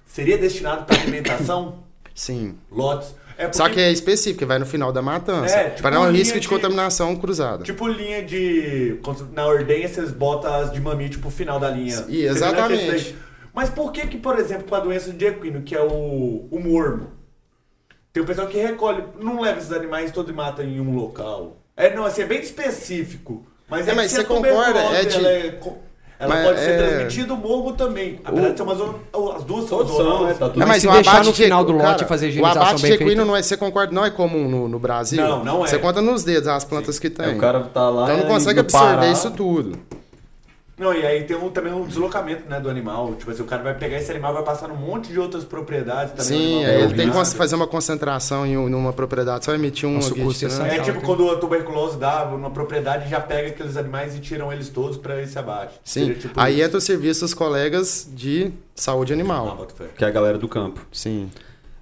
seria 0.06 0.38
destinado 0.38 0.84
para 0.86 0.98
alimentação, 1.02 1.80
Sim. 2.14 2.56
lotes. 2.72 3.16
É 3.38 3.44
porque, 3.44 3.58
Só 3.58 3.70
que 3.70 3.80
é 3.80 3.92
específico, 3.92 4.46
vai 4.48 4.58
no 4.60 4.66
final 4.66 4.92
da 4.92 5.02
matança. 5.02 5.56
É, 5.56 5.70
tipo 5.70 5.84
para 5.84 5.96
não 5.96 6.12
risco 6.12 6.34
de 6.34 6.40
de- 6.42 6.48
contaminação 6.50 7.16
cruzada. 7.16 7.64
tipo 7.64 7.88
linha 7.88 8.24
de 8.26 9.00
na 9.32 9.46
ordenha 9.46 9.88
vocês 9.88 10.12
botam 10.12 10.54
as 10.54 10.72
de 10.74 10.82
mamite 10.82 11.18
pro 11.20 11.30
final 11.30 11.60
da 11.60 11.70
linha. 11.70 12.04
E, 12.10 12.24
exatamente. 12.26 13.16
Mas 13.54 13.70
por 13.70 13.92
que 13.92 14.06
que, 14.08 14.18
por 14.18 14.38
exemplo, 14.40 14.66
com 14.68 14.76
a 14.76 14.80
doença 14.80 15.12
de 15.12 15.26
equino, 15.26 15.62
que 15.62 15.76
é 15.76 15.82
o, 15.82 16.48
o 16.52 16.60
mormo, 16.60 17.08
tem 18.14 18.22
o 18.24 18.26
pessoal 18.26 18.48
que 18.48 18.58
recolhe, 18.58 19.04
não 19.20 19.42
leva 19.42 19.60
esses 19.60 19.72
animais 19.72 20.12
todos 20.12 20.32
e 20.32 20.34
mata 20.36 20.64
em 20.64 20.80
um 20.80 20.96
local. 20.96 21.58
É, 21.76 21.94
não, 21.94 22.06
assim, 22.06 22.22
é 22.22 22.26
bem 22.26 22.40
específico. 22.42 23.46
Mas 23.70 23.88
É, 23.88 23.92
é, 23.92 23.94
mas 23.96 24.12
você 24.12 24.24
concorda, 24.24 24.80
é 24.80 25.04
de- 25.06 25.18
ela, 25.18 25.28
é 25.30 25.60
ela 26.20 26.34
Mas 26.34 26.48
pode 26.48 26.60
ser 26.60 26.70
é- 26.72 26.78
transmitida 26.88 27.34
o 27.34 27.38
mormo 27.38 27.74
também. 27.74 28.20
Apesar 28.24 28.50
de 28.50 28.58
ser 28.58 28.64
uma 28.64 28.74
zona, 28.74 28.96
as 29.36 29.44
duas 29.44 29.70
são 29.70 29.86
zonas. 29.86 30.32
é, 30.32 30.34
tá 30.40 30.50
tudo 30.50 30.64
É, 30.64 30.66
Mas 30.66 30.82
se 30.82 30.88
o 30.88 30.92
deixar 30.92 31.12
abate 31.12 31.26
no 31.28 31.34
de- 31.34 31.44
final 31.44 31.64
do 31.64 31.72
lote 31.74 31.84
cara, 31.86 32.04
e 32.04 32.08
fazer 32.08 32.26
a 32.26 32.28
O 32.28 32.30
higienização 32.30 32.62
abate 32.64 32.82
bem 32.82 32.98
de 32.98 33.04
equino 33.04 33.26
não 33.26 33.36
é, 33.36 33.44
você 33.44 33.56
concorda, 33.58 33.94
não 33.94 34.04
é 34.04 34.10
comum 34.10 34.50
no, 34.50 34.68
no 34.68 34.80
Brasil. 34.80 35.22
Não, 35.22 35.44
não 35.46 35.64
é. 35.64 35.68
Você 35.68 35.78
conta 35.78 36.02
nos 36.02 36.24
dedos 36.24 36.48
as 36.48 36.64
plantas 36.66 36.98
que 36.98 37.10
tem. 37.12 37.24
Aí 37.26 37.36
o 37.36 37.40
cara 37.40 37.60
tá 37.66 37.88
lá. 37.90 38.06
Então 38.06 38.18
não 38.18 38.26
consegue 38.26 38.60
absorver 38.62 38.96
Pará. 38.96 39.12
isso 39.12 39.30
tudo. 39.30 39.78
Não, 40.78 40.94
e 40.94 41.04
aí 41.04 41.24
tem 41.24 41.36
um, 41.36 41.50
também 41.50 41.74
um 41.74 41.88
deslocamento 41.88 42.48
né, 42.48 42.60
do 42.60 42.70
animal. 42.70 43.16
Tipo 43.16 43.32
assim, 43.32 43.42
o 43.42 43.46
cara 43.46 43.64
vai 43.64 43.74
pegar 43.74 43.98
esse 43.98 44.12
animal 44.12 44.32
e 44.32 44.36
vai 44.36 44.44
passar 44.44 44.68
num 44.68 44.76
monte 44.76 45.12
de 45.12 45.20
outras 45.20 45.44
propriedades 45.44 46.12
também. 46.12 46.26
Sim, 46.26 46.66
aí 46.66 46.74
vai 46.76 46.82
ele 46.84 46.94
tem 46.94 47.10
que 47.12 47.26
fazer 47.36 47.56
uma 47.56 47.66
concentração 47.66 48.46
em 48.46 48.56
um- 48.58 48.70
numa 48.70 48.94
propriedade, 48.94 49.44
só 49.44 49.54
emitir 49.56 49.90
um 49.90 49.94
Nossa, 49.96 50.12
o 50.12 50.14
guia 50.14 50.24
custo 50.26 50.40
de 50.40 50.46
é 50.46 50.50
trânsito. 50.50 50.76
É 50.76 50.78
Não, 50.78 50.86
tipo 50.86 51.02
quando 51.02 51.32
a 51.32 51.38
tuberculose 51.38 51.98
dá 51.98 52.26
numa 52.26 52.52
propriedade 52.52 53.10
já 53.10 53.20
pega 53.20 53.48
aqueles 53.50 53.76
animais 53.76 54.16
e 54.16 54.20
tiram 54.20 54.54
eles 54.54 54.70
todos 54.70 54.98
pra 54.98 55.20
esse 55.22 55.38
abate. 55.40 55.74
Sim, 55.84 56.02
Seria 56.06 56.16
tipo 56.16 56.40
aí 56.40 56.56
isso. 56.58 56.64
entra 56.66 56.78
o 56.78 56.82
serviço 56.82 57.22
dos 57.22 57.34
colegas 57.34 58.08
de 58.14 58.52
saúde 58.76 59.14
Ah, 59.14 59.16
animal. 59.16 59.68
fé. 59.76 59.86
Que 59.98 60.06
é 60.06 60.08
a 60.08 60.12
galera 60.12 60.38
do 60.38 60.48
campo. 60.48 60.86
Sim. 60.92 61.32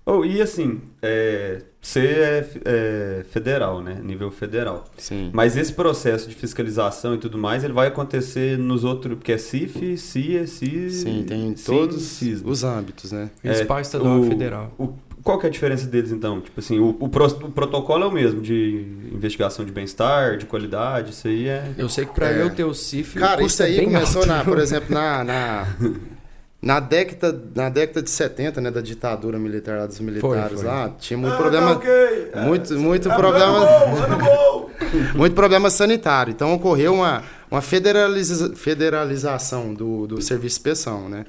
Oh, 0.08 0.24
e 0.24 0.40
assim, 0.40 0.82
é, 1.02 1.62
você 1.82 2.00
é, 2.00 2.48
é 2.66 3.24
federal, 3.32 3.82
né? 3.82 4.00
Nível 4.04 4.30
federal. 4.30 4.86
Sim. 4.98 5.32
Mas 5.34 5.58
esse 5.58 5.74
processo 5.74 6.30
de 6.30 6.36
fiscalização 6.36 7.16
e 7.16 7.18
tudo 7.18 7.38
mais, 7.40 7.64
ele 7.64 7.74
vai 7.74 7.88
acontecer 7.88 8.56
nos 8.58 8.84
outros, 8.84 9.16
porque 9.16 9.32
é 9.32 9.38
CIF, 9.40 9.98
CIA, 9.98 10.46
CIS... 10.46 10.94
Sim, 11.02 11.26
tem 11.28 11.56
CIN, 11.58 11.66
todos 11.66 12.04
CISMA. 12.04 12.52
os 12.52 12.64
âmbitos, 12.64 13.12
né? 13.12 13.32
Principal 13.42 13.80
estadual 13.80 14.20
o- 14.20 14.28
federal. 14.28 14.72
o- 14.78 14.94
qual 15.24 15.40
que 15.40 15.48
é 15.48 15.50
a 15.50 15.52
diferença 15.52 15.88
deles, 15.88 16.12
então? 16.12 16.40
Tipo 16.40 16.60
assim, 16.60 16.78
o, 16.78 16.96
o, 17.00 17.10
pro- 17.10 17.26
o 17.26 17.50
protocolo 17.52 18.04
é 18.04 18.08
o 18.08 18.12
mesmo, 18.12 18.42
de 18.42 18.86
investigação 19.12 19.66
de 19.66 19.72
bem-estar, 19.72 20.38
de 20.38 20.46
qualidade, 20.46 21.10
isso 21.14 21.28
aí 21.28 21.48
é... 21.48 21.72
Eu 21.80 21.90
sei 21.90 22.06
que 22.06 22.14
pra 22.14 22.30
É. 22.30 22.44
eu 22.44 22.52
ter 22.52 22.64
o 22.64 22.76
CIF. 22.76 23.18
o 23.18 23.22
Cara, 23.22 23.42
isso 23.42 23.64
é 23.64 23.66
aí 23.66 23.78
bem 23.78 23.86
começou, 23.86 24.22
alto. 24.22 24.28
na, 24.32 24.44
por 24.44 24.60
exemplo, 24.60 24.94
na, 24.94 25.24
na, 25.24 25.68
Na 26.66 26.80
década, 26.80 27.40
na 27.56 27.70
década 27.70 28.02
de 28.02 28.10
70, 28.10 28.60
né, 28.60 28.72
da 28.72 28.82
ditadura 28.82 29.38
militar 29.38 29.78
lá 29.82 29.86
dos 29.86 30.00
militares 30.00 30.62
foi. 30.62 30.64
lá, 30.68 30.90
tinha 31.00 31.16
muito 31.16 31.34
Ah, 31.34 31.38
problema. 31.38 31.68
tá 31.68 31.78
ok. 31.78 31.92
É, 32.34 32.42
Muito, 32.42 32.74
muito 32.80 33.12
é, 33.12 33.16
problema. 33.16 33.60
Bom, 33.60 33.96
ano 34.04 34.18
bom. 34.18 34.70
muito 35.16 35.36
problema 35.36 35.70
sanitário. 35.70 36.32
Então 36.32 36.52
ocorreu 36.56 36.96
uma, 36.96 37.22
uma 37.52 37.62
federaliza- 37.62 38.56
federalização 38.56 39.76
do, 39.76 40.08
do 40.08 40.22
serviço 40.24 40.56
de 40.56 40.60
inspeção, 40.60 41.08
né? 41.08 41.26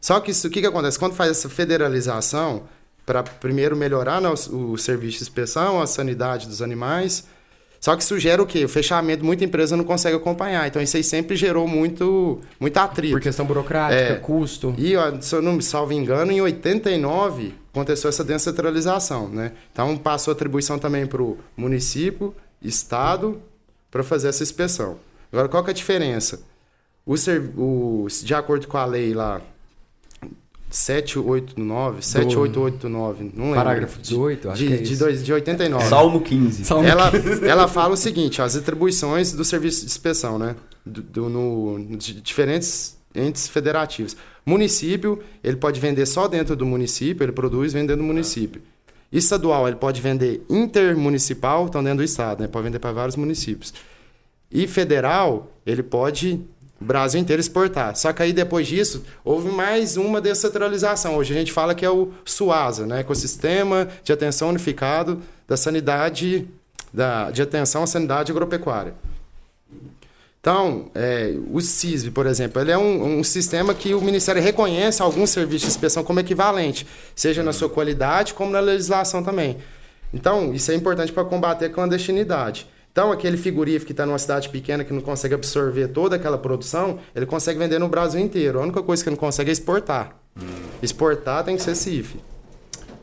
Só 0.00 0.18
que 0.20 0.30
isso, 0.30 0.48
o 0.48 0.50
que, 0.50 0.62
que 0.62 0.66
acontece? 0.66 0.98
Quando 0.98 1.12
faz 1.14 1.30
essa 1.32 1.50
federalização, 1.50 2.62
para 3.04 3.22
primeiro 3.22 3.76
melhorar 3.76 4.20
né, 4.22 4.28
o, 4.50 4.72
o 4.72 4.78
serviço 4.78 5.18
de 5.18 5.24
inspeção, 5.24 5.82
a 5.82 5.86
sanidade 5.86 6.46
dos 6.48 6.62
animais, 6.62 7.24
só 7.82 7.96
que 7.96 8.02
isso 8.04 8.16
gera 8.18 8.40
o 8.40 8.46
quê? 8.46 8.64
O 8.64 8.68
fechamento, 8.68 9.24
muita 9.24 9.44
empresa 9.44 9.76
não 9.76 9.82
consegue 9.84 10.16
acompanhar. 10.16 10.66
Então 10.68 10.80
isso 10.80 10.96
aí 10.96 11.02
sempre 11.02 11.34
gerou 11.36 11.66
muito, 11.66 12.38
muito 12.60 12.76
atrito. 12.78 13.12
Por 13.12 13.20
questão 13.20 13.44
burocrática, 13.44 14.00
É. 14.00 14.14
custo. 14.14 14.72
E, 14.78 14.96
ó, 14.96 15.20
se 15.20 15.34
eu 15.34 15.42
não 15.42 15.54
me 15.54 15.62
salvo 15.62 15.92
engano, 15.92 16.30
em 16.30 16.40
89 16.40 17.54
aconteceu 17.72 18.08
essa 18.08 18.22
descentralização, 18.22 19.28
né? 19.28 19.52
Então 19.72 19.96
passou 19.98 20.30
atribuição 20.32 20.78
também 20.78 21.06
para 21.06 21.20
o 21.22 21.36
município, 21.56 22.32
estado, 22.62 23.42
para 23.90 24.02
fazer 24.04 24.28
essa 24.28 24.42
inspeção. 24.44 24.96
Agora, 25.32 25.48
qual 25.48 25.64
que 25.64 25.70
é 25.70 25.72
a 25.72 25.74
diferença? 25.74 26.40
O, 27.04 27.14
o- 27.56 28.06
de 28.22 28.32
acordo 28.34 28.68
com 28.68 28.76
a 28.78 28.84
lei 28.84 29.12
lá, 29.12 29.40
789, 30.72 32.02
7889, 32.02 33.30
não 33.34 33.44
lembro. 33.44 33.56
Parágrafo 33.56 34.00
18, 34.00 34.50
acho 34.50 34.58
de, 34.62 34.66
que 34.68 34.74
é 34.74 34.76
de, 34.78 34.96
dois, 34.96 35.24
de 35.24 35.32
89. 35.32 35.84
Salmo 35.86 36.20
15. 36.20 36.64
Salmo 36.64 36.88
Ela, 36.88 37.12
ela 37.46 37.68
fala 37.68 37.94
o 37.94 37.96
seguinte, 37.96 38.40
ó, 38.40 38.44
as 38.44 38.56
atribuições 38.56 39.32
do 39.32 39.44
serviço 39.44 39.80
de 39.80 39.86
inspeção, 39.86 40.38
né? 40.38 40.56
Do, 40.84 41.02
do- 41.02 41.28
no, 41.28 41.96
de 41.96 42.20
diferentes 42.20 42.96
entes 43.14 43.46
federativos. 43.48 44.16
Município, 44.44 45.22
ele 45.44 45.56
pode 45.56 45.78
vender 45.78 46.06
só 46.06 46.26
dentro 46.26 46.56
do 46.56 46.64
município, 46.66 47.22
ele 47.24 47.32
produz 47.32 47.72
vendendo 47.72 47.98
no 47.98 48.04
município. 48.04 48.60
Estadual, 49.12 49.68
ele 49.68 49.76
pode 49.76 50.00
vender 50.00 50.42
intermunicipal, 50.48 51.66
então 51.68 51.82
dentro 51.84 51.98
do 51.98 52.04
estado, 52.04 52.40
né? 52.40 52.48
Pode 52.48 52.64
vender 52.64 52.78
para 52.78 52.92
vários 52.92 53.14
municípios. 53.14 53.74
E 54.50 54.66
federal, 54.66 55.52
ele 55.66 55.82
pode 55.82 56.40
o 56.82 56.84
Brasil 56.84 57.20
inteiro 57.20 57.40
exportar. 57.40 57.94
Só 57.94 58.12
que 58.12 58.22
aí 58.22 58.32
depois 58.32 58.66
disso, 58.66 59.04
houve 59.24 59.48
mais 59.48 59.96
uma 59.96 60.20
descentralização. 60.20 61.16
Hoje 61.16 61.32
a 61.32 61.38
gente 61.38 61.52
fala 61.52 61.76
que 61.76 61.84
é 61.84 61.90
o 61.90 62.10
SUASA, 62.24 62.84
né? 62.86 63.00
Ecossistema 63.00 63.88
de 64.02 64.12
Atenção 64.12 64.48
Unificado 64.48 65.22
da 65.46 65.56
Sanidade, 65.56 66.48
da, 66.92 67.30
de 67.30 67.40
Atenção 67.40 67.84
à 67.84 67.86
Sanidade 67.86 68.32
Agropecuária. 68.32 68.94
Então, 70.40 70.90
é, 70.92 71.36
o 71.52 71.60
CISB, 71.60 72.10
por 72.10 72.26
exemplo, 72.26 72.60
ele 72.60 72.72
é 72.72 72.76
um, 72.76 73.20
um 73.20 73.22
sistema 73.22 73.72
que 73.72 73.94
o 73.94 74.00
Ministério 74.00 74.42
reconhece 74.42 75.00
alguns 75.00 75.30
serviços 75.30 75.62
de 75.62 75.68
inspeção 75.68 76.02
como 76.02 76.18
equivalente, 76.18 76.84
seja 77.14 77.44
na 77.44 77.52
sua 77.52 77.68
qualidade 77.68 78.34
como 78.34 78.50
na 78.50 78.58
legislação 78.58 79.22
também. 79.22 79.58
Então, 80.12 80.52
isso 80.52 80.72
é 80.72 80.74
importante 80.74 81.12
para 81.12 81.24
combater 81.24 81.66
a 81.66 81.70
clandestinidade. 81.70 82.66
Então, 82.92 83.10
aquele 83.10 83.38
frigorífico 83.38 83.86
que 83.86 83.92
está 83.92 84.04
numa 84.04 84.18
cidade 84.18 84.50
pequena 84.50 84.84
que 84.84 84.92
não 84.92 85.00
consegue 85.00 85.34
absorver 85.34 85.88
toda 85.88 86.16
aquela 86.16 86.36
produção, 86.36 86.98
ele 87.16 87.24
consegue 87.24 87.58
vender 87.58 87.78
no 87.78 87.88
Brasil 87.88 88.20
inteiro. 88.20 88.60
A 88.60 88.62
única 88.62 88.82
coisa 88.82 89.02
que 89.02 89.08
não 89.08 89.16
consegue 89.16 89.48
é 89.48 89.52
exportar. 89.52 90.14
Exportar 90.82 91.42
tem 91.42 91.56
que 91.56 91.62
ser 91.62 91.74
CIF. 91.74 92.16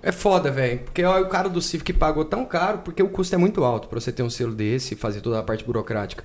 É 0.01 0.11
foda, 0.11 0.51
velho. 0.51 0.79
Porque 0.79 1.03
ó, 1.03 1.19
o 1.19 1.27
cara 1.27 1.49
do 1.49 1.59
CIF 1.59 1.83
que 1.83 1.91
pagou 1.91 2.23
tão 2.23 2.45
caro, 2.45 2.79
porque 2.85 3.01
o 3.01 3.09
custo 3.09 3.33
é 3.33 3.37
muito 3.37 3.63
alto 3.63 3.87
pra 3.87 3.99
você 3.99 4.11
ter 4.11 4.21
um 4.21 4.29
selo 4.29 4.53
desse 4.53 4.93
e 4.93 4.97
fazer 4.97 5.21
toda 5.21 5.39
a 5.39 5.43
parte 5.43 5.63
burocrática. 5.63 6.23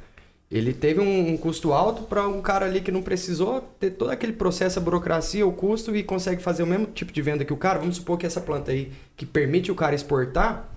Ele 0.51 0.73
teve 0.75 1.01
um, 1.01 1.33
um 1.33 1.37
custo 1.37 1.73
alto 1.73 2.03
pra 2.03 2.29
um 2.29 2.43
cara 2.43 2.67
ali 2.67 2.83
que 2.83 2.93
não 2.93 3.03
precisou 3.03 3.63
ter 3.81 3.93
todo 3.93 4.11
aquele 4.11 4.35
processo, 4.35 4.79
a 4.79 4.83
burocracia, 4.83 5.47
o 5.47 5.53
custo 5.53 5.97
e 5.97 6.03
consegue 6.03 6.43
fazer 6.43 6.63
o 6.63 6.67
mesmo 6.67 6.87
tipo 6.87 7.11
de 7.11 7.23
venda 7.23 7.45
que 7.45 7.53
o 7.53 7.57
cara. 7.57 7.79
Vamos 7.79 7.97
supor 7.97 8.19
que 8.19 8.27
essa 8.27 8.41
planta 8.41 8.71
aí 8.71 8.93
que 9.17 9.25
permite 9.25 9.73
o 9.73 9.75
cara 9.75 9.95
exportar, 9.95 10.69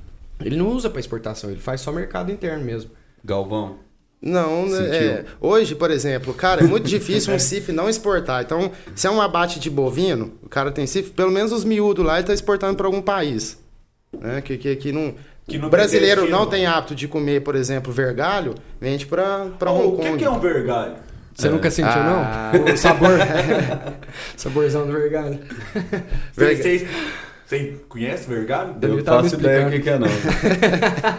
ele 0.44 0.56
não 0.56 0.68
usa 0.70 0.90
pra 0.90 1.00
exportação, 1.00 1.50
ele 1.50 1.60
faz 1.60 1.82
só 1.82 1.92
mercado 1.92 2.32
interno 2.32 2.64
mesmo. 2.64 2.92
Galvão. 3.24 3.78
Não, 4.20 4.66
né, 4.68 4.96
é, 4.98 5.26
hoje, 5.40 5.76
por 5.76 5.92
exemplo, 5.92 6.34
cara, 6.34 6.64
é 6.64 6.68
muito 6.68 6.88
difícil 6.88 7.32
um 7.34 7.38
CIF 7.38 7.72
não 7.72 7.88
exportar. 7.88 8.42
Então, 8.44 8.72
se 8.96 9.06
é 9.06 9.12
um 9.12 9.22
abate 9.22 9.60
de 9.60 9.70
bovino, 9.70 10.34
o 10.42 10.50
cara 10.50 10.72
tem 10.72 10.88
CIF, 10.88 11.12
pelo 11.12 11.32
menos 11.32 11.52
os 11.52 11.64
miúdos 11.64 12.04
lá, 12.04 12.14
ele 12.14 12.22
está 12.22 12.34
exportando 12.34 12.76
para 12.76 12.88
algum 12.88 13.02
país. 13.02 13.60
Né? 14.20 14.42
Que, 14.42 14.58
que, 14.58 14.76
que 14.76 14.92
não. 14.92 15.14
Que 15.48 15.58
o 15.58 15.70
brasileiro 15.70 16.24
tem 16.24 16.32
não 16.32 16.46
tem 16.48 16.66
hábito 16.66 16.96
de 16.96 17.08
comer, 17.08 17.42
por 17.42 17.56
exemplo, 17.56 17.94
vergalho, 17.94 18.56
vende 18.82 19.06
para 19.06 19.46
Ô, 19.62 19.70
Hong 19.70 19.88
o 19.88 19.92
Kong. 19.98 20.12
que, 20.14 20.18
que 20.18 20.24
é 20.26 20.30
um 20.30 20.40
vergalho? 20.40 20.96
Você 21.36 21.50
nunca 21.50 21.70
sentiu, 21.70 21.92
Ah. 21.94 22.52
não? 22.66 22.74
O 22.74 22.78
sabor. 22.78 23.12
Saborzão 24.36 24.88
do 24.88 24.92
vergalho. 24.94 25.40
Vocês- 26.34 26.88
vocês 27.48 27.76
conhecem 27.88 28.28
vergalho? 28.28 28.76
Eu 28.82 29.04
tava 29.04 29.24
faço 29.24 29.36
ideia 29.36 29.68
o 29.68 29.72
que, 29.72 29.80
que 29.80 29.90
é, 29.90 29.98
não. 29.98 30.08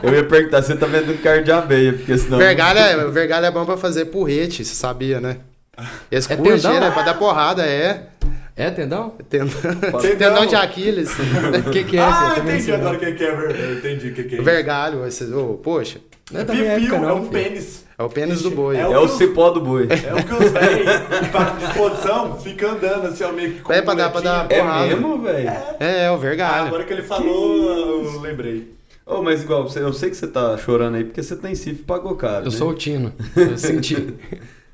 eu 0.02 0.14
ia 0.14 0.24
perguntar 0.24 0.62
se 0.62 0.68
você 0.68 0.76
tá 0.76 0.86
vendo 0.86 1.20
carne 1.22 1.42
de 1.44 1.50
abelha, 1.52 1.92
porque 1.94 2.18
senão. 2.18 2.38
Vergalho 2.38 2.78
é, 2.78 3.06
vergalho 3.10 3.46
é 3.46 3.50
bom 3.50 3.64
para 3.64 3.76
fazer 3.76 4.06
porrete, 4.06 4.64
você 4.64 4.74
sabia, 4.74 5.20
né? 5.20 5.38
Esse 6.10 6.32
É 6.32 6.36
curte, 6.36 6.60
tendão? 6.62 6.80
né? 6.80 6.90
Para 6.90 7.02
dar 7.02 7.14
porrada, 7.14 7.64
é. 7.64 8.08
É, 8.56 8.70
tendão? 8.70 9.10
Tendão, 9.30 9.48
Tendão. 9.60 10.00
tendão 10.00 10.46
de 10.46 10.56
Aquiles. 10.56 11.10
O 11.66 11.70
que, 11.70 11.84
que 11.84 11.96
é? 11.96 12.00
ah, 12.00 12.10
Você 12.30 12.34
também 12.40 12.54
entendi 12.56 12.70
não 12.72 12.78
agora 12.78 12.96
o 12.96 12.98
que, 13.00 13.12
que 13.12 13.24
é 13.24 13.30
vergalho. 13.36 13.64
Eu 13.64 13.78
entendi 13.78 14.08
o 14.08 14.14
que, 14.14 14.22
que 14.24 14.34
é 14.34 14.38
isso. 14.38 14.42
vergalho, 14.44 15.06
esse, 15.06 15.24
ô, 15.32 15.54
poxa, 15.54 16.00
Não 16.32 16.40
é 16.40 16.44
Piu-piu, 16.44 16.66
época, 16.66 16.96
é 16.96 17.00
não. 17.00 17.14
um 17.18 17.20
filho. 17.20 17.30
pênis. 17.32 17.84
É 17.98 18.02
o 18.02 18.08
pênis 18.08 18.42
do 18.42 18.50
boi. 18.52 18.76
É 18.76 18.80
É 18.80 18.98
o 18.98 19.08
cipó 19.08 19.50
do 19.50 19.60
boi. 19.60 19.88
É 19.90 20.14
o 20.14 20.24
que 20.24 20.32
os 20.34 20.50
velhos 20.52 20.88
que 21.00 21.60
de 21.60 21.66
disposição 21.66 22.36
ficam 22.40 22.70
andando 22.72 23.06
assim, 23.08 23.24
ó, 23.24 23.32
meio 23.32 23.54
que 23.54 23.60
com 23.60 23.72
É 23.72 23.82
pra 23.82 23.94
dar- 23.94 24.10
pra 24.10 24.20
dar-. 24.20 24.46
É 24.50 24.58
Porrada. 24.60 24.86
mesmo, 24.86 25.18
velho? 25.22 25.48
É, 25.80 26.04
é 26.06 26.10
o 26.10 26.14
Ah, 26.14 26.16
vergalho. 26.16 26.66
agora 26.68 26.84
que 26.84 26.92
ele 26.92 27.02
falou, 27.02 28.04
eu 28.04 28.20
lembrei. 28.20 28.72
Ô, 29.04 29.22
mas 29.22 29.42
igual, 29.42 29.62
você- 29.68 29.80
eu 29.80 29.92
sei 29.92 30.10
que 30.10 30.16
você 30.16 30.26
tá 30.26 30.56
chorando 30.58 30.96
aí 30.96 31.04
porque 31.04 31.22
você 31.22 31.34
tem 31.34 31.54
CIF 31.54 31.80
e 31.80 31.84
pagou 31.84 32.14
caro. 32.14 32.44
Eu 32.46 32.50
né? 32.50 32.56
sou 32.56 32.70
o 32.70 32.74
Tino. 32.74 33.12
Eu 33.34 33.56
senti. 33.58 34.14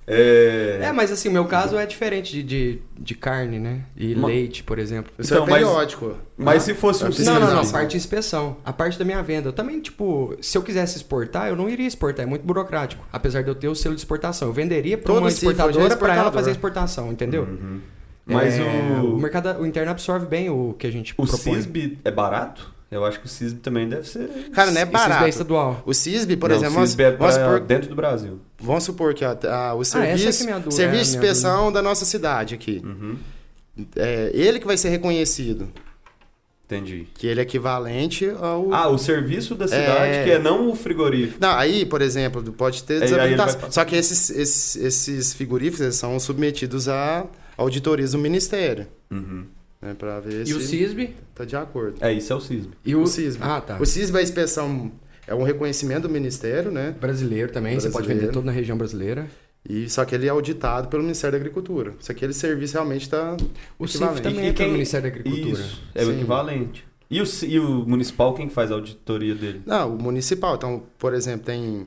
É. 0.07 0.81
É, 0.83 0.93
mas 0.93 1.11
assim, 1.11 1.29
o 1.29 1.33
meu 1.33 1.47
caso 1.47 1.79
é 1.79 1.87
diferente 1.87 2.31
de, 2.33 2.43
de, 2.43 2.83
de 2.99 3.15
carne, 3.15 3.59
né? 3.59 3.83
E 3.97 4.15
Ma- 4.15 4.29
leite, 4.29 4.63
por 4.63 4.79
exemplo. 4.79 5.11
Isso 5.19 5.33
Então, 5.33 5.47
é 5.47 5.51
mas- 5.51 5.59
periódico. 5.63 6.15
Mas 6.37 6.63
se 6.65 6.75
fosse 6.75 7.05
um 7.05 7.09
Não, 7.09 7.35
Não, 7.35 7.41
não, 7.41 7.55
não. 7.57 7.63
CISB, 7.63 7.73
Parte 7.73 7.91
de 7.93 7.97
inspeção. 7.97 8.57
A 8.65 8.73
parte 8.73 8.99
da 8.99 9.05
minha 9.05 9.23
venda. 9.23 9.49
Eu 9.49 9.53
também, 9.53 9.81
tipo, 9.81 10.37
se 10.43 10.59
eu 10.59 10.63
quisesse 10.63 10.97
exportar, 10.97 11.49
eu 11.49 11.57
não 11.57 11.69
iria 11.71 11.87
exportar. 11.87 12.25
É 12.25 12.29
muito 12.29 12.43
burocrático. 12.45 13.03
Apesar 13.13 13.43
de 13.43 13.49
eu 13.49 13.55
ter 13.55 13.69
o 13.69 13.75
selo 13.75 13.95
de 13.95 14.01
exportação. 14.01 14.49
Eu 14.49 14.53
venderia 14.53 14.99
para 14.99 15.13
uma 15.13 15.29
é 15.29 15.31
exportadora 15.33 15.97
para 15.97 16.15
ela 16.15 16.31
fazer 16.33 16.51
a 16.51 16.53
exportação, 16.53 17.11
entendeu? 17.11 17.47
Mas 18.27 18.59
É, 18.59 18.63
o- 19.03 19.15
o 19.17 19.19
mercado 19.19 19.61
o 19.61 19.67
interno 19.67 19.91
absorve 19.91 20.27
bem 20.27 20.49
o 20.51 20.75
que 20.79 20.87
a 20.87 20.91
gente 20.93 21.13
O 21.17 21.27
propõe. 21.27 21.55
CISB 21.55 21.99
é 22.05 22.11
barato? 22.11 22.73
Eu 22.91 23.05
acho 23.05 23.19
que 23.21 23.27
o 23.27 23.29
CISB 23.29 23.61
também 23.61 23.89
deve 23.89 24.09
ser. 24.09 24.29
Cara, 24.53 24.71
não 24.71 24.77
é 24.81 24.85
CISB 24.85 24.93
barato. 24.93 25.25
é 25.25 25.29
estadual. 25.29 25.83
O 25.85 25.93
CISB, 25.93 26.37
por 26.37 26.49
Não, 26.51 26.57
exemplo, 26.57 26.81
o 26.81 26.87
CISB 26.87 27.03
é 27.03 27.11
pra 27.13 27.59
dentro 27.59 27.89
do 27.89 27.95
Brasil. 27.97 28.39
Vamos 28.65 28.85
supor 28.85 29.15
que 29.15 29.25
ó, 29.25 29.31
a- 29.49 29.75
o 29.75 29.83
essa 29.83 29.99
é 29.99 30.17
serviço, 30.17 30.45
que 30.47 30.51
é 30.51 30.55
serviço 30.71 30.81
é 30.81 30.87
a 30.87 30.91
de 30.91 31.01
inspeção 31.01 31.71
da 31.73 31.81
nossa 31.83 32.05
cidade 32.05 32.55
aqui. 32.55 32.83
Uhum. 32.85 33.17
É 33.97 34.31
ele 34.35 34.59
que 34.61 34.67
vai 34.67 34.77
ser 34.77 34.89
reconhecido, 34.91 35.69
Entendi. 36.67 37.07
que 37.15 37.27
ele 37.27 37.41
é 37.41 37.43
equivalente 37.43 38.29
ao... 38.41 38.73
Ah, 38.73 38.89
o 38.89 38.97
serviço 38.99 39.55
da 39.55 39.67
cidade, 39.69 40.13
É. 40.15 40.25
que 40.25 40.31
é 40.31 40.39
não 40.39 40.71
o 40.71 40.75
frigorífico. 40.77 41.39
Não, 41.41 41.51
aí, 41.57 41.85
por 41.85 42.01
exemplo, 42.01 42.43
pode 42.53 42.83
ter 42.85 43.01
desabilitação. 43.01 43.61
vai- 43.61 43.73
Só 43.73 43.85
que 43.85 43.95
esses, 43.97 44.31
esses, 44.31 44.77
esses 44.77 45.35
frigoríficos 45.35 45.81
eles 45.81 45.97
são 45.97 46.19
submetidos 46.19 46.89
a 46.89 47.27
auditorias 47.57 48.13
do 48.13 48.19
Ministério. 48.19 48.87
Uhum. 49.11 49.45
Né, 49.83 49.95
pra 49.99 50.19
ver 50.21 50.47
E 50.49 50.55
o 50.55 50.61
se 50.61 50.69
CISB? 50.69 51.15
tá 51.35 51.45
de 51.45 51.55
acordo. 51.57 51.97
É, 52.01 52.11
isso 52.13 52.33
é 52.33 52.37
o 52.37 52.41
CISB. 52.41 52.71
E 52.85 52.95
o, 52.95 53.03
O 53.03 53.07
CISB. 53.07 53.43
Ah, 53.45 53.61
tá. 53.61 53.77
O 53.79 53.85
CISB 53.85 54.17
é 54.17 54.21
a 54.21 54.23
inspeção, 54.23 54.91
é 55.27 55.35
um 55.35 55.43
reconhecimento 55.43 56.03
do 56.03 56.11
Ministério, 56.11 56.71
né? 56.71 56.95
Brasileiro 57.01 57.53
também. 57.53 57.75
Você 57.75 57.89
pode 57.89 58.07
Brasileiro. 58.07 58.21
vender 58.27 58.33
todo 58.33 58.45
na 58.45 58.53
região 58.53 58.77
brasileira. 58.77 59.27
E, 59.69 59.89
só 59.89 60.05
que 60.05 60.15
ele 60.15 60.27
é 60.27 60.31
auditado 60.31 60.89
pelo 60.89 61.03
Ministério 61.03 61.33
da 61.33 61.39
Agricultura. 61.39 61.95
Só 61.99 62.13
que 62.13 62.19
aquele 62.19 62.35
serviço 62.35 62.75
realmente 62.75 63.03
está 63.03 63.35
O 63.79 63.87
CIF 63.89 64.03
equivalente. 64.05 64.23
também 64.23 64.45
E 64.45 64.49
é 64.49 64.53
pelo 64.53 64.57
quem- 64.57 64.73
Ministério 64.73 65.11
da 65.11 65.17
Agricultura. 65.19 65.61
Isso, 65.63 65.83
é 65.95 66.03
o 66.03 66.07
Sim. 66.07 66.13
equivalente. 66.17 66.85
E 67.11 67.23
o, 67.23 67.25
e 67.47 67.59
o 67.61 67.69
municipal, 67.87 68.35
quem 68.35 68.49
que 68.49 68.55
faz 68.55 68.71
a 68.71 68.75
auditoria 68.75 69.35
dele? 69.35 69.63
Não, 69.65 69.95
o 69.95 70.03
municipal. 70.03 70.57
Então, 70.57 70.83
por 70.99 71.15
exemplo, 71.15 71.47
tem 71.47 71.87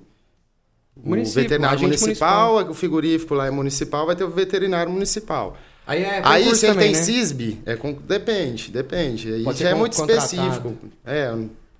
o 0.95 1.09
Município, 1.09 1.43
veterinário 1.43 1.77
agente 1.77 1.99
municipal, 2.01 2.69
o 2.69 2.73
frigorífico 2.73 3.35
lá 3.35 3.45
é 3.45 3.51
municipal, 3.51 4.07
vai 4.07 4.15
ter 4.15 4.23
o 4.23 4.29
veterinário 4.29 4.91
municipal. 4.91 5.55
Aí 5.85 6.01
é 6.03 6.21
Aí, 6.23 6.55
se 6.55 6.65
ele 6.65 6.73
também, 6.73 6.91
tem 6.93 6.99
né? 6.99 7.03
CISB, 7.05 7.59
é 7.65 7.77
depende, 8.07 8.71
depende. 8.71 9.31
Aí 9.33 9.43
Pode 9.43 9.59
já 9.59 9.69
é 9.69 9.73
muito 9.75 9.95
contratado. 9.95 10.25
específico. 10.33 10.73
É, 11.05 11.33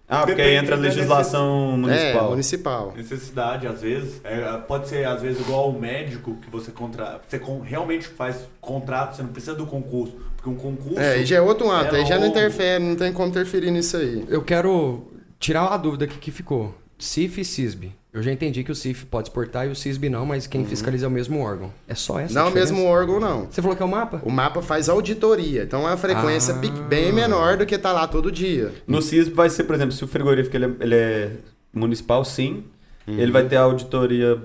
Ah, 0.09 0.25
porque 0.25 0.41
aí 0.41 0.55
entra 0.55 0.75
a 0.75 0.77
da 0.77 0.83
legislação 0.83 1.73
é 1.73 1.77
municipal. 1.77 2.29
municipal. 2.29 2.93
Necessidade, 2.95 3.67
às 3.67 3.81
vezes. 3.81 4.21
É, 4.23 4.57
pode 4.59 4.87
ser, 4.87 5.05
às 5.05 5.21
vezes, 5.21 5.41
igual 5.41 5.69
o 5.69 5.79
médico 5.79 6.35
que 6.41 6.49
você 6.49 6.71
contra... 6.71 7.19
Você 7.27 7.37
con- 7.39 7.59
realmente 7.59 8.07
faz 8.07 8.47
contrato, 8.61 9.15
você 9.15 9.21
não 9.23 9.29
precisa 9.31 9.53
do 9.53 9.65
concurso. 9.65 10.15
Porque 10.37 10.49
um 10.49 10.55
concurso. 10.55 10.99
É, 10.99 11.13
aí 11.15 11.25
já 11.25 11.37
é 11.37 11.41
outro 11.41 11.69
âmbito, 11.69 11.95
é 11.95 11.99
aí 11.99 12.05
já 12.05 12.17
não 12.17 12.27
interfere, 12.27 12.81
não 12.83 12.95
tem 12.95 13.11
como 13.11 13.27
interferir 13.27 13.69
nisso 13.71 13.97
aí. 13.97 14.23
Eu 14.29 14.41
quero 14.43 15.11
tirar 15.39 15.67
a 15.67 15.77
dúvida 15.77 16.05
aqui 16.05 16.17
que 16.17 16.31
ficou. 16.31 16.73
CIF 16.97 17.41
e 17.41 17.45
CISB. 17.45 17.91
Eu 18.13 18.23
já 18.23 18.31
entendi 18.31 18.63
que 18.63 18.71
o 18.71 18.75
CIF 18.75 19.05
pode 19.05 19.27
exportar 19.27 19.67
e 19.67 19.69
o 19.69 19.75
CISB 19.75 20.09
não, 20.09 20.25
mas 20.25 20.47
quem 20.47 20.65
fiscaliza 20.65 21.05
é 21.05 21.07
o 21.07 21.11
mesmo 21.11 21.39
órgão. 21.39 21.71
É 21.87 21.93
só 21.93 22.19
essa 22.19 22.33
Não 22.33 22.49
o 22.49 22.53
mesmo 22.53 22.83
órgão, 22.85 23.19
não. 23.19 23.45
Você 23.51 23.61
falou 23.61 23.75
que 23.77 23.83
é 23.83 23.85
o 23.85 23.89
mapa? 23.89 24.21
O 24.23 24.31
mapa 24.31 24.61
faz 24.61 24.89
auditoria, 24.89 25.63
então 25.63 25.81
é 25.81 25.91
uma 25.91 25.97
frequência 25.97 26.53
Ah. 26.55 26.57
bem 26.87 27.11
menor 27.11 27.57
do 27.57 27.65
que 27.65 27.77
tá 27.77 27.91
lá 27.91 28.07
todo 28.07 28.31
dia. 28.31 28.73
No 28.87 29.01
CISB 29.01 29.33
vai 29.35 29.49
ser, 29.49 29.65
por 29.65 29.75
exemplo, 29.75 29.91
se 29.91 30.03
o 30.03 30.07
frigorífico 30.07 30.55
ele 30.55 30.65
é, 30.65 30.71
ele 30.79 30.95
é 30.95 31.31
municipal, 31.73 32.23
sim. 32.25 32.63
Ele 33.07 33.31
vai 33.31 33.47
ter 33.47 33.55
a 33.55 33.61
auditoria 33.61 34.37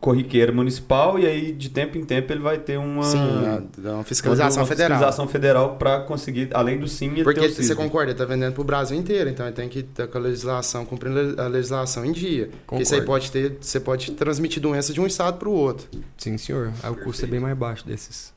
corriqueira 0.00 0.50
municipal 0.52 1.16
e 1.18 1.26
aí 1.26 1.52
de 1.52 1.68
tempo 1.70 1.96
em 1.96 2.04
tempo 2.04 2.32
ele 2.32 2.40
vai 2.40 2.58
ter 2.58 2.76
uma, 2.76 3.04
Sim, 3.04 3.18
uma 3.84 4.02
fiscalização 4.02 4.62
uma 4.62 4.66
federal. 4.66 4.98
fiscalização 4.98 5.28
federal 5.28 5.76
para 5.76 6.00
conseguir, 6.00 6.48
além 6.52 6.78
do 6.78 6.88
sim, 6.88 7.06
ele 7.06 7.16
ter 7.16 7.22
Porque 7.24 7.40
o 7.46 7.50
você 7.54 7.74
concorda, 7.76 8.10
ele 8.10 8.18
tá 8.18 8.24
vendendo 8.24 8.52
pro 8.52 8.64
Brasil 8.64 8.98
inteiro, 8.98 9.30
então 9.30 9.46
ele 9.46 9.54
tem 9.54 9.68
que 9.68 9.78
estar 9.80 10.08
com 10.08 10.18
a 10.18 10.20
legislação, 10.20 10.84
cumprindo 10.84 11.40
a 11.40 11.46
legislação 11.46 12.04
em 12.04 12.10
dia. 12.10 12.50
Porque 12.66 12.82
isso 12.82 12.94
aí 12.94 13.00
Concordo. 13.00 13.22
pode 13.28 13.30
ter, 13.32 13.56
você 13.60 13.78
pode 13.78 14.10
transmitir 14.12 14.60
doença 14.60 14.92
de 14.92 15.00
um 15.00 15.06
estado 15.06 15.38
pro 15.38 15.52
outro. 15.52 15.86
Sim, 16.18 16.36
senhor. 16.36 16.72
Aí 16.82 16.90
o 16.90 16.96
custo 16.96 17.24
é 17.24 17.28
bem 17.28 17.38
mais 17.38 17.56
baixo 17.56 17.86
desses. 17.86 18.32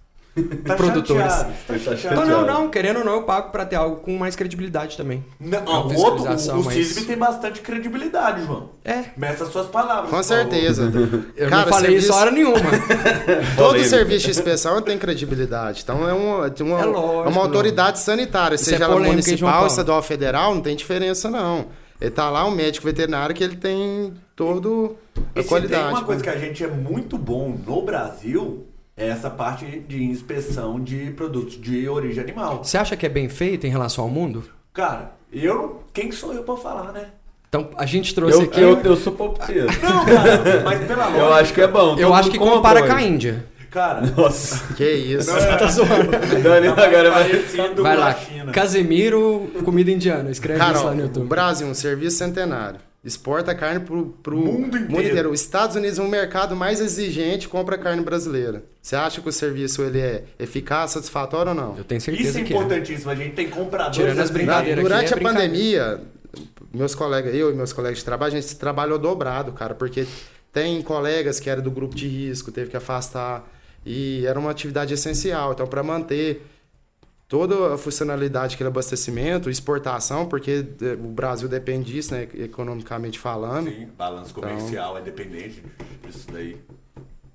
Tá 0.65 0.75
Produtores. 0.75 1.21
chateado, 1.31 1.53
tá 1.67 1.77
chateado. 1.77 2.15
Então, 2.15 2.25
não, 2.25 2.45
não. 2.47 2.69
Querendo 2.69 2.97
ou 2.99 3.05
não, 3.05 3.13
eu 3.13 3.21
pago 3.23 3.51
pra 3.51 3.65
ter 3.67 3.75
algo 3.75 3.97
com 3.97 4.17
mais 4.17 4.35
credibilidade 4.35 4.97
também. 4.97 5.23
Não, 5.39 5.59
É 5.59 5.61
o 5.61 5.95
outro, 5.99 6.23
o, 6.23 6.59
o 6.59 6.63
mas- 6.63 6.73
CISB 6.73 7.05
tem 7.05 7.15
bastante 7.17 7.61
credibilidade, 7.61 8.43
João. 8.45 8.69
É. 8.83 9.03
Meça 9.15 9.43
as 9.43 9.51
suas 9.51 9.67
palavras. 9.67 10.09
Com 10.09 10.23
certeza. 10.23 10.91
Eu 11.37 11.49
Cara, 11.49 11.61
não 11.65 11.69
falei 11.71 11.91
serviço- 11.91 12.09
isso 12.09 12.13
hora 12.19 12.31
nenhuma. 12.31 12.55
Todo 13.55 13.67
Polêmica. 13.67 13.89
serviço 13.89 14.25
de 14.25 14.31
inspeção 14.31 14.81
tem 14.81 14.97
credibilidade. 14.97 15.81
Então 15.83 16.09
é 16.09 16.13
uma, 16.13 16.49
tem 16.49 16.65
uma, 16.65 16.81
É 16.81 16.85
lógico, 16.85 17.27
é 17.27 17.29
uma 17.29 17.41
autoridade 17.41 17.99
sanitária, 17.99 18.55
Isso 18.55 18.65
seja 18.65 18.85
é 18.85 18.87
ela 18.87 18.99
municipal, 18.99 19.67
estadual, 19.67 20.01
federal, 20.01 20.55
não 20.55 20.61
tem 20.61 20.75
diferença 20.75 21.29
não. 21.29 21.67
Ele 22.01 22.09
tá 22.11 22.29
lá, 22.29 22.43
um 22.45 22.51
médico 22.51 22.85
veterinário, 22.87 23.35
que 23.35 23.43
ele 23.43 23.55
tem 23.55 24.13
todo 24.35 24.97
a 25.35 25.39
E 25.39 25.43
se 25.43 25.47
qualidade. 25.49 25.83
tem 25.83 25.93
uma 25.93 26.03
coisa 26.03 26.23
né? 26.25 26.31
que 26.31 26.37
a 26.37 26.39
gente 26.39 26.63
é 26.63 26.67
muito 26.67 27.17
bom 27.19 27.55
no 27.65 27.81
Brasil, 27.83 28.65
é 28.65 28.72
essa 28.95 29.29
parte 29.29 29.65
de 29.87 30.03
inspeção 30.03 30.79
de 30.79 31.11
produtos 31.11 31.59
de 31.59 31.87
origem 31.89 32.23
animal. 32.23 32.63
Você 32.63 32.77
acha 32.77 32.95
que 32.95 33.05
é 33.05 33.09
bem 33.09 33.27
feito 33.29 33.65
em 33.65 33.69
relação 33.69 34.03
ao 34.03 34.09
mundo? 34.09 34.43
Cara, 34.73 35.13
eu. 35.31 35.83
Quem 35.93 36.11
sou 36.11 36.33
eu 36.33 36.43
pra 36.43 36.55
falar, 36.57 36.91
né? 36.91 37.05
Então, 37.49 37.69
a 37.77 37.85
gente 37.85 38.15
trouxe 38.15 38.39
Eu, 38.39 38.43
aqui. 38.45 38.59
eu, 38.61 38.79
eu 38.79 38.95
sou 38.95 39.13
palpiteiro. 39.13 39.67
Não, 39.81 40.05
cara, 40.05 40.61
mas 40.65 40.87
pela 40.87 41.05
lógica. 41.05 41.19
eu 41.21 41.33
acho 41.33 41.53
que 41.53 41.61
é 41.61 41.67
bom. 41.67 41.99
eu 41.99 42.13
acho 42.13 42.31
que 42.31 42.39
compara 42.39 42.79
hoje. 42.79 42.89
com 42.89 42.95
a 42.95 43.01
Índia. 43.03 43.45
Cara, 43.69 44.01
Nossa. 44.01 44.61
Que 44.75 44.87
isso. 44.91 45.31
Tá 45.31 45.67
zoando. 45.67 46.11
Daniel 46.43 46.73
agora 46.73 47.11
vai... 47.11 47.29
Vai 47.75 47.97
lá. 47.97 48.13
China. 48.15 48.51
Casemiro, 48.51 49.51
comida 49.63 49.91
indiana. 49.91 50.29
Escreve 50.31 50.59
Cara, 50.59 50.73
isso 50.77 50.85
lá 50.85 50.93
no 50.93 51.01
YouTube. 51.01 51.27
Brasil, 51.27 51.67
um 51.67 51.73
serviço 51.73 52.17
centenário. 52.17 52.79
Exporta 53.03 53.53
carne 53.53 53.81
pro, 53.81 54.05
pro 54.23 54.37
Mundo 54.37 54.77
inteiro. 54.77 55.31
Os 55.31 55.41
Estados 55.41 55.75
Unidos 55.75 55.99
é 55.99 56.01
um 56.01 56.07
mercado 56.07 56.55
mais 56.55 56.79
exigente, 56.79 57.49
compra 57.49 57.77
carne 57.77 58.01
brasileira. 58.01 58.63
Você 58.81 58.95
acha 58.95 59.19
que 59.19 59.27
o 59.27 59.31
serviço 59.31 59.81
ele 59.81 59.99
é 59.99 60.23
eficaz, 60.39 60.91
satisfatório 60.91 61.49
ou 61.49 61.55
não? 61.55 61.77
Eu 61.77 61.83
tenho 61.83 61.97
Isso 61.97 62.05
certeza 62.05 62.39
é 62.39 62.43
que 62.43 62.53
é. 62.53 62.55
importantíssimo. 62.55 63.11
A 63.11 63.15
gente 63.15 63.35
tem 63.35 63.49
compradores. 63.49 63.97
Tirando 63.97 64.19
as 64.19 64.29
brincadeiras. 64.29 64.81
Durante 64.81 65.13
é 65.13 65.17
a 65.17 65.21
pandemia, 65.21 66.01
meus 66.73 66.95
colegas, 66.95 67.35
eu 67.35 67.51
e 67.51 67.53
meus 67.53 67.73
colegas 67.73 67.99
de 67.99 68.05
trabalho, 68.05 68.37
a 68.37 68.39
gente 68.39 68.55
trabalhou 68.55 68.97
dobrado, 68.97 69.51
cara, 69.51 69.75
porque 69.75 70.07
tem 70.53 70.81
colegas 70.81 71.41
que 71.41 71.49
eram 71.49 71.61
do 71.61 71.71
grupo 71.71 71.93
de 71.93 72.07
risco, 72.07 72.53
teve 72.53 72.69
que 72.69 72.77
afastar, 72.77 73.45
e 73.85 74.25
era 74.25 74.39
uma 74.39 74.51
atividade 74.51 74.93
essencial. 74.93 75.51
Então, 75.51 75.67
para 75.67 75.83
manter 75.83 76.41
toda 77.33 77.73
a 77.73 77.77
funcionalidade 77.79 78.53
aquele 78.53 78.69
abastecimento, 78.69 79.49
exportação, 79.49 80.27
porque 80.27 80.63
eh, 80.79 80.93
o 80.93 81.07
Brasil 81.07 81.49
depende 81.49 81.91
disso, 81.91 82.13
né, 82.13 82.27
economicamente 82.35 83.17
falando. 83.17 83.71
Sim, 83.71 83.87
balanço 83.97 84.31
comercial 84.35 84.99
é 84.99 85.01
dependente 85.01 85.63
disso 86.05 86.27
daí. 86.31 86.61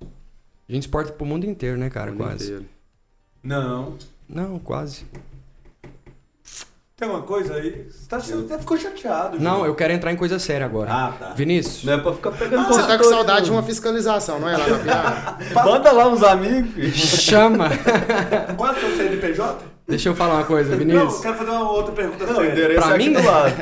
A 0.01 0.71
gente 0.71 0.83
exporta 0.83 1.11
pro 1.11 1.25
mundo 1.25 1.45
inteiro, 1.45 1.77
né, 1.77 1.89
cara? 1.89 2.13
Quase. 2.13 2.45
inteiro. 2.45 2.65
Não. 3.43 3.97
Não, 4.25 4.57
quase. 4.57 5.05
Tem 6.95 7.05
uma 7.05 7.23
coisa 7.23 7.55
aí. 7.55 7.85
Você, 7.89 8.07
tá, 8.07 8.19
você 8.19 8.33
até 8.35 8.57
ficou 8.57 8.77
chateado. 8.77 9.37
Não, 9.37 9.57
João. 9.57 9.65
eu 9.65 9.75
quero 9.75 9.91
entrar 9.91 10.13
em 10.13 10.15
coisa 10.15 10.39
séria 10.39 10.65
agora. 10.65 10.93
Ah, 10.93 11.13
tá. 11.19 11.33
Vinícius, 11.33 11.83
Não 11.83 11.93
é 11.93 11.97
pra 11.97 12.13
ficar 12.13 12.31
pegando 12.31 12.67
Você 12.69 12.87
tá 12.87 12.97
com 12.97 13.03
saudade 13.03 13.45
de 13.47 13.51
uma 13.51 13.63
fiscalização, 13.63 14.39
não 14.39 14.47
é 14.47 14.55
lá 14.55 14.65
na 14.65 14.79
piada? 14.79 15.37
Manda 15.61 15.91
lá 15.91 16.07
uns 16.07 16.23
amigos, 16.23 16.95
chama. 16.95 17.67
Qual 18.55 18.73
é 18.73 18.77
o 18.77 18.79
seu 18.79 18.95
CNPJ? 18.95 19.78
Deixa 19.89 20.09
eu 20.09 20.15
falar 20.15 20.35
uma 20.35 20.43
coisa, 20.43 20.69
Não, 20.69 20.79
eu 20.81 20.85
Vinícius. 20.85 21.19
quero 21.21 21.35
fazer 21.35 21.49
uma 21.49 21.71
outra 21.71 21.91
pergunta 21.93 22.25
Não, 22.25 22.33
o 22.33 22.35
séria. 22.35 22.51
endereço 22.51 22.79
Pra 22.81 22.91
é 22.91 22.95
aqui 22.95 23.07
mim? 23.09 23.13
do 23.13 23.25
lado. 23.25 23.53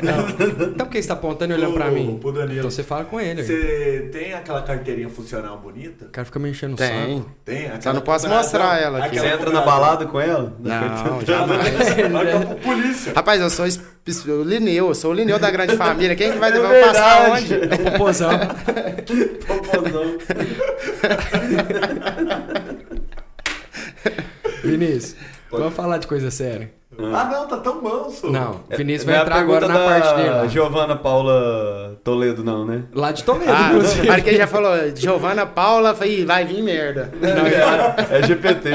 Então 0.74 0.86
por 0.86 0.92
que 0.92 1.02
você 1.02 1.08
tá 1.08 1.14
apontando 1.14 1.54
e 1.54 1.56
olhando 1.56 1.72
pra 1.74 1.90
mim? 1.90 2.18
pro 2.20 2.32
Danilo. 2.32 2.58
Então 2.58 2.70
você 2.70 2.82
fala 2.82 3.04
com 3.06 3.18
ele. 3.18 3.42
Você 3.42 4.08
tem 4.12 4.34
aquela 4.34 4.60
carteirinha 4.62 5.08
funcional 5.08 5.58
bonita? 5.58 6.04
O 6.04 6.08
cara 6.10 6.24
fica 6.26 6.38
me 6.38 6.50
enchendo 6.50 6.74
o 6.74 6.76
Tem. 6.76 7.18
saco. 7.18 7.30
Tem? 7.44 7.66
Aquela 7.66 7.80
Só 7.82 7.92
não 7.94 8.00
posso 8.02 8.28
mostrar 8.28 8.78
ela 8.80 8.98
aqui. 8.98 9.16
Aquela 9.18 9.28
Você 9.28 9.34
entra 9.34 9.50
na 9.50 9.60
balada 9.62 10.04
com 10.06 10.20
ela? 10.20 10.54
Não, 10.60 11.20
jamais. 11.24 11.72
Vai 12.12 12.44
pra 12.46 12.54
polícia. 12.56 13.12
Rapaz, 13.14 13.40
eu 13.40 13.48
sou 13.48 13.64
o 13.66 14.42
Lineu, 14.42 14.88
eu 14.88 14.94
sou 14.94 15.10
o 15.12 15.14
Lineu 15.14 15.38
da 15.38 15.50
grande 15.50 15.76
família. 15.76 16.14
Quem 16.14 16.32
que 16.32 16.38
vai 16.38 16.50
É 16.52 16.54
levar 16.54 16.74
eu 16.74 16.86
passar 16.88 17.30
onde? 17.32 17.54
É 17.54 17.56
o 17.58 17.90
popozão. 17.92 18.30
Popozão. 19.46 20.18
Vinícius, 24.64 25.14
vamos 25.50 25.74
falar 25.74 25.98
de 25.98 26.06
coisa 26.06 26.30
séria. 26.30 26.72
Ah, 27.00 27.28
não, 27.30 27.46
tá 27.46 27.58
tão 27.58 27.80
manso. 27.80 28.28
Não, 28.30 28.62
o 28.72 28.76
Vinícius 28.76 29.04
Não 29.06 29.12
é 29.14 29.16
vai 29.18 29.24
entrar 29.26 29.40
agora 29.40 29.68
na 29.68 29.74
da 29.78 29.84
parte 29.86 30.16
dele. 30.16 30.30
lá. 30.30 30.46
Giovana 30.48 30.96
Paula 30.96 32.00
Toledo, 32.02 32.42
não, 32.42 32.64
né? 32.64 32.84
Lá 32.92 33.12
de 33.12 33.22
Toledo, 33.22 33.52
Ah, 33.52 33.68
inclusive. 33.68 34.06
para 34.06 34.20
quem 34.20 34.36
já 34.36 34.46
falou, 34.48 34.72
Giovana 34.96 35.46
Paula, 35.46 35.94
falei, 35.94 36.24
vai 36.24 36.44
vir 36.44 36.62
merda. 36.62 37.12
É 38.10 38.26
GPT. 38.26 38.70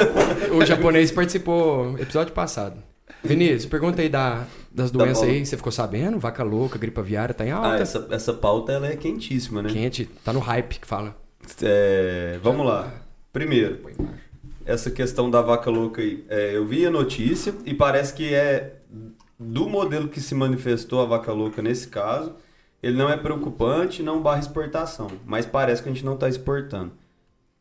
O 0.54 0.64
japonês 0.64 1.10
participou 1.10 1.98
episódio 1.98 2.32
passado. 2.32 2.76
Vinícius, 3.22 3.66
pergunta 3.66 4.00
aí 4.00 4.08
da, 4.08 4.44
das 4.72 4.90
Da 4.90 4.98
doenças 5.04 5.18
Paula. 5.24 5.34
aí. 5.34 5.44
Você 5.44 5.56
ficou 5.56 5.72
sabendo? 5.72 6.18
Vaca 6.18 6.42
louca, 6.44 6.78
gripe 6.78 6.98
aviária, 7.00 7.34
tá 7.34 7.44
em 7.44 7.50
Ah, 7.50 7.56
alta. 7.56 7.82
essa, 7.82 8.06
essa 8.10 8.32
pauta 8.32 8.72
ela 8.72 8.86
é 8.86 8.96
quentíssima, 8.96 9.60
né? 9.60 9.68
Quente, 9.70 10.06
tá 10.24 10.32
no 10.32 10.40
hype 10.40 10.78
que 10.78 10.86
fala. 10.86 11.14
É, 11.62 12.38
vamos 12.42 12.64
lá. 12.66 12.88
Primeiro, 13.32 13.78
essa 14.68 14.90
questão 14.90 15.30
da 15.30 15.40
vaca 15.40 15.70
louca 15.70 16.02
aí. 16.02 16.22
É, 16.28 16.54
eu 16.54 16.66
vi 16.66 16.84
a 16.86 16.90
notícia 16.90 17.54
e 17.64 17.72
parece 17.72 18.12
que 18.12 18.34
é 18.34 18.74
do 19.40 19.66
modelo 19.66 20.08
que 20.08 20.20
se 20.20 20.34
manifestou 20.34 21.00
a 21.00 21.06
vaca 21.06 21.32
louca 21.32 21.62
nesse 21.62 21.88
caso. 21.88 22.34
Ele 22.82 22.96
não 22.96 23.08
é 23.08 23.16
preocupante, 23.16 24.02
não 24.02 24.20
barra 24.20 24.40
exportação. 24.40 25.10
Mas 25.24 25.46
parece 25.46 25.82
que 25.82 25.88
a 25.88 25.92
gente 25.92 26.04
não 26.04 26.14
está 26.14 26.28
exportando. 26.28 26.92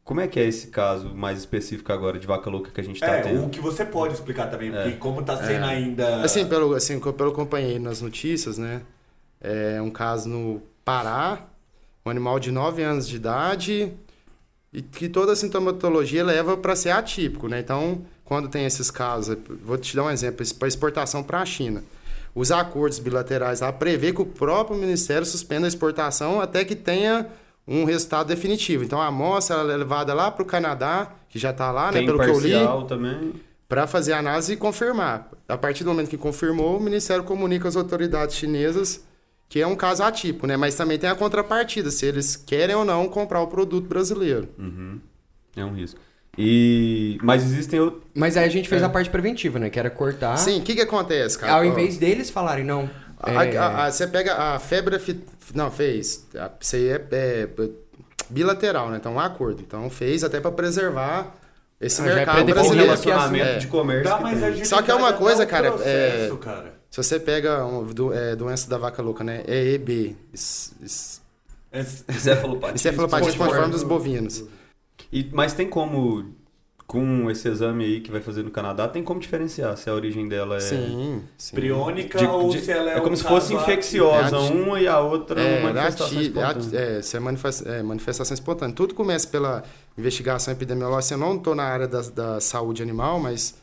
Como 0.03 0.19
é 0.19 0.27
que 0.27 0.37
é 0.37 0.43
esse 0.43 0.67
caso 0.67 1.15
mais 1.15 1.39
específico 1.39 1.91
agora 1.93 2.19
de 2.19 2.27
vaca 2.27 2.49
louca 2.49 2.71
que 2.71 2.81
a 2.81 2.83
gente 2.83 2.95
está 2.97 3.15
É, 3.15 3.21
tendo? 3.21 3.45
o 3.45 3.49
que 3.49 3.61
você 3.61 3.85
pode 3.85 4.13
explicar 4.13 4.47
também, 4.47 4.69
porque 4.71 4.91
como 4.97 5.23
tá 5.23 5.37
sendo 5.37 5.65
ainda. 5.65 6.23
Assim, 6.23 6.45
pelo, 6.45 6.73
assim, 6.75 6.99
pelo 6.99 7.31
acompanhei 7.31 7.79
nas 7.79 8.01
notícias, 8.01 8.57
né? 8.57 8.81
É 9.39 9.81
um 9.81 9.89
caso 9.89 10.27
no 10.27 10.61
Pará, 10.83 11.47
um 12.05 12.09
animal 12.09 12.37
de 12.37 12.51
9 12.51 12.83
anos 12.83 13.07
de 13.07 13.15
idade 13.15 13.93
e 14.77 14.81
que 14.83 15.09
toda 15.09 15.31
a 15.31 15.35
sintomatologia 15.35 16.23
leva 16.23 16.55
para 16.55 16.75
ser 16.75 16.91
atípico, 16.91 17.47
né? 17.47 17.59
Então, 17.59 18.03
quando 18.23 18.47
tem 18.47 18.63
esses 18.63 18.91
casos, 18.91 19.35
vou 19.65 19.75
te 19.75 19.95
dar 19.95 20.03
um 20.03 20.09
exemplo, 20.11 20.45
para 20.59 20.67
exportação 20.67 21.23
para 21.23 21.41
a 21.41 21.45
China. 21.47 21.83
Os 22.35 22.51
acordos 22.51 22.99
bilaterais 22.99 23.61
lá 23.61 23.73
prevê 23.73 24.13
que 24.13 24.21
o 24.21 24.25
próprio 24.25 24.77
Ministério 24.77 25.25
suspenda 25.25 25.65
a 25.65 25.67
exportação 25.67 26.39
até 26.39 26.63
que 26.63 26.75
tenha 26.75 27.25
um 27.67 27.85
resultado 27.85 28.27
definitivo. 28.27 28.83
Então, 28.83 29.01
a 29.01 29.07
amostra 29.07 29.57
é 29.57 29.63
levada 29.63 30.13
lá 30.13 30.29
para 30.29 30.43
o 30.43 30.45
Canadá, 30.45 31.11
que 31.27 31.39
já 31.39 31.49
está 31.49 31.71
lá, 31.71 31.91
né? 31.91 31.97
Tem 31.97 32.05
Pelo 32.05 32.19
que 32.19 32.29
eu 32.29 32.39
li 32.39 32.87
também. 32.87 33.33
para 33.67 33.87
fazer 33.87 34.13
a 34.13 34.19
análise 34.19 34.53
e 34.53 34.57
confirmar. 34.57 35.27
A 35.49 35.57
partir 35.57 35.83
do 35.83 35.89
momento 35.89 36.07
que 36.07 36.17
confirmou, 36.19 36.77
o 36.77 36.79
Ministério 36.79 37.23
comunica 37.23 37.67
às 37.67 37.75
autoridades 37.75 38.35
chinesas 38.35 39.06
que 39.49 39.61
é 39.61 39.67
um 39.67 39.75
caso 39.75 40.03
atípico, 40.03 40.45
né? 40.47 40.57
Mas 40.57 40.75
também 40.75 40.97
tem 40.99 41.09
a 41.09 41.15
contrapartida, 41.15 41.89
se 41.91 42.05
eles 42.05 42.35
querem 42.35 42.75
ou 42.75 42.83
não 42.85 43.07
comprar 43.07 43.41
o 43.41 43.47
produto 43.47 43.87
brasileiro. 43.87 44.49
Uhum. 44.57 44.99
É 45.55 45.63
um 45.65 45.73
risco. 45.73 45.99
E... 46.37 47.17
Mas 47.23 47.43
existem 47.43 47.79
outros. 47.79 48.03
Mas 48.13 48.37
aí 48.37 48.45
a 48.45 48.49
gente 48.49 48.69
fez 48.69 48.81
É. 48.81 48.85
a 48.85 48.89
parte 48.89 49.09
preventiva, 49.09 49.57
né? 49.57 49.69
Que 49.69 49.79
era 49.79 49.89
cortar. 49.89 50.37
Sim, 50.37 50.59
o 50.59 50.63
que, 50.63 50.75
que 50.75 50.81
acontece, 50.81 51.37
cara? 51.39 51.53
Ao 51.53 51.65
invés 51.65 51.97
deles 51.97 52.29
falarem, 52.29 52.63
não. 52.63 52.87
a- 53.19 53.43
é, 53.45 53.57
a- 53.57 53.85
a- 53.85 53.91
você 53.91 54.05
pega 54.05 54.35
a 54.35 54.59
febre... 54.59 54.97
Não, 55.55 55.71
fez. 55.71 56.27
Isso 56.61 56.75
aí 56.75 56.89
é, 56.89 57.03
é 57.11 57.49
bilateral, 58.29 58.89
né? 58.91 58.97
Então, 58.97 59.13
um 59.13 59.19
acordo. 59.19 59.61
Então, 59.65 59.89
fez 59.89 60.23
até 60.23 60.39
para 60.39 60.51
preservar 60.51 61.33
esse 61.81 62.01
Ah, 62.01 62.05
é 62.07 62.15
mercado 62.15 62.45
brasileiro. 62.45 62.83
relacionamento 62.85 63.45
É. 63.45 63.57
de 63.57 63.67
comércio 63.67 64.03
Dá 64.03 64.51
que 64.51 64.65
Só 64.65 64.81
que 64.81 64.91
é 64.91 64.95
uma 64.95 65.13
coisa, 65.13 65.45
cara, 65.45 65.71
processo, 65.71 66.33
é- 66.35 66.37
cara. 66.43 66.76
Se 66.89 67.03
você 67.03 67.19
pega 67.19 67.65
um, 67.65 67.83
do, 67.85 68.13
é, 68.13 68.35
doença 68.35 68.69
da 68.69 68.77
vaca 68.77 69.01
louca, 69.01 69.23
né? 69.23 69.43
É 69.47 69.73
EB. 69.73 70.15
es- 70.33 70.73
es- 70.81 71.21
Esse- 71.71 72.03
Cefalopatia. 72.19 72.75
Encefalopatia 72.75 73.29
Espongiforme. 73.29 73.29
espongiforme 73.29 73.71
dos 73.71 73.83
bovinos. 73.83 74.43
E, 75.11 75.29
mas 75.33 75.53
tem 75.53 75.69
como 75.69 76.33
com 76.87 77.29
esse 77.29 77.45
exame 77.49 77.83
aí 77.83 77.99
que 77.99 78.09
vai 78.09 78.21
fazer 78.21 78.43
no 78.43 78.49
Canadá, 78.49 78.87
tem 78.87 79.03
como 79.03 79.19
diferenciar 79.19 79.75
se 79.75 79.89
a 79.89 79.93
origem 79.93 80.27
dela 80.29 80.55
é. 80.55 80.59
Sim, 80.61 81.21
sim. 81.37 81.53
Priônica 81.55 82.17
de- 82.17 82.25
ou 82.25 82.49
de- 82.49 82.61
se 82.61 82.71
ela 82.71 82.91
é 82.93 82.97
é 82.97 83.01
como 83.01 83.15
se 83.17 83.23
fosse 83.23 83.53
infecciosa, 83.53 84.37
É 84.37 84.39
uma 84.39 84.79
e 84.79 84.87
a 84.87 84.97
outra 85.01 85.41
É, 85.41 85.59
uma 85.59 85.69
é 85.69 85.73
manifestação 85.73 86.17
é 86.17 86.21
espontânea. 86.23 86.79
é, 86.79 86.99
isso 86.99 87.17
é, 87.17 87.19
manifesta- 87.19 87.69
é, 87.69 87.83
manifestação 87.83 88.33
espontânea. 88.33 88.73
Tudo 88.73 88.95
começa 88.95 89.27
pela 89.27 89.63
investigação 89.97 90.53
epidemiológica. 90.53 91.15
Eu 91.15 91.19
não 91.19 91.35
estou 91.35 91.53
na 91.53 91.63
área 91.65 91.87
da, 91.89 92.01
da 92.01 92.39
saúde 92.39 92.81
animal, 92.81 93.19
mas 93.19 93.55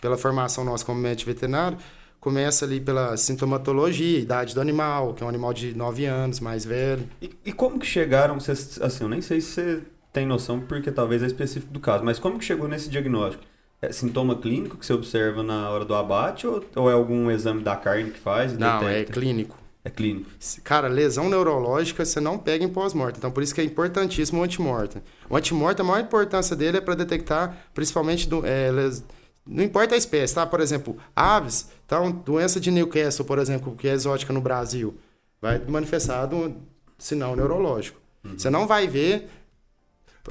pela 0.00 0.16
formação 0.16 0.64
nossa 0.64 0.84
como 0.84 1.00
médico 1.00 1.28
veterinário, 1.32 1.76
começa 2.24 2.64
ali 2.64 2.80
pela 2.80 3.16
sintomatologia, 3.18 4.18
idade 4.18 4.54
do 4.54 4.60
animal, 4.60 5.12
que 5.12 5.22
é 5.22 5.26
um 5.26 5.28
animal 5.28 5.52
de 5.52 5.76
9 5.76 6.06
anos, 6.06 6.40
mais 6.40 6.64
velho. 6.64 7.06
E, 7.20 7.30
e 7.44 7.52
como 7.52 7.78
que 7.78 7.86
chegaram, 7.86 8.40
vocês- 8.40 8.80
assim, 8.80 9.04
eu 9.04 9.10
nem 9.10 9.20
sei 9.20 9.40
se 9.42 9.50
você 9.52 9.82
tem 10.10 10.24
noção, 10.26 10.58
porque 10.60 10.90
talvez 10.90 11.22
é 11.22 11.26
específico 11.26 11.70
do 11.72 11.78
caso, 11.80 12.02
mas 12.02 12.18
como 12.18 12.38
que 12.38 12.44
chegou 12.44 12.66
nesse 12.66 12.88
diagnóstico? 12.88 13.44
É 13.82 13.92
sintoma 13.92 14.34
clínico 14.36 14.78
que 14.78 14.86
você 14.86 14.94
observa 14.94 15.42
na 15.42 15.68
hora 15.68 15.84
do 15.84 15.94
abate 15.94 16.46
ou, 16.46 16.64
ou 16.74 16.90
é 16.90 16.94
algum 16.94 17.30
exame 17.30 17.62
da 17.62 17.76
carne 17.76 18.10
que 18.10 18.18
faz 18.18 18.52
e 18.52 18.56
Não, 18.56 18.78
é 18.88 19.00
detecta? 19.00 19.12
clínico. 19.20 19.58
É 19.84 19.90
clínico. 19.90 20.30
Cara, 20.62 20.88
lesão 20.88 21.28
neurológica 21.28 22.06
você 22.06 22.18
não 22.18 22.38
pega 22.38 22.64
em 22.64 22.68
pós-mortem. 22.70 23.18
Então, 23.18 23.30
por 23.30 23.42
isso 23.42 23.54
que 23.54 23.60
é 23.60 23.64
importantíssimo 23.64 24.40
o 24.40 24.42
antemortem. 24.42 25.02
O 25.28 25.36
antemortem, 25.36 25.84
a 25.84 25.86
maior 25.86 26.02
importância 26.02 26.56
dele 26.56 26.78
é 26.78 26.80
para 26.80 26.94
detectar, 26.94 27.54
principalmente, 27.74 28.26
do, 28.26 28.46
é, 28.46 28.72
les- 28.72 29.04
não 29.46 29.62
importa 29.62 29.94
a 29.94 29.98
espécie, 29.98 30.34
tá? 30.34 30.46
Por 30.46 30.60
exemplo, 30.60 30.96
aves, 31.14 31.68
então, 31.84 32.10
doença 32.10 32.58
de 32.58 32.70
Newcastle, 32.70 33.24
por 33.24 33.38
exemplo, 33.38 33.74
que 33.76 33.88
é 33.88 33.92
exótica 33.92 34.32
no 34.32 34.40
Brasil, 34.40 34.96
vai 35.40 35.58
manifestar 35.66 36.32
um 36.32 36.56
sinal 36.98 37.36
neurológico. 37.36 38.00
Você 38.36 38.48
não 38.48 38.66
vai 38.66 38.86
ver... 38.86 39.28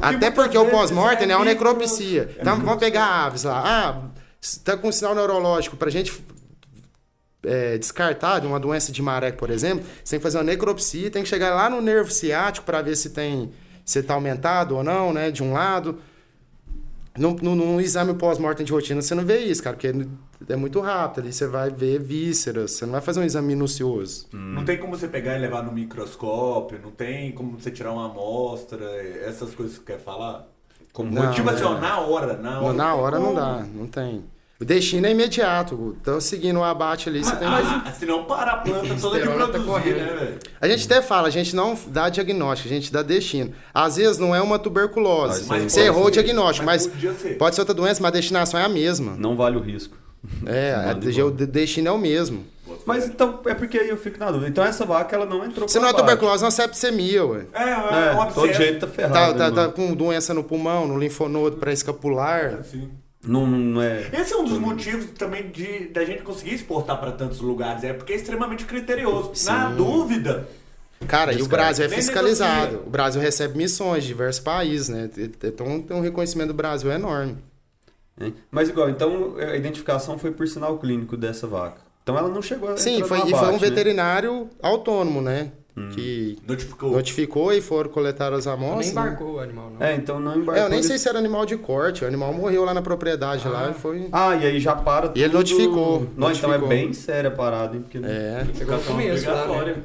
Até 0.01 0.11
muitas 0.11 0.33
porque 0.33 0.57
o 0.57 0.69
pós-mortem 0.71 1.27
é 1.27 1.31
é 1.31 1.35
uma 1.35 1.45
necropsia. 1.45 2.35
Então, 2.39 2.57
vamos 2.59 2.79
pegar 2.79 3.05
aves 3.05 3.43
lá. 3.43 3.61
Ah, 3.63 4.09
está 4.41 4.75
com 4.75 4.91
sinal 4.91 5.13
neurológico. 5.13 5.77
Pra 5.77 5.91
gente 5.91 6.11
é, 7.43 7.77
descartar 7.77 8.39
de 8.39 8.47
uma 8.47 8.59
doença 8.59 8.91
de 8.91 9.01
maré, 9.01 9.31
por 9.31 9.49
exemplo, 9.51 9.85
você 10.03 10.11
tem 10.11 10.19
que 10.19 10.23
fazer 10.23 10.37
uma 10.37 10.43
necropsia, 10.43 11.11
tem 11.11 11.23
que 11.23 11.29
chegar 11.29 11.53
lá 11.53 11.69
no 11.69 11.81
nervo 11.81 12.09
ciático 12.09 12.65
para 12.65 12.81
ver 12.81 12.95
se 12.95 13.11
tem 13.11 13.51
se 13.85 13.99
está 13.99 14.13
aumentado 14.13 14.77
ou 14.77 14.83
não, 14.83 15.11
né, 15.11 15.29
de 15.29 15.43
um 15.43 15.51
lado. 15.51 15.99
Num, 17.17 17.35
num, 17.41 17.55
num 17.55 17.79
exame 17.79 18.13
pós-mortem 18.15 18.65
de 18.65 18.71
rotina, 18.71 18.99
você 19.01 19.13
não 19.13 19.23
vê 19.23 19.37
isso, 19.39 19.61
cara, 19.61 19.75
porque 19.75 19.93
é 20.49 20.55
muito 20.55 20.79
rápido. 20.79 21.23
Ali 21.23 21.33
você 21.33 21.45
vai 21.45 21.69
ver 21.69 21.99
vísceras, 21.99 22.71
você 22.71 22.85
não 22.85 22.93
vai 22.93 23.01
fazer 23.01 23.19
um 23.19 23.23
exame 23.23 23.49
minucioso. 23.49 24.27
Não 24.33 24.65
tem 24.65 24.77
como 24.79 24.97
você 24.97 25.07
pegar 25.07 25.37
e 25.37 25.39
levar 25.39 25.61
no 25.63 25.71
microscópio, 25.71 26.79
não 26.81 26.89
tem 26.91 27.31
como 27.31 27.59
você 27.59 27.69
tirar 27.69 27.91
uma 27.91 28.07
amostra, 28.07 28.83
essas 29.25 29.53
coisas 29.53 29.77
que 29.77 29.85
você 29.85 29.93
quer 29.93 29.99
falar? 30.03 30.47
Como 30.91 31.11
Não, 31.11 31.31
tipo 31.31 31.49
é. 31.49 31.53
assim, 31.53 31.63
ó, 31.63 31.79
na 31.79 31.99
hora, 31.99 32.37
na 32.37 32.61
hora. 32.61 32.73
na 32.73 32.91
tem 32.91 32.99
hora 33.01 33.19
não 33.19 33.33
dá, 33.35 33.65
não 33.73 33.87
tem. 33.87 34.23
O 34.63 34.65
destino 34.65 35.05
é 35.05 35.11
imediato. 35.11 35.97
Então, 36.01 36.21
seguindo 36.21 36.57
o 36.59 36.63
abate 36.63 37.09
ali, 37.09 37.21
você 37.23 37.35
tem 37.35 37.47
que... 37.47 37.53
Ah, 37.53 37.91
senão 37.99 38.23
para 38.23 38.51
a 38.53 38.57
planta 38.57 38.95
toda 39.01 39.19
de 39.19 39.27
tá 39.27 39.33
produzir, 39.33 39.65
correndo. 39.65 39.97
né, 39.97 40.13
velho? 40.13 40.39
A 40.61 40.67
gente 40.69 40.85
até 40.85 41.01
fala, 41.01 41.27
a 41.27 41.31
gente 41.31 41.53
não 41.53 41.77
dá 41.87 42.07
diagnóstico, 42.07 42.69
a 42.69 42.71
gente 42.73 42.91
dá 42.91 43.01
destino. 43.01 43.53
Às 43.73 43.97
vezes 43.97 44.17
não 44.17 44.33
é 44.33 44.41
uma 44.41 44.57
tuberculose. 44.57 45.45
Mas 45.49 45.63
Você 45.63 45.79
pode 45.81 45.85
errou 45.87 46.03
o 46.03 46.05
ser, 46.05 46.11
diagnóstico, 46.23 46.65
mas 46.65 46.87
mas, 46.87 47.15
ser. 47.17 47.37
pode 47.37 47.55
ser 47.55 47.61
outra 47.61 47.73
doença, 47.75 48.01
mas 48.01 48.09
a 48.09 48.13
destinação 48.15 48.59
é 48.59 48.63
a 48.63 48.69
mesma. 48.69 49.15
Não 49.17 49.35
vale 49.35 49.57
o 49.57 49.59
risco. 49.59 49.97
É, 50.45 50.73
a- 50.73 50.93
Vale 50.93 51.09
igual. 51.09 51.27
o 51.27 51.31
de- 51.31 51.45
destino 51.45 51.89
é 51.89 51.91
o 51.91 51.97
mesmo. 51.97 52.45
Mas 52.85 53.05
então, 53.05 53.41
é 53.45 53.53
porque 53.53 53.77
aí 53.77 53.89
eu 53.89 53.97
fico 53.97 54.17
na 54.17 54.31
dúvida. 54.31 54.47
Então 54.49 54.63
essa 54.63 54.85
vaca, 54.85 55.13
ela 55.15 55.25
não 55.25 55.43
entrou 55.45 55.67
Se 55.67 55.77
não 55.77 55.89
é 55.89 55.93
tuberculose, 55.93 56.41
é 56.41 56.45
uma 56.45 56.51
septicemia, 56.51 57.25
ué. 57.25 57.45
É, 57.53 57.63
é, 57.63 57.69
É, 57.69 58.11
um 58.19 58.31
todo 58.31 58.53
jeito 58.53 58.79
tá 58.79 58.87
ferrado. 58.87 59.13
Tá, 59.13 59.27
né, 59.49 59.51
tá, 59.55 59.67
tá 59.67 59.71
com 59.73 59.93
doença 59.93 60.33
no 60.33 60.43
pulmão, 60.43 60.87
no 60.87 60.97
linfonodo 60.97 61.57
pré-escapular. 61.57 62.59
Assim. 62.61 62.89
Não, 63.25 63.47
não 63.47 63.81
é... 63.81 64.09
Esse 64.13 64.33
é 64.33 64.37
um 64.37 64.43
dos 64.43 64.57
motivos 64.57 65.11
também 65.17 65.49
de 65.49 65.87
da 65.87 66.03
gente 66.03 66.23
conseguir 66.23 66.55
exportar 66.55 66.99
para 66.99 67.11
tantos 67.11 67.39
lugares, 67.39 67.83
é 67.83 67.93
porque 67.93 68.13
é 68.13 68.15
extremamente 68.17 68.65
criterioso. 68.65 69.31
Na 69.45 69.69
Sim. 69.69 69.75
dúvida, 69.77 70.47
Cara, 71.07 71.33
e 71.33 71.41
o 71.41 71.47
Brasil 71.47 71.85
é 71.85 71.89
fiscalizado. 71.89 72.83
O 72.85 72.89
Brasil 72.89 73.21
recebe 73.21 73.57
missões 73.57 74.03
de 74.03 74.09
diversos 74.09 74.41
países, 74.41 74.89
né? 74.89 75.09
Então 75.43 75.81
tem 75.81 75.95
um 75.95 76.01
reconhecimento 76.01 76.47
do 76.49 76.53
Brasil 76.53 76.91
enorme. 76.91 77.37
Hein? 78.19 78.33
Mas 78.51 78.69
igual, 78.69 78.89
então 78.89 79.35
a 79.37 79.55
identificação 79.55 80.17
foi 80.17 80.31
por 80.31 80.47
sinal 80.47 80.77
clínico 80.77 81.17
dessa 81.17 81.47
vaca. 81.47 81.81
Então 82.03 82.17
ela 82.17 82.29
não 82.29 82.41
chegou 82.41 82.69
a 82.69 82.77
Sim, 82.77 83.03
foi, 83.03 83.19
no 83.19 83.27
e 83.27 83.29
foi 83.31 83.39
um 83.39 83.41
abate, 83.41 83.63
né? 83.63 83.69
veterinário 83.69 84.49
autônomo, 84.61 85.21
né? 85.21 85.51
Que 85.93 86.37
notificou. 86.47 86.91
notificou 86.91 87.51
e 87.51 87.59
foram 87.59 87.89
coletar 87.89 88.31
as 88.31 88.45
Nem 88.45 88.53
amostras. 88.53 88.93
né? 88.93 89.01
embarcou 89.01 89.33
o 89.33 89.39
animal, 89.39 89.71
não. 89.71 89.85
É, 89.85 89.95
então 89.95 90.19
não 90.19 90.35
embarcou. 90.35 90.55
É, 90.55 90.65
eu 90.65 90.69
nem 90.69 90.83
sei 90.83 90.99
se 90.99 91.09
era 91.09 91.17
animal 91.17 91.47
de 91.47 91.57
corte. 91.57 92.03
O 92.05 92.07
animal 92.07 92.31
morreu 92.31 92.63
lá 92.63 92.75
na 92.75 92.81
propriedade 92.81 93.47
lá 93.47 93.71
e 93.71 93.73
foi. 93.73 94.07
Ah, 94.11 94.35
e 94.35 94.45
aí 94.45 94.59
já 94.59 94.75
para 94.75 95.07
E 95.15 95.19
ele 95.21 95.29
tudo- 95.29 95.37
notificou, 95.39 95.99
Não, 96.15 96.31
então 96.31 96.49
é 96.53 96.57
notificou. 96.57 96.67
bem 96.69 96.93
séria 96.93 97.27
a 97.29 97.31
parada, 97.31 97.75
hein? 97.75 97.81
Porque 97.81 97.97
É. 98.05 98.45
Pegou 98.57 98.77
no 98.77 98.83
começo 98.83 99.25
lá, 99.27 99.33
né? 99.35 99.41
obrigatória. 99.41 99.83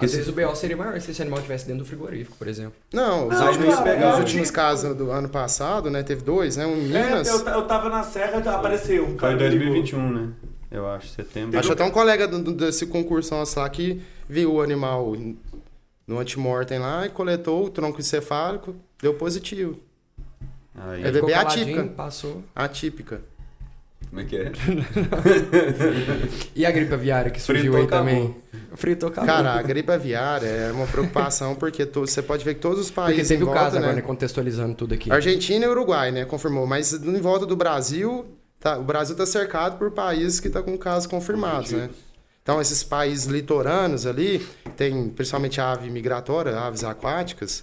Às 0.00 0.12
vezes 0.14 0.28
o 0.28 0.32
BO 0.32 0.54
seria 0.56 0.76
maior 0.78 0.98
se 1.00 1.10
esse 1.10 1.20
animal 1.20 1.38
estivesse 1.40 1.66
dentro 1.66 1.82
do 1.84 1.86
frigorífico, 1.88 2.34
por 2.38 2.48
exemplo. 2.48 2.72
Não, 2.92 3.28
os 3.28 3.38
Não, 3.38 3.46
últimos, 3.48 3.74
cara, 3.74 4.12
os 4.14 4.18
últimos 4.20 4.50
casos 4.50 4.94
do 4.96 5.10
ano 5.10 5.28
passado, 5.28 5.90
né? 5.90 6.02
Teve 6.02 6.22
dois, 6.22 6.56
né? 6.56 6.64
Um 6.66 6.76
em 6.76 6.94
É, 6.96 7.04
Minas. 7.04 7.28
eu, 7.28 7.46
eu 7.46 7.62
tava 7.66 7.90
na 7.90 8.02
serra, 8.02 8.38
apareceu 8.54 9.04
um 9.04 9.18
Foi 9.18 9.32
em 9.32 9.36
me 9.36 9.48
ligou. 9.48 9.58
2021, 9.58 10.10
né? 10.10 10.28
Eu 10.70 10.86
acho, 10.90 11.08
setembro. 11.08 11.58
Acho 11.58 11.72
até 11.72 11.84
um 11.84 11.90
colega 11.90 12.28
do- 12.28 12.42
do- 12.42 12.52
desse 12.52 12.86
concurso 12.86 13.34
nosso 13.34 13.58
lá 13.58 13.68
que 13.70 14.02
viu 14.28 14.54
o 14.54 14.60
animal 14.60 15.14
no 16.06 16.18
antemortem 16.18 16.78
lá 16.78 17.06
e 17.06 17.10
coletou 17.10 17.66
o 17.66 17.70
tronco 17.70 18.00
encefálico, 18.00 18.74
deu 19.00 19.14
positivo. 19.14 19.78
Aí, 20.74 21.04
É 21.04 21.10
bebê 21.10 21.32
atípica. 21.34 21.84
Passou. 21.84 22.42
Atípica. 22.54 23.20
como 24.10 24.20
é 24.20 24.24
que 24.24 24.36
é? 24.36 24.52
E 26.54 26.66
a 26.66 26.70
gripe 26.70 26.92
aviária 26.94 27.30
que 27.30 27.40
surgiu 27.40 27.72
Fritou, 27.72 27.78
aí 27.80 27.86
acabou. 27.86 28.06
também? 28.06 28.36
Fritou, 28.74 29.08
acabou. 29.08 29.26
Cara, 29.34 29.52
a 29.54 29.62
gripe 29.62 29.90
aviária 29.90 30.46
é 30.46 30.72
uma 30.72 30.86
preocupação 30.86 31.54
porque 31.54 31.86
to- 31.86 32.06
você 32.06 32.22
pode 32.22 32.44
ver 32.44 32.54
que 32.54 32.60
todos 32.60 32.78
os 32.80 32.90
Porque 32.90 33.12
países 33.12 33.28
teve 33.28 33.40
em 33.40 33.44
o 33.44 33.46
volta, 33.46 33.60
caso 33.62 33.74
né? 33.76 33.80
agora, 33.82 33.96
né? 33.96 34.02
Contextualizando 34.02 34.74
tudo 34.74 34.94
aqui. 34.94 35.10
Argentina 35.10 35.64
e 35.64 35.68
Uruguai, 35.68 36.10
né? 36.10 36.24
Confirmou. 36.24 36.66
Mas 36.66 36.92
em 36.92 37.20
volta 37.20 37.46
do 37.46 37.56
Brasil, 37.56 38.26
tá- 38.60 38.78
o 38.78 38.82
Brasil 38.82 39.12
está 39.12 39.26
cercado 39.26 39.78
por 39.78 39.90
países 39.90 40.40
que 40.40 40.48
estão 40.48 40.62
com 40.62 40.76
casos 40.78 41.06
confirmados, 41.06 41.72
né? 41.72 41.90
Então, 42.42 42.60
esses 42.60 42.82
países 42.82 43.26
litorâneos 43.26 44.06
ali, 44.06 44.46
tem 44.76 45.08
principalmente 45.10 45.60
a 45.60 45.72
ave 45.72 45.90
migratória, 45.90 46.58
aves 46.58 46.82
aquáticas. 46.82 47.62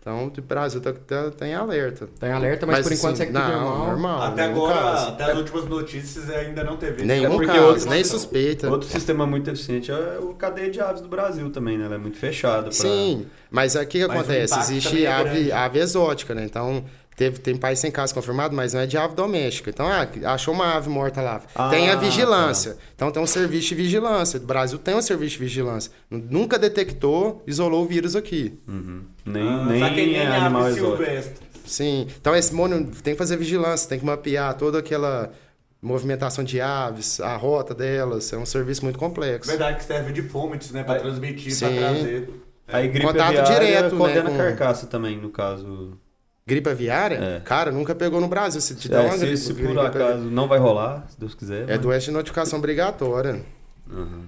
Então, 0.00 0.26
o 0.36 0.40
Brasil 0.42 0.80
tá, 0.80 0.92
tá, 0.92 1.30
tá 1.30 1.46
em 1.46 1.54
alerta. 1.54 2.08
Tá 2.18 2.26
em 2.28 2.32
alerta, 2.32 2.66
mas, 2.66 2.82
por 2.82 2.92
enquanto 2.92 3.12
assim, 3.12 3.26
segue 3.26 3.32
tudo 3.32 3.42
não, 3.44 3.60
normal. 3.60 3.86
normal. 3.86 4.22
Até 4.22 4.42
agora, 4.44 4.74
caso. 4.74 5.08
até 5.10 5.24
as 5.30 5.38
últimas 5.38 5.64
notícias 5.66 6.28
ainda 6.30 6.64
não 6.64 6.76
teve. 6.76 7.04
Nenhum 7.04 7.26
É 7.26 7.30
porque 7.36 7.46
caso, 7.46 7.62
outro- 7.66 7.90
nem 7.90 8.02
suspeita. 8.02 8.68
Outro 8.68 8.88
sistema 8.88 9.24
muito 9.28 9.48
eficiente 9.48 9.92
é 9.92 10.18
o 10.18 10.34
cadeia 10.34 10.70
de 10.72 10.80
aves 10.80 11.02
do 11.02 11.08
Brasil 11.08 11.48
também, 11.50 11.78
né? 11.78 11.84
Ela 11.84 11.94
é 11.94 11.98
muito 11.98 12.16
fechada. 12.18 12.62
Pra... 12.64 12.72
Sim, 12.72 13.26
mas 13.48 13.76
aqui 13.76 14.00
que 14.00 14.06
Mas 14.08 14.16
acontece? 14.18 14.58
Existe 14.58 15.04
é 15.06 15.12
ave, 15.12 15.30
grande. 15.30 15.52
ave 15.52 15.78
exótica, 15.78 16.34
né? 16.34 16.44
Então, 16.46 16.84
teve, 17.22 17.38
tem 17.38 17.56
país 17.56 17.78
sem 17.78 17.90
caso 17.90 18.12
confirmado, 18.14 18.54
mas 18.54 18.72
não 18.74 18.80
é 18.80 18.86
de 18.86 18.96
ave 18.96 19.14
doméstica. 19.14 19.70
Então, 19.70 19.86
ah, 19.86 20.08
achou 20.32 20.52
uma 20.52 20.74
ave 20.74 20.88
morta 20.88 21.20
lá. 21.20 21.40
Ah, 21.54 21.68
tem 21.70 21.88
a 21.90 21.96
vigilância. 21.96 22.76
Então, 22.94 23.10
tem 23.10 23.22
um 23.22 23.26
serviço 23.26 23.68
de 23.68 23.74
vigilância. 23.76 24.38
O 24.38 24.42
Brasil 24.42 24.78
tem 24.78 24.94
um 24.94 25.02
serviço 25.02 25.32
de 25.32 25.38
vigilância. 25.44 25.92
Nunca 26.10 26.58
detectou, 26.58 27.42
isolou 27.46 27.84
o 27.84 27.86
vírus 27.86 28.16
aqui. 28.16 28.58
Uhum. 28.66 29.02
Nem, 29.24 29.42
Ah, 29.48 29.64
nem, 29.66 29.78
só 29.80 29.88
que 29.90 29.94
nem 29.94 30.16
é 30.16 30.26
ave 30.26 30.36
animal 30.36 30.72
silvestre. 30.72 31.34
Sim. 31.64 32.06
Então, 32.20 32.34
esse 32.34 32.52
mono 32.54 32.90
tem 33.02 33.14
que 33.14 33.18
fazer 33.18 33.36
vigilância, 33.36 33.88
tem 33.88 33.98
que 33.98 34.04
mapear 34.04 34.54
toda 34.54 34.78
aquela 34.80 35.30
movimentação 35.80 36.44
de 36.44 36.60
aves, 36.60 37.20
a 37.20 37.36
rota 37.36 37.74
delas. 37.74 38.32
É 38.32 38.36
um 38.36 38.46
serviço 38.46 38.84
muito 38.84 38.98
complexo. 38.98 39.48
Verdade 39.48 39.78
que 39.78 39.84
serve 39.84 40.12
de 40.12 40.22
fômites, 40.22 40.70
né? 40.72 40.82
Pra 40.84 40.96
transmitir, 40.96 41.56
pra 41.58 41.68
Sim. 41.68 41.76
trazer. 41.76 42.30
Aí 42.68 42.88
gripe 42.88 43.06
Contato 43.06 43.26
aviária 43.38 43.54
direto, 43.66 43.96
né, 43.96 44.22
com- 44.22 44.36
carcaça 44.36 44.86
também, 44.86 45.18
no 45.20 45.28
caso. 45.30 45.98
Gripe 46.46 46.68
aviária? 46.68 47.16
É. 47.16 47.40
Cara, 47.40 47.70
nunca 47.70 47.94
pegou 47.94 48.20
no 48.20 48.26
Brasil. 48.28 48.60
Se 48.60 48.74
te 48.74 48.88
dá 48.88 49.02
É, 49.02 49.06
uma 49.06 49.12
se, 49.12 49.18
gripe, 49.20 49.36
se 49.36 49.54
por 49.54 49.62
gripe 49.62 49.78
acaso 49.78 50.24
não 50.24 50.48
vai 50.48 50.58
rolar, 50.58 51.06
se 51.08 51.18
Deus 51.18 51.34
quiser. 51.34 51.62
É 51.64 51.72
mas- 51.72 51.80
doença 51.80 52.06
de 52.06 52.10
notificação 52.12 52.58
obrigatória. 52.58 53.40
Uhum. 53.88 54.24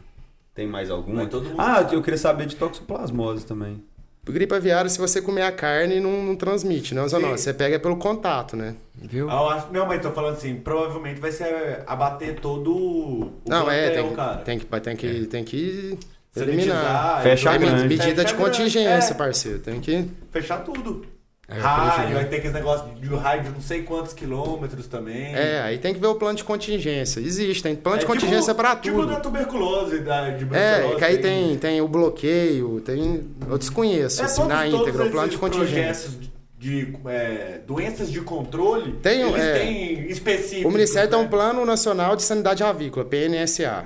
Tem 0.55 0.67
mais 0.69 0.91
alguma? 0.91 1.23
Mas 1.23 1.31
todo 1.31 1.45
mundo 1.49 1.57
Ah, 1.61 1.77
sabe. 1.77 1.97
eu 1.97 2.03
queria 2.03 2.19
saber 2.19 2.47
de 2.47 2.55
toxoplasmose 2.57 3.45
também. 3.45 3.83
Gripe 4.27 4.55
aviária, 4.55 4.89
se 4.89 4.99
você 4.99 5.21
comer 5.21 5.43
a 5.43 5.53
carne, 5.53 6.01
não, 6.01 6.23
não 6.25 6.35
transmite, 6.37 6.95
né? 6.95 7.07
Sim. 7.09 7.21
Você 7.21 7.53
pega 7.53 7.79
pelo 7.79 7.97
contato, 7.97 8.57
né? 8.57 8.75
Viu? 8.95 9.29
Ah, 9.29 9.35
eu 9.35 9.49
acho- 9.51 9.67
não, 9.73 9.85
mas 9.85 10.01
tô 10.01 10.13
falando 10.13 10.35
assim, 10.37 10.55
provavelmente 10.55 11.21
vai 11.21 11.31
ser 11.33 11.83
abater 11.87 12.41
todo 12.41 12.75
o 12.75 13.33
não, 13.47 13.71
é, 13.71 13.91
plantel, 13.91 13.95
tem 14.03 14.09
que, 14.11 14.17
cara. 14.17 14.37
tem 14.39 14.59
que, 14.59 14.67
tem 14.67 14.97
que, 14.97 15.27
tem 15.27 15.45
que 15.45 15.99
Sanitizar, 16.33 16.49
eliminar. 16.49 17.23
Fecha 17.23 17.51
a 17.51 17.55
É 17.55 17.59
medida 17.59 18.23
Fecha 18.23 18.25
de 18.25 18.35
contingência, 18.35 18.99
grande. 19.01 19.15
parceiro. 19.15 19.59
Tem 19.59 19.81
que. 19.81 19.95
É, 19.95 20.05
fechar 20.33 20.65
tudo. 20.65 21.05
É, 21.47 21.59
raio, 21.59 21.93
prejuízo. 21.93 22.15
vai 22.15 22.25
ter 22.25 22.37
aqueles 22.37 22.55
negócios 22.55 23.01
de 23.01 23.07
raio 23.15 23.43
de 23.43 23.51
não 23.51 23.61
sei 23.61 23.83
quantos 23.83 24.15
quilômetros 24.15 24.87
também. 24.87 25.35
É, 25.35 25.61
aí 25.61 25.77
tem 25.79 25.93
que 25.93 26.01
ver 26.01 26.07
o 26.07 26.15
plano 26.15 26.37
de 26.37 26.43
contingência. 26.45 27.21
Existe, 27.21 27.63
tem 27.63 27.75
plano 27.77 27.99
de 27.99 28.05
É 28.05 28.09
contingência 28.09 28.41
tipo, 28.53 28.55
pra 28.55 28.77
Tipo 28.77 28.97
tudo. 29.01 29.09
da 29.13 29.21
tuberculose, 29.21 29.99
da, 30.01 30.31
de 30.31 30.45
É, 30.57 30.95
que 30.97 31.05
aí 31.05 31.19
tem, 31.19 31.57
tem 31.59 31.81
o 31.83 31.89
bloqueio, 31.89 32.81
tem. 32.81 33.25
Eu 33.49 33.59
desconheço, 33.59 34.23
É, 34.23 34.25
assim, 34.25 34.37
todos, 34.43 34.49
na 34.49 34.67
íntegra, 34.67 35.05
o 35.07 35.11
plano 35.11 35.29
de 35.29 35.37
contingência. 35.39 36.09
de- 36.11 36.33
de 36.57 36.97
é, 37.07 37.61
doenças 37.67 38.11
de 38.11 38.23
controle, 38.23 38.93
Tem, 39.03 39.21
eles 39.21 39.39
é, 39.39 39.59
têm 39.59 40.07
específicos. 40.09 40.65
O 40.65 40.71
Ministério 40.71 41.11
tem 41.11 41.19
né? 41.19 41.25
um 41.27 41.29
Plano 41.29 41.63
Nacional 41.67 42.17
de 42.17 42.23
Sanidade 42.23 42.63
Avícola, 42.65 43.05
PNSA. 43.05 43.85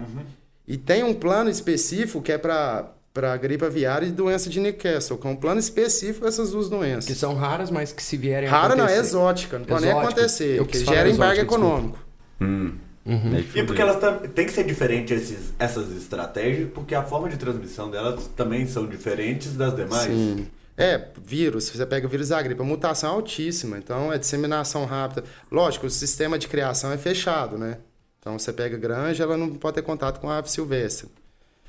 E 0.65 0.77
tem 0.77 1.03
um 1.03 1.13
plano 1.13 1.51
específico 1.51 2.23
que 2.23 2.31
é 2.31 2.39
para 2.39 2.93
para 3.13 3.37
gripe 3.37 3.65
aviária 3.65 4.07
e 4.07 4.11
doença 4.13 4.49
de 4.49 4.61
Newcastle, 4.61 5.19
que 5.19 5.27
é 5.27 5.31
um 5.31 5.37
plano 5.37 5.59
específico 5.59 6.25
dessas 6.25 6.51
duas 6.51 6.67
Que 6.67 6.71
doenças. 6.71 7.17
são 7.17 7.35
raras, 7.35 7.71
mas 7.71 7.93
que 7.93 8.03
se 8.03 8.17
vierem 8.17 8.49
a 8.49 8.53
Rara 8.53 8.77
não, 8.77 8.85
é 8.85 8.89
acontecer. 8.93 9.01
exótica, 9.09 9.59
não 9.59 9.67
pode 9.67 9.83
nem 9.85 9.93
acontecer, 9.93 10.59
Eu 10.59 10.65
porque 10.65 10.79
gera 10.85 11.09
embargo 11.09 11.41
econômico. 11.41 11.99
Hum. 12.41 12.73
Uhum. 13.05 13.37
É 13.37 13.59
E 13.59 13.65
porque 13.65 13.81
elas 13.81 13.97
tem 14.35 14.45
que 14.45 14.53
ser 14.53 14.65
diferente 14.65 15.15
esses, 15.15 15.53
essas 15.59 15.91
estratégias, 15.97 16.69
porque 16.75 16.95
a 16.95 17.03
forma 17.03 17.29
de 17.31 17.39
transmissão 17.39 17.91
delas 17.91 18.29
também 18.37 18.67
são 18.67 18.87
diferentes 18.87 19.55
das 19.57 19.75
demais. 19.75 20.05
Sim. 20.13 20.47
É, 20.77 21.09
vírus, 21.25 21.71
você 21.71 21.85
pega 21.87 22.07
o 22.07 22.11
vírus 22.11 22.29
da 22.29 22.41
gripe, 22.41 22.61
a 22.61 22.65
mutação 22.65 23.11
é 23.11 23.15
altíssima, 23.15 23.79
então 23.79 24.13
é 24.13 24.19
disseminação 24.19 24.85
rápida. 24.85 25.25
Lógico, 25.51 25.87
o 25.87 25.91
sistema 25.91 26.39
de 26.39 26.47
criação 26.47 26.93
é 26.93 26.99
fechado, 26.99 27.59
né? 27.59 27.79
Então 28.21 28.39
você 28.39 28.53
pega 28.53 28.77
granja, 28.77 29.25
ela 29.25 29.37
não 29.37 29.55
pode 29.55 29.77
ter 29.77 29.83
contato 29.83 30.21
com 30.21 30.29
a 30.31 30.37
ave 30.39 30.51
silvestre. 30.51 31.09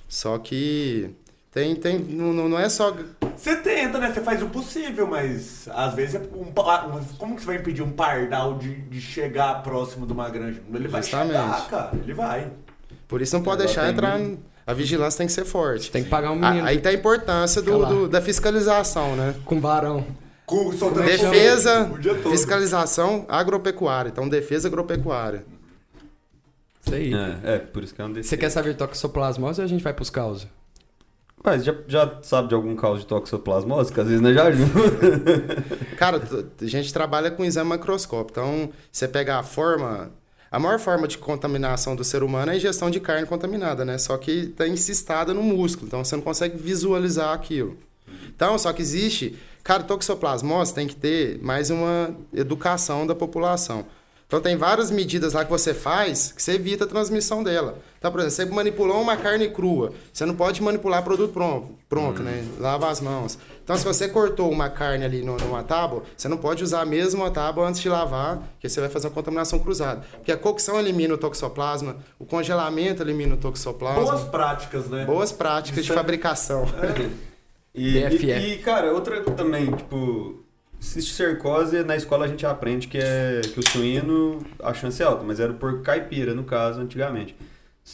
Só 0.08 0.38
que 0.38 1.10
tem, 1.52 1.76
tem, 1.76 1.98
não, 2.00 2.32
não 2.48 2.60
é 2.60 2.70
só 2.70 2.96
Você 3.36 3.56
tenta, 3.58 3.98
né? 4.00 4.12
Você 4.14 4.22
faz 4.22 4.42
o 4.44 4.48
possível, 4.50 5.08
mas 5.08 5.68
às 5.74 5.94
vezes 5.94 6.16
é 6.16 6.20
um, 6.36 6.42
um- 6.50 7.04
como 7.18 7.36
que 7.36 7.42
você 7.42 7.48
vai 7.48 7.56
impedir 7.58 7.82
um 7.82 7.92
pardal 7.92 8.58
de, 8.58 8.76
de 8.76 9.02
chegar 9.02 9.64
próximo 9.64 10.06
de 10.06 10.14
uma 10.14 10.30
granja? 10.30 10.62
Ele 10.74 10.88
vai 10.88 11.02
Justamente. 11.02 11.32
chegar, 11.32 11.68
cara. 11.68 11.92
Ele 12.04 12.14
vai. 12.14 12.52
Por 13.08 13.22
isso 13.22 13.36
não 13.36 13.42
pode 13.44 13.64
Agora 13.64 13.68
deixar 13.68 13.90
entrar. 13.92 14.20
A 14.68 14.74
vigilância 14.74 15.18
tem 15.18 15.26
que 15.26 15.34
ser 15.34 15.46
forte. 15.46 15.90
Tem 15.90 16.04
que 16.04 16.10
pagar 16.10 16.30
um 16.32 16.44
A- 16.44 16.50
menino 16.52 16.68
Aí 16.68 16.80
tá 16.80 16.90
a 16.90 16.94
importância 16.94 17.60
do, 17.62 17.84
do- 17.86 18.08
da 18.08 18.22
fiscalização, 18.22 19.16
né? 19.16 19.34
com 19.46 19.60
varão. 19.60 20.06
Com, 20.46 20.70
Defesa, 20.72 21.90
fiscalização 22.32 23.26
agropecuária. 23.30 24.10
Então, 24.10 24.28
defesa 24.28 24.68
agropecuária. 24.68 25.44
Isso 26.86 26.96
aí. 26.96 27.14
É, 27.14 27.56
é, 27.56 27.58
por 27.60 27.84
isso 27.84 27.94
que 27.94 28.02
é 28.02 28.06
um 28.06 28.14
Você 28.14 28.36
quer 28.38 28.50
saber 28.50 28.76
toxoplasmose 28.76 29.62
ou 29.62 29.66
a 29.66 29.68
gente 29.68 29.84
vai 29.84 29.94
pros 29.94 30.10
causos? 30.10 30.48
Mas 31.44 31.64
já, 31.64 31.74
já 31.88 32.20
sabe 32.22 32.50
de 32.50 32.54
algum 32.54 32.76
caso 32.76 33.00
de 33.00 33.06
toxoplasmose? 33.06 33.94
Que 33.94 34.00
às 34.00 34.08
vezes 34.08 34.22
nós 34.22 34.36
já 34.36 34.44
ajuda. 34.46 35.64
Cara, 35.98 36.22
a 36.62 36.66
gente 36.66 36.94
trabalha 36.94 37.32
com 37.32 37.46
exame 37.46 37.70
macroscópio. 37.70 38.32
Então, 38.32 38.70
você 38.92 39.08
pega 39.08 39.40
a 39.40 39.44
forma. 39.44 40.12
A 40.52 40.60
maior 40.60 40.80
forma 40.80 41.08
de 41.08 41.18
contaminação 41.18 41.96
do 41.96 42.04
ser 42.04 42.24
humano 42.24 42.52
é 42.52 42.56
a 42.56 42.58
ingestão 42.58 42.90
de 42.90 43.00
carne 43.00 43.26
contaminada, 43.26 43.86
né? 43.86 43.98
Só 43.98 44.18
que 44.18 44.32
está 44.32 44.68
insistada 44.68 45.34
no 45.34 45.44
músculo. 45.44 45.88
Então, 45.88 46.04
você 46.04 46.16
não 46.16 46.24
consegue 46.24 46.58
visualizar 46.58 47.34
aquilo. 47.34 47.78
Então, 48.28 48.58
só 48.58 48.74
que 48.74 48.82
existe. 48.82 49.38
Cara, 49.64 49.84
toxoplasmose 49.84 50.74
tem 50.74 50.88
que 50.88 50.96
ter 50.96 51.40
mais 51.42 51.70
uma 51.70 52.16
educação 52.34 53.06
da 53.06 53.14
população. 53.14 53.86
Então, 54.30 54.40
tem 54.40 54.56
várias 54.56 54.92
medidas 54.92 55.34
lá 55.34 55.44
que 55.44 55.50
você 55.50 55.74
faz 55.74 56.32
que 56.32 56.40
você 56.44 56.52
evita 56.54 56.84
a 56.84 56.88
transmissão 56.88 57.42
dela. 57.44 57.80
Então, 57.98 58.12
por 58.12 58.20
exemplo, 58.22 58.36
você 58.36 58.46
manipulou 58.56 59.02
uma 59.02 59.18
carne 59.18 59.50
crua. 59.50 59.92
Você 60.14 60.24
não 60.24 60.36
pode 60.36 60.62
manipular 60.62 61.04
produto 61.04 61.34
pronto, 61.34 61.70
pronto 61.90 62.22
né? 62.22 62.46
Lava 62.60 62.90
as 62.92 63.02
mãos. 63.02 63.40
Então, 63.64 63.76
se 63.76 63.84
você 63.84 64.08
cortou 64.08 64.52
uma 64.52 64.70
carne 64.70 65.04
ali 65.04 65.24
no- 65.24 65.36
numa 65.36 65.64
tábua, 65.64 66.04
você 66.16 66.28
não 66.28 66.38
pode 66.38 66.64
usar 66.64 66.82
a 66.82 66.86
mesma 66.86 67.32
tábua 67.32 67.68
antes 67.68 67.82
de 67.82 67.90
lavar, 67.90 68.38
porque 68.54 68.70
você 68.70 68.80
vai 68.80 68.88
fazer 68.90 69.08
uma 69.08 69.14
contaminação 69.16 69.58
cruzada. 69.58 70.06
Porque 70.12 70.32
a 70.32 70.38
cocção 70.38 70.80
elimina 70.80 71.16
o 71.16 71.18
toxoplasma, 71.18 71.98
o 72.20 72.26
congelamento 72.26 73.02
elimina 73.02 73.34
o 73.34 73.38
toxoplasma. 73.38 74.04
Boas 74.04 74.24
práticas, 74.26 74.86
né? 74.90 75.06
Boas 75.06 75.32
práticas 75.32 75.84
de 75.84 75.90
Isso 75.90 75.94
é- 75.94 75.96
fabricação. 75.96 76.66
E, 77.74 77.94
BFF. 78.10 78.26
e, 78.26 78.54
e, 78.54 78.58
cara, 78.60 78.92
outra 78.94 79.22
também, 79.24 79.72
tipo, 79.72 80.44
cisticercose, 80.80 81.84
na 81.84 81.96
escola 81.96 82.26
a 82.26 82.28
gente 82.28 82.46
aprende 82.46 82.88
que 82.88 82.98
é 82.98 83.42
que 83.54 83.60
o 83.60 83.70
suíno, 83.70 84.40
a 84.62 84.74
chance 84.74 85.02
é 85.02 85.06
alta, 85.06 85.24
mas 85.24 85.40
era 85.40 85.52
o 85.52 85.56
porco 85.56 85.82
caipira, 85.82 86.34
no 86.34 86.44
caso, 86.44 86.80
antigamente. 86.82 87.36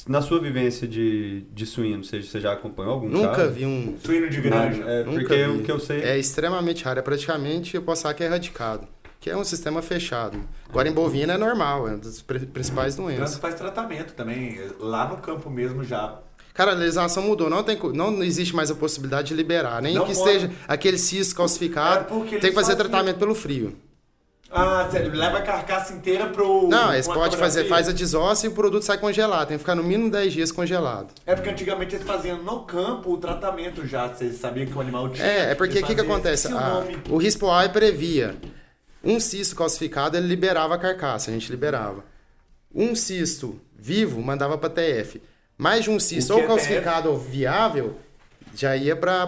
Na 0.07 0.21
sua 0.21 0.39
vivência 0.41 0.85
de, 0.87 1.41
de 1.53 1.65
suíno, 1.65 2.03
você, 2.03 2.21
você 2.21 2.39
já 2.39 2.51
acompanhou 2.53 2.93
algum 2.93 3.07
Nunca 3.07 3.29
caso? 3.35 3.51
vi 3.51 3.65
um. 3.65 3.95
Suíno 4.03 4.29
de 4.29 4.41
granja. 4.41 4.83
É, 4.83 5.03
Nunca 5.05 5.19
porque 5.19 5.35
vi. 5.45 5.49
o 5.51 5.63
que 5.63 5.71
eu 5.71 5.79
sei... 5.79 6.01
É 6.01 6.17
extremamente 6.17 6.83
raro. 6.83 6.99
É 6.99 7.01
praticamente, 7.01 7.75
eu 7.75 7.81
posso 7.81 8.01
falar 8.01 8.13
que 8.13 8.23
é 8.23 8.25
erradicado. 8.25 8.87
Que 9.21 9.29
é 9.29 9.37
um 9.37 9.43
sistema 9.45 9.81
fechado. 9.81 10.37
Agora, 10.67 10.89
em 10.89 10.91
bovina 10.91 11.33
é 11.33 11.37
normal, 11.37 11.87
é 11.87 11.91
uma 11.91 11.97
das 11.97 12.21
pri- 12.21 12.45
principais 12.45 12.95
doenças. 12.97 13.37
faz 13.37 13.55
tratamento 13.55 14.13
também. 14.13 14.59
Lá 14.79 15.07
no 15.07 15.17
campo 15.17 15.49
mesmo 15.49 15.81
já. 15.83 16.19
Cara, 16.55 16.71
a 16.71 16.73
legislação 16.73 17.21
mudou. 17.21 17.49
Não, 17.49 17.61
tem, 17.61 17.77
não 17.93 18.23
existe 18.23 18.55
mais 18.55 18.71
a 18.71 18.75
possibilidade 18.75 19.27
de 19.27 19.33
liberar. 19.35 19.81
Nem 19.81 19.93
Não 19.93 20.05
que 20.05 20.15
pode. 20.15 20.29
esteja 20.35 20.51
aquele 20.67 20.97
cisto 20.97 21.35
calcificado. 21.35 22.05
É 22.33 22.39
tem 22.39 22.49
que 22.49 22.53
fazer 22.53 22.75
tratamento 22.77 23.17
pelo 23.19 23.35
frio. 23.35 23.77
Ah, 24.49 24.87
você 24.89 24.99
leva 24.99 25.39
a 25.39 25.41
carcaça 25.41 25.91
inteira 25.91 26.27
pro. 26.27 26.69
Não, 26.69 26.93
eles 26.93 27.07
podem 27.07 27.37
fazer, 27.37 27.65
faz 27.65 27.89
a 27.89 27.91
desóssea 27.91 28.47
e 28.47 28.49
o 28.49 28.53
produto 28.53 28.83
sai 28.83 28.97
congelado. 28.97 29.49
Tem 29.49 29.57
que 29.57 29.63
ficar 29.63 29.75
no 29.75 29.83
mínimo 29.83 30.09
10 30.09 30.31
dias 30.31 30.51
congelado. 30.51 31.09
É 31.25 31.35
porque 31.35 31.49
antigamente 31.49 31.93
eles 31.95 32.07
faziam 32.07 32.41
no 32.41 32.61
campo 32.61 33.11
o 33.11 33.17
tratamento 33.17 33.85
já. 33.85 34.07
Vocês 34.07 34.37
sabiam 34.37 34.65
que 34.65 34.73
o 34.77 34.79
animal 34.79 35.09
tinha. 35.09 35.27
É, 35.27 35.51
é 35.51 35.55
porque 35.55 35.79
o 35.79 35.83
que, 35.85 35.93
que 35.93 35.99
acontece? 35.99 36.47
esqueci 36.47 36.53
o 36.53 36.57
A- 36.57 36.69
nome. 36.75 36.97
o 37.09 37.17
risco 37.17 37.49
AI 37.49 37.67
previa. 37.67 38.35
Um 39.03 39.19
cisto 39.19 39.57
calcificado, 39.57 40.15
ele 40.15 40.25
liberava 40.27 40.75
a 40.75 40.77
carcaça, 40.77 41.29
a 41.29 41.33
gente 41.33 41.51
liberava. 41.51 42.05
Um 42.73 42.95
cisto 42.95 43.59
vivo, 43.77 44.21
mandava 44.21 44.57
para 44.57 44.69
TF. 44.69 45.21
Mais 45.57 45.83
de 45.83 45.89
um 45.89 45.97
que 45.97 46.33
ou 46.33 46.39
é 46.39 46.47
calcificado 46.47 47.09
ou 47.09 47.17
viável, 47.17 47.95
já 48.55 48.75
ia 48.75 48.95
para 48.95 49.27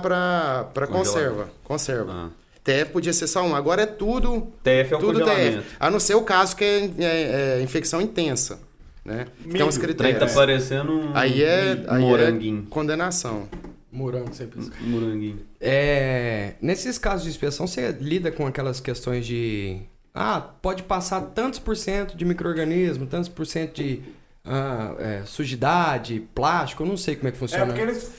Congelado. 0.73 0.91
conserva. 0.91 1.49
Conserva. 1.63 2.11
Ah. 2.13 2.29
TF 2.63 2.91
podia 2.91 3.13
ser 3.13 3.27
só 3.27 3.43
um. 3.45 3.55
Agora 3.55 3.83
é 3.83 3.85
tudo, 3.85 4.51
TF 4.61 4.93
é 4.93 4.97
um 4.97 4.99
tudo. 4.99 5.23
TF. 5.23 5.61
A 5.79 5.89
não 5.89 5.99
ser 6.01 6.15
o 6.15 6.21
caso 6.23 6.55
que 6.55 6.65
é, 6.65 6.91
é- 6.99 7.57
é 7.59 7.61
infecção 7.61 8.01
intensa. 8.01 8.59
Né? 9.05 9.25
Que 9.41 9.49
tem 9.51 9.63
uns 9.63 9.77
Milho. 9.77 9.95
Tá 9.95 10.03
critérios. 10.03 10.33
parecendo 10.33 10.91
um, 10.91 11.11
Aí 11.15 11.41
é, 11.41 11.81
aí 11.87 12.03
é 12.03 12.05
moranguinho. 12.05 12.63
condenação. 12.69 13.47
Morango 13.89 14.33
sempre. 14.33 14.59
Moranguinho. 14.81 15.39
É, 15.61 16.55
nesses 16.61 16.97
casos 16.97 17.23
de 17.23 17.29
inspeção, 17.29 17.65
você 17.65 17.89
lida 18.01 18.31
com 18.33 18.45
aquelas 18.45 18.81
questões 18.81 19.25
de. 19.25 19.79
Ah, 20.13 20.41
pode 20.41 20.83
passar 20.83 21.21
tantos 21.21 21.57
por 21.59 21.77
cento 21.77 22.17
de 22.17 22.25
micro-organismo, 22.25 23.05
tantos 23.07 23.29
por 23.29 23.45
cento 23.47 23.75
de 23.75 24.01
ah, 24.47 24.95
é, 24.99 25.21
sujidade, 25.25 26.27
plástico, 26.33 26.83
eu 26.83 26.87
não 26.87 26.97
sei 26.97 27.15
como 27.15 27.27
é 27.27 27.31
que 27.31 27.37
É 27.37 27.39
funciona. 27.39 27.65
porque 27.67 27.81
eles. 27.81 28.11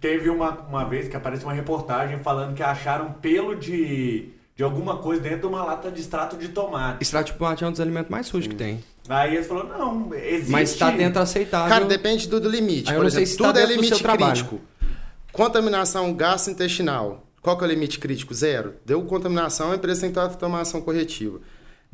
Teve 0.00 0.28
uma, 0.28 0.50
uma 0.50 0.84
vez 0.84 1.08
que 1.08 1.16
apareceu 1.16 1.46
uma 1.48 1.54
reportagem 1.54 2.18
falando 2.18 2.54
que 2.54 2.62
acharam 2.62 3.12
pelo 3.12 3.54
de, 3.54 4.28
de 4.54 4.62
alguma 4.62 4.98
coisa 4.98 5.22
dentro 5.22 5.40
de 5.40 5.46
uma 5.46 5.64
lata 5.64 5.90
de 5.90 6.00
extrato 6.00 6.36
de 6.36 6.48
tomate. 6.48 6.98
Extrato 7.00 7.32
de 7.32 7.38
tomate 7.38 7.64
é 7.64 7.66
um 7.66 7.70
dos 7.70 7.80
alimentos 7.80 8.10
mais 8.10 8.26
sujos 8.26 8.46
que 8.48 8.54
tem. 8.54 8.84
Aí 9.08 9.34
eles 9.34 9.46
falaram, 9.46 9.78
não, 9.78 10.14
existe. 10.14 10.50
Mas 10.50 10.72
está 10.72 10.90
dentro 10.90 11.22
aceitável. 11.22 11.68
Cara, 11.68 11.84
depende 11.86 12.28
do, 12.28 12.38
do 12.38 12.50
limite. 12.50 12.90
Aí 12.90 12.96
eu 12.96 12.98
Por 12.98 13.04
não 13.04 13.10
sei 13.10 13.22
exemplo, 13.22 13.32
se 13.32 13.38
tá 13.38 13.44
tudo 13.48 13.58
é 13.58 13.62
dentro 13.66 13.76
do 13.76 13.82
limite 13.82 14.02
crítico. 14.02 14.60
Contaminação 15.32 16.12
gastrointestinal. 16.14 17.26
Qual 17.40 17.56
que 17.58 17.64
é 17.64 17.66
o 17.66 17.70
limite 17.70 17.98
crítico? 17.98 18.32
Zero. 18.34 18.74
Deu 18.86 19.02
contaminação, 19.04 19.72
a 19.72 19.76
empresa 19.76 20.02
tem 20.02 20.12
que 20.12 20.36
tomar 20.38 20.60
ação 20.60 20.80
corretiva. 20.80 21.40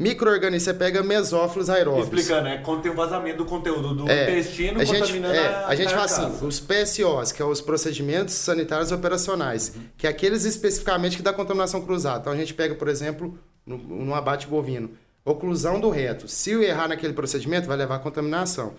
Micro-organismo, 0.00 0.64
você 0.64 0.72
pega 0.72 1.02
mesófilos 1.02 1.68
aeróbios. 1.68 2.06
Explicando, 2.06 2.48
é 2.48 2.56
quando 2.56 2.80
tem 2.80 2.90
o 2.90 2.94
vazamento 2.94 3.36
do 3.36 3.44
conteúdo 3.44 3.94
do 3.94 4.10
É, 4.10 4.30
intestino 4.30 4.80
a 4.80 4.84
gente, 4.84 5.00
contaminando 5.00 5.34
é, 5.34 5.46
a 5.46 5.66
a 5.68 5.74
gente 5.74 5.90
fala 5.90 6.06
assim, 6.06 6.46
os 6.46 6.58
PSOs, 6.58 7.32
que 7.32 7.42
é 7.42 7.44
os 7.44 7.60
procedimentos 7.60 8.32
sanitários 8.32 8.90
operacionais, 8.92 9.74
que 9.98 10.06
é 10.06 10.10
aqueles 10.10 10.46
especificamente 10.46 11.18
que 11.18 11.22
dá 11.22 11.34
contaminação 11.34 11.82
cruzada. 11.82 12.20
Então 12.20 12.32
a 12.32 12.36
gente 12.36 12.54
pega, 12.54 12.74
por 12.74 12.88
exemplo, 12.88 13.38
no, 13.66 13.76
no 13.76 14.14
abate 14.14 14.46
bovino, 14.46 14.90
oclusão 15.22 15.78
do 15.78 15.90
reto. 15.90 16.26
Se 16.26 16.52
eu 16.52 16.62
errar 16.62 16.88
naquele 16.88 17.12
procedimento, 17.12 17.68
vai 17.68 17.76
levar 17.76 17.96
a 17.96 17.98
contaminação. 17.98 18.72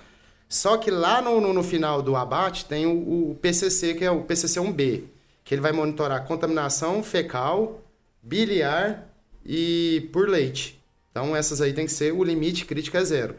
Só 0.50 0.76
que 0.76 0.90
lá 0.90 1.22
no, 1.22 1.40
no, 1.40 1.54
no 1.54 1.62
final 1.62 2.02
do 2.02 2.16
abate 2.16 2.66
tem 2.66 2.88
o, 2.88 3.30
o 3.30 3.38
PCC, 3.40 3.94
que 3.94 4.04
é 4.04 4.10
o 4.10 4.24
PCC1B, 4.24 5.04
que 5.44 5.54
ele 5.54 5.62
vai 5.62 5.72
monitorar 5.72 6.26
contaminação 6.26 7.04
fecal, 7.04 7.80
biliar 8.24 9.08
e 9.46 10.10
por 10.12 10.28
leite. 10.28 10.81
Então 11.12 11.36
essas 11.36 11.62
aí 11.62 11.74
tem 11.74 11.86
que 11.86 11.91
ser, 11.91 12.14
o 12.14 12.24
limite 12.24 12.66
crítico 12.66 12.97
é 12.97 13.03
zero. 13.03 13.36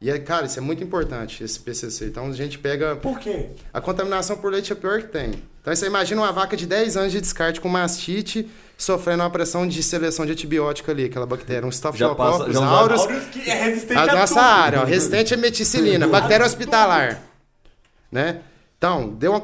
E, 0.00 0.08
é, 0.08 0.18
cara, 0.18 0.46
isso 0.46 0.58
é 0.58 0.62
muito 0.62 0.82
importante, 0.82 1.44
esse 1.44 1.60
PCC. 1.60 2.06
Então 2.06 2.26
a 2.26 2.32
gente 2.32 2.58
pega. 2.58 2.96
Por 2.96 3.18
quê? 3.18 3.48
A 3.70 3.82
contaminação 3.82 4.38
por 4.38 4.50
leite 4.50 4.72
é 4.72 4.74
a 4.74 4.76
pior 4.76 5.02
que 5.02 5.08
tem. 5.08 5.42
Então 5.60 5.74
você 5.74 5.86
imagina 5.86 6.22
uma 6.22 6.32
vaca 6.32 6.56
de 6.56 6.66
10 6.66 6.96
anos 6.96 7.12
de 7.12 7.20
descarte 7.20 7.60
com 7.60 7.68
mastite 7.68 8.48
sofrendo 8.78 9.22
uma 9.22 9.28
pressão 9.28 9.68
de 9.68 9.82
seleção 9.82 10.24
de 10.24 10.32
antibiótico 10.32 10.90
ali, 10.90 11.04
aquela 11.04 11.26
bactéria, 11.26 11.66
um 11.66 11.70
Staphylococcus 11.70 12.56
aureus. 12.56 13.06
Que 13.26 13.50
é 13.50 13.64
resistente 13.64 13.98
A 13.98 14.04
a, 14.04 14.14
nossa 14.14 14.34
tudo. 14.34 14.42
área, 14.42 14.80
ó, 14.80 14.84
resistente 14.84 15.34
à 15.34 15.36
meticilina, 15.36 16.08
bactéria 16.08 16.46
hospitalar. 16.46 17.20
Né? 18.10 18.40
Então, 18.78 19.10
deu 19.10 19.32
uma. 19.32 19.42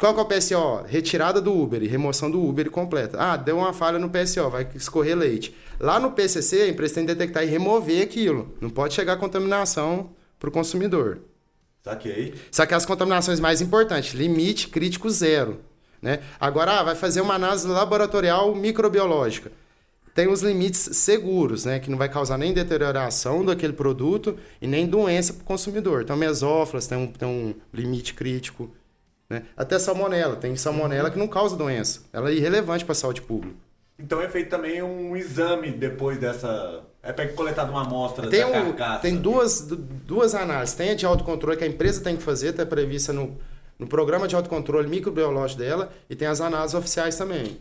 Qual 0.00 0.14
que 0.14 0.20
é 0.20 0.22
o 0.22 0.26
PSO? 0.26 0.82
Retirada 0.86 1.42
do 1.42 1.52
Uber, 1.52 1.82
remoção 1.82 2.30
do 2.30 2.42
Uber 2.42 2.70
completa. 2.70 3.18
Ah, 3.20 3.36
deu 3.36 3.58
uma 3.58 3.74
falha 3.74 3.98
no 3.98 4.08
PSO, 4.08 4.48
vai 4.48 4.66
escorrer 4.74 5.14
leite. 5.14 5.54
Lá 5.78 6.00
no 6.00 6.12
PCC, 6.12 6.62
a 6.62 6.68
empresa 6.68 6.94
tem 6.94 7.04
que 7.04 7.14
detectar 7.14 7.44
e 7.44 7.46
remover 7.46 8.02
aquilo. 8.02 8.54
Não 8.62 8.70
pode 8.70 8.94
chegar 8.94 9.18
contaminação 9.18 10.08
para 10.38 10.48
o 10.48 10.52
consumidor. 10.52 11.18
Saquei. 11.84 12.32
Só 12.50 12.64
que 12.64 12.72
as 12.72 12.86
contaminações 12.86 13.38
mais 13.40 13.60
importantes, 13.60 14.14
limite 14.14 14.68
crítico 14.68 15.10
zero. 15.10 15.60
Né? 16.00 16.20
Agora, 16.40 16.80
ah, 16.80 16.82
vai 16.82 16.94
fazer 16.94 17.20
uma 17.20 17.34
análise 17.34 17.68
laboratorial 17.68 18.54
microbiológica. 18.54 19.52
tem 20.14 20.28
os 20.28 20.40
limites 20.40 20.96
seguros, 20.96 21.66
né? 21.66 21.78
Que 21.78 21.90
não 21.90 21.98
vai 21.98 22.08
causar 22.08 22.38
nem 22.38 22.54
deterioração 22.54 23.44
daquele 23.44 23.74
produto 23.74 24.38
e 24.62 24.66
nem 24.66 24.86
doença 24.86 25.34
para 25.34 25.42
o 25.42 25.44
consumidor. 25.44 26.00
Então, 26.00 26.16
mesófilas 26.16 26.86
tem 26.86 26.96
um, 26.96 27.06
tem 27.06 27.28
um 27.28 27.54
limite 27.72 28.14
crítico. 28.14 28.70
Né? 29.30 29.44
Até 29.56 29.78
salmonela. 29.78 30.34
Tem 30.36 30.54
salmonela 30.56 31.10
que 31.10 31.18
não 31.18 31.28
causa 31.28 31.56
doença. 31.56 32.00
Ela 32.12 32.30
é 32.30 32.34
irrelevante 32.34 32.84
para 32.84 32.92
a 32.92 32.96
saúde 32.96 33.22
pública. 33.22 33.54
Então 33.98 34.20
é 34.20 34.28
feito 34.28 34.50
também 34.50 34.82
um 34.82 35.16
exame 35.16 35.70
depois 35.70 36.18
dessa. 36.18 36.80
É 37.02 37.12
para 37.12 37.28
coletar 37.28 37.64
uma 37.70 37.82
amostra 37.82 38.28
Tem, 38.28 38.44
um, 38.44 38.50
carcaça. 38.52 39.00
tem 39.02 39.16
duas, 39.16 39.60
du- 39.62 39.76
duas 39.76 40.34
análises. 40.34 40.74
Tem 40.74 40.90
a 40.90 40.94
de 40.94 41.06
autocontrole 41.06 41.56
que 41.56 41.64
a 41.64 41.66
empresa 41.66 42.02
tem 42.02 42.16
que 42.16 42.22
fazer, 42.22 42.48
está 42.48 42.66
prevista 42.66 43.12
no, 43.12 43.38
no 43.80 43.86
programa 43.88 44.28
de 44.28 44.36
autocontrole 44.36 44.86
microbiológico 44.88 45.58
dela, 45.60 45.90
e 46.08 46.14
tem 46.14 46.28
as 46.28 46.40
análises 46.40 46.74
oficiais 46.74 47.16
também. 47.16 47.58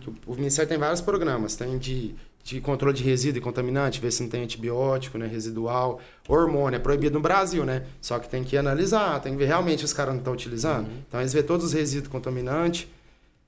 Que 0.00 0.10
o, 0.10 0.14
o 0.26 0.34
Ministério 0.34 0.68
tem 0.68 0.76
vários 0.76 1.00
programas. 1.00 1.54
Tem 1.56 1.78
de, 1.78 2.14
de 2.42 2.60
controle 2.60 2.94
de 2.96 3.04
resíduo 3.04 3.38
e 3.38 3.40
contaminante, 3.40 4.00
ver 4.00 4.10
se 4.10 4.22
não 4.22 4.28
tem 4.28 4.42
antibiótico, 4.42 5.16
né, 5.16 5.26
residual, 5.28 6.00
hormônio. 6.28 6.76
É 6.76 6.80
proibido 6.80 7.14
no 7.14 7.20
Brasil, 7.20 7.64
né? 7.64 7.84
Só 8.00 8.18
que 8.18 8.28
tem 8.28 8.42
que 8.44 8.56
analisar, 8.56 9.20
tem 9.20 9.32
que 9.32 9.38
ver 9.38 9.46
realmente 9.46 9.84
os 9.84 9.92
caras 9.92 10.12
não 10.12 10.18
estão 10.18 10.32
utilizando. 10.32 10.88
Então 11.08 11.20
eles 11.20 11.32
vê 11.32 11.42
todos 11.42 11.64
os 11.66 11.72
resíduos 11.72 12.08
contaminantes. 12.10 12.88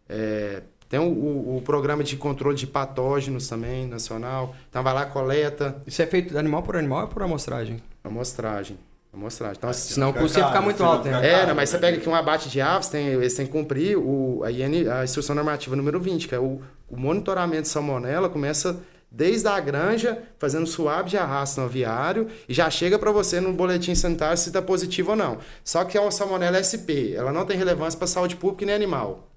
É, 0.08 0.62
tem 0.88 1.00
o, 1.00 1.04
o- 1.04 1.56
o 1.56 1.62
programa 1.62 2.04
de 2.04 2.16
controle 2.16 2.56
de 2.56 2.66
patógenos 2.66 3.48
também, 3.48 3.86
nacional. 3.86 4.54
Então 4.68 4.82
vai 4.82 4.92
lá, 4.94 5.06
coleta, 5.06 5.80
Isso 5.86 6.00
é 6.02 6.06
feito 6.06 6.36
animal 6.38 6.62
por 6.62 6.76
animal 6.76 7.02
ou 7.02 7.08
por 7.08 7.22
amostragem? 7.22 7.82
amostragem. 8.04 8.76
Amostragem. 9.12 9.56
Então, 9.58 9.72
Senão 9.74 10.10
o 10.10 10.14
custo 10.14 10.38
ia 10.38 10.46
ficar 10.46 10.62
muito 10.62 10.82
alto, 10.82 11.06
né? 11.06 11.42
é, 11.42 11.46
não, 11.46 11.54
mas 11.54 11.68
você 11.68 11.78
pega 11.78 11.98
aqui 11.98 12.08
um 12.08 12.14
abate 12.14 12.48
de 12.48 12.62
aves, 12.62 12.88
tem, 12.88 13.08
eles 13.08 13.34
têm 13.34 13.44
que 13.44 13.52
cumprir 13.52 13.98
o, 13.98 14.42
a, 14.42 14.50
IN, 14.50 14.88
a 14.88 15.04
instrução 15.04 15.34
normativa 15.34 15.76
número 15.76 16.00
20, 16.00 16.26
que 16.28 16.34
é 16.34 16.38
o, 16.38 16.62
o 16.88 16.96
monitoramento 16.96 17.62
de 17.62 17.68
salmonela, 17.68 18.30
começa 18.30 18.80
desde 19.10 19.46
a 19.46 19.60
granja, 19.60 20.22
fazendo 20.38 20.66
suave 20.66 21.10
de 21.10 21.18
arrasto 21.18 21.60
no 21.60 21.66
aviário, 21.66 22.28
e 22.48 22.54
já 22.54 22.70
chega 22.70 22.98
para 22.98 23.12
você 23.12 23.38
no 23.38 23.52
boletim 23.52 23.94
sanitário 23.94 24.38
se 24.38 24.48
está 24.48 24.62
positivo 24.62 25.10
ou 25.10 25.16
não. 25.16 25.36
Só 25.62 25.84
que 25.84 25.98
é 25.98 26.00
uma 26.00 26.10
salmonela 26.10 26.56
SP, 26.64 27.12
ela 27.14 27.30
não 27.30 27.44
tem 27.44 27.58
relevância 27.58 27.98
para 27.98 28.06
saúde 28.06 28.36
pública 28.36 28.64
nem 28.64 28.74
animal. 28.74 29.28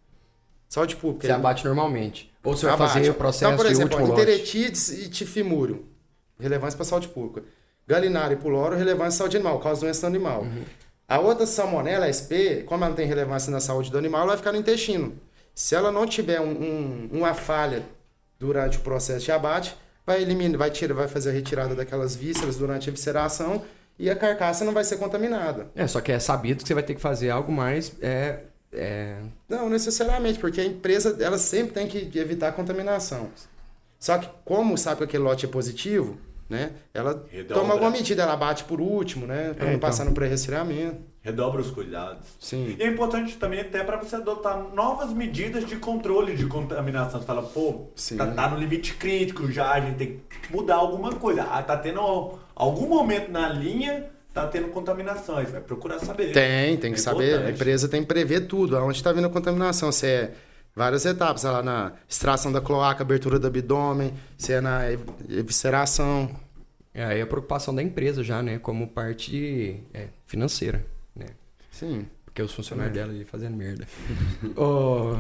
Saúde 0.70 0.96
pública. 0.96 1.28
Você 1.28 1.34
abate 1.34 1.66
normalmente. 1.66 2.34
Ou 2.44 2.56
você 2.56 2.66
vai 2.66 2.76
Abate. 2.76 2.94
fazer 2.94 3.10
o 3.10 3.14
processo 3.14 3.46
Então, 3.46 3.58
por 3.58 3.66
de 3.66 3.72
exemplo, 3.74 3.98
último 3.98 4.14
ó, 4.14 4.18
lote. 4.18 4.58
e 4.94 5.10
tifimúrio, 5.10 5.86
relevância 6.40 6.78
para 6.78 6.86
saúde 6.86 7.08
pública. 7.10 7.44
Galinário 7.88 8.34
e 8.36 8.40
puloro, 8.42 8.76
relevância 8.76 9.08
à 9.08 9.18
saúde 9.20 9.38
animal, 9.38 9.60
causa 9.60 9.82
doença 9.82 10.10
no 10.10 10.16
animal. 10.16 10.42
Uhum. 10.42 10.64
A 11.08 11.20
outra 11.20 11.46
salmonela, 11.46 12.06
a 12.06 12.10
SP, 12.10 12.64
como 12.66 12.84
ela 12.84 12.90
não 12.90 12.96
tem 12.96 13.06
relevância 13.06 13.52
na 13.52 13.60
saúde 13.60 13.92
do 13.92 13.98
animal, 13.98 14.22
ela 14.22 14.30
vai 14.30 14.38
ficar 14.38 14.52
no 14.52 14.58
intestino. 14.58 15.14
Se 15.54 15.76
ela 15.76 15.92
não 15.92 16.06
tiver 16.08 16.42
um- 16.42 16.50
um- 16.50 17.10
uma 17.12 17.34
falha 17.36 17.84
durante 18.40 18.78
o 18.78 18.82
processo 18.82 19.24
de 19.26 19.32
abate, 19.32 19.76
vai 20.06 20.22
eliminar, 20.22 20.58
vai 20.58 20.72
tirar, 20.72 20.96
vai 20.96 21.08
fazer 21.08 21.30
a 21.30 21.34
retirada 21.34 21.76
daquelas 21.76 22.16
vísceras 22.16 22.58
durante 22.58 22.90
a 22.90 22.92
visceração 22.92 23.62
e 24.00 24.10
a 24.10 24.16
carcaça 24.16 24.66
não 24.66 24.74
vai 24.74 24.84
ser 24.84 24.98
contaminada. 24.98 25.68
É, 25.76 25.86
só 25.88 26.02
que 26.02 26.12
é 26.12 26.20
sabido 26.20 26.64
que 26.64 26.68
você 26.68 26.74
vai 26.74 26.84
ter 26.84 26.96
que 26.96 27.02
fazer 27.02 27.30
algo 27.30 27.52
mais. 27.52 27.94
É, 28.02 28.40
é, 28.74 29.18
Não 29.48 29.70
necessariamente, 29.70 30.40
porque 30.40 30.60
a 30.60 30.66
empresa 30.66 31.16
ela 31.22 31.38
sempre 31.38 31.74
tem 31.74 31.88
que 31.88 32.18
evitar 32.20 32.50
a 32.50 32.52
contaminação. 32.52 33.30
Só 34.00 34.18
que 34.18 34.28
como 34.44 34.78
sabe 34.78 34.98
que 34.98 35.04
aquele 35.06 35.24
lote 35.24 35.46
é 35.46 35.50
positivo, 35.50 36.18
né? 36.50 36.72
Ela 36.94 37.24
Redobra. 37.30 37.56
toma 37.62 37.74
alguma 37.74 37.90
medida, 37.92 38.24
ela 38.24 38.36
bate 38.36 38.64
por 38.66 38.80
último, 38.80 39.26
né? 39.26 39.54
Para 39.54 39.66
É, 39.66 39.70
não 39.70 39.76
então. 39.78 39.90
passar 39.90 40.06
no 40.06 40.14
pré-resfriamento. 40.14 40.98
Redobra 41.22 41.60
os 41.60 41.72
cuidados. 41.72 42.24
Sim. 42.40 42.76
E 42.78 42.84
é 42.84 42.88
importante 42.88 43.36
também 43.38 43.60
até 43.60 43.84
para 43.84 43.98
você 43.98 44.16
adotar 44.16 44.64
novas 44.76 45.12
medidas 45.12 45.66
de 45.66 45.76
controle 45.78 46.36
de 46.36 46.46
contaminação. 46.46 47.20
Você 47.20 47.26
fala, 47.26 47.42
pô, 47.42 47.88
Sim. 47.96 48.18
tá, 48.18 48.28
tá 48.28 48.50
no 48.50 48.58
limite 48.60 48.94
crítico 48.94 49.52
já, 49.52 49.72
a 49.72 49.80
gente 49.80 49.96
tem 49.98 50.22
que 50.44 50.56
mudar 50.56 50.76
alguma 50.76 51.12
coisa. 51.14 51.42
Ah, 51.44 51.64
tá 51.64 51.76
tendo 51.78 52.00
algum 52.56 52.88
momento 52.88 53.32
na 53.32 53.50
linha, 53.50 54.06
tá 54.32 54.46
tendo 54.46 54.68
contaminação. 54.68 55.38
Aí 55.38 55.46
vai 55.48 55.62
procurar 55.62 55.98
saber. 55.98 56.32
Tem, 56.32 56.78
tem 56.78 56.92
que 56.94 57.00
É 57.00 57.02
saber. 57.02 57.40
A 57.40 57.50
empresa 57.50 57.90
tem 57.90 58.02
que 58.02 58.08
prever 58.08 58.42
tudo. 58.42 58.78
Aonde 58.78 58.98
está 58.98 59.12
vindo 59.12 59.26
a 59.26 59.30
contaminação? 59.32 59.92
Se 59.92 60.06
é 60.06 60.32
várias 60.76 61.06
etapas, 61.06 61.42
sei 61.42 61.50
lá 61.50 61.64
na 61.64 61.94
extração 62.08 62.52
da 62.52 62.60
cloaca, 62.62 63.02
abertura 63.04 63.40
do 63.40 63.48
abdômen, 63.48 64.14
se 64.38 64.54
é 64.54 64.62
na 64.62 64.90
ev- 64.92 65.08
evisceração. 65.30 66.30
é 66.94 67.04
aí 67.06 67.22
a 67.22 67.28
preocupação 67.28 67.74
da 67.74 67.82
empresa 67.82 68.24
já, 68.24 68.42
né? 68.44 68.60
Como 68.60 68.88
parte 68.88 69.80
é, 69.94 70.08
financeira, 70.26 70.86
né? 71.16 71.28
Sim. 71.72 72.06
Porque 72.26 72.42
os 72.42 72.52
funcionários 72.54 72.94
dela 72.94 73.12
ali 73.14 73.24
fazendo 73.24 73.56
merda. 73.56 73.88
Ô, 74.58 75.18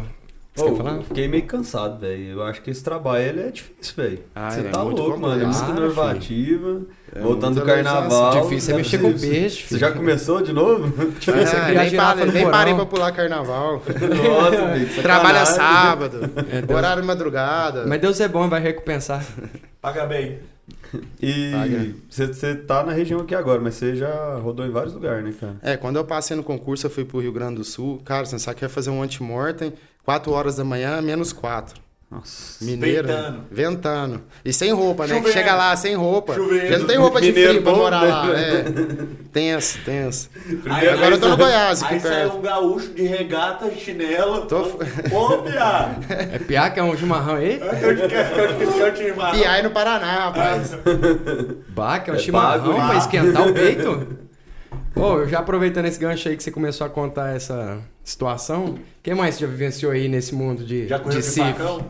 você 0.56 0.70
quer 0.72 0.78
falar? 0.78 0.96
eu 0.96 1.04
fiquei 1.04 1.28
meio 1.28 1.44
cansado, 1.46 2.00
velho. 2.00 2.30
Eu 2.32 2.44
acho 2.44 2.62
que 2.62 2.70
esse 2.72 2.84
trabalho 2.84 3.24
ele 3.26 3.42
é 3.42 3.52
difícil, 3.52 3.94
velho. 3.98 4.20
Ah, 4.34 4.50
Você 4.52 4.60
é 4.62 4.64
tá 4.64 4.84
muito 4.84 5.02
louco, 5.02 5.20
mano. 5.20 5.42
É 5.42 5.46
muita 5.46 5.66
Ah, 5.66 5.74
normativa. 5.74 6.82
É 7.14 7.20
voltando 7.20 7.60
do 7.60 7.66
carnaval. 7.66 8.42
Difícil 8.44 8.74
é 8.74 8.78
Deve 8.78 8.84
mexer 8.84 8.98
com 9.00 9.14
peixe, 9.20 9.56
Você 9.62 9.68
filho. 9.68 9.80
já 9.80 9.92
começou 9.92 10.42
de 10.42 10.54
novo? 10.54 10.88
Difícil 11.20 11.58
é 11.58 11.62
Ah, 11.62 11.68
nem 11.84 11.96
parei, 11.96 12.26
nem 12.32 12.50
parei 12.52 12.74
pra 12.74 12.86
pular 12.86 13.12
carnaval. 13.12 13.82
Nossa, 13.84 14.66
velho. 14.74 15.02
Trabalha 15.02 15.46
sábado, 15.46 16.20
É, 16.52 16.62
Deus- 16.62 16.78
horário 16.78 17.02
de 17.02 17.08
madrugada. 17.08 17.86
Mas 17.86 18.00
Deus 18.02 18.20
é 18.20 18.28
bom, 18.28 18.48
vai 18.50 18.62
recompensar. 18.62 19.26
Paga 19.82 20.06
bem. 20.06 20.40
E 21.22 21.94
você 22.10 22.56
tá 22.56 22.84
na 22.84 22.92
região 22.94 23.20
aqui 23.20 23.36
agora, 23.36 23.60
mas 23.60 23.76
você 23.76 23.96
já 23.96 24.36
rodou 24.38 24.66
em 24.66 24.70
vários 24.72 24.94
lugares, 24.94 25.24
né, 25.24 25.34
cara? 25.40 25.56
É, 25.62 25.78
quando 25.78 25.98
eu 25.98 26.06
passei 26.06 26.36
no 26.36 26.44
concurso, 26.44 26.86
eu 26.86 26.90
fui 26.90 27.04
pro 27.06 27.20
Rio 27.20 27.32
Grande 27.32 27.56
do 27.56 27.64
Sul. 27.64 28.02
Cara, 28.06 28.26
você 28.26 28.38
sabe 28.40 28.58
que 28.58 28.66
ia 28.66 28.70
fazer 28.70 28.90
um 28.90 29.02
antemortem, 29.04 29.74
4 30.06 30.32
horas 30.32 30.56
da 30.56 30.64
manhã, 30.64 31.02
menos 31.02 31.34
4. 31.34 31.84
Nossa. 32.12 32.64
Mineiro. 32.64 33.08
Ventando. 33.08 33.40
Ventando. 33.52 34.22
E 34.46 34.54
sem 34.54 34.72
roupa, 34.72 35.08
né? 35.08 35.22
Chega 35.34 35.56
lá 35.56 35.76
sem 35.76 35.96
roupa. 35.96 36.36
Chovendo. 36.36 36.68
Já 36.68 36.78
não 36.78 36.86
tem 36.86 36.98
roupa 36.98 37.20
de 37.20 37.28
Mineiro 37.30 37.50
frio 37.50 37.64
pra 37.64 37.72
bom, 37.72 37.78
morar 37.80 38.02
né? 38.02 38.08
lá. 38.08 38.40
É. 38.40 38.64
Tenso, 39.34 39.80
tenso. 39.84 40.30
Aí- 40.70 40.88
Agora 40.88 41.08
aí 41.08 41.12
eu 41.14 41.20
tô 41.20 41.28
no 41.30 41.36
Goiás, 41.36 41.84
aqui 41.84 41.96
Aí 41.96 42.00
sai 42.00 42.12
perto. 42.22 42.38
um 42.38 42.42
gaúcho 42.42 42.94
de 42.94 43.04
regata, 43.06 43.70
chinelo. 43.76 44.46
Tô- 44.46 44.62
Ô, 45.12 45.38
Pia! 45.40 45.98
É 46.08 46.40
piá 46.40 46.70
que 46.70 46.80
é 46.80 46.84
um 46.84 46.96
chimarrão 46.96 47.36
aí? 47.36 47.60
Rimar. 48.98 49.32
Piai 49.34 49.62
no 49.62 49.72
Paraná, 49.72 50.26
rapaz. 50.26 50.72
Bah, 51.70 52.00
que 52.00 52.10
é 52.12 52.14
um 52.14 52.16
É 52.16 52.20
chimarrão 52.20 52.76
pago, 52.76 52.88
pra 52.88 52.98
esquentar 52.98 53.48
o 53.48 53.52
peito? 53.54 54.08
Ô, 54.96 55.18
eu 55.20 55.28
já 55.28 55.40
aproveitando 55.40 55.86
esse 55.88 56.00
gancho 56.00 56.30
aí 56.30 56.38
que 56.38 56.44
você 56.44 56.52
começou 56.52 56.88
a 56.88 56.90
contar 56.90 57.36
essa 57.36 57.80
situação, 58.06 58.76
quem 59.02 59.16
mais 59.16 59.38
já 59.40 59.48
vivenciou 59.48 59.92
aí 59.92 60.08
nesse 60.08 60.34
mundo 60.36 60.64
de, 60.64 60.88
Já 60.88 61.00
correu 61.00 61.20
de 61.20 61.28
de 61.28 61.36
facão? 61.36 61.86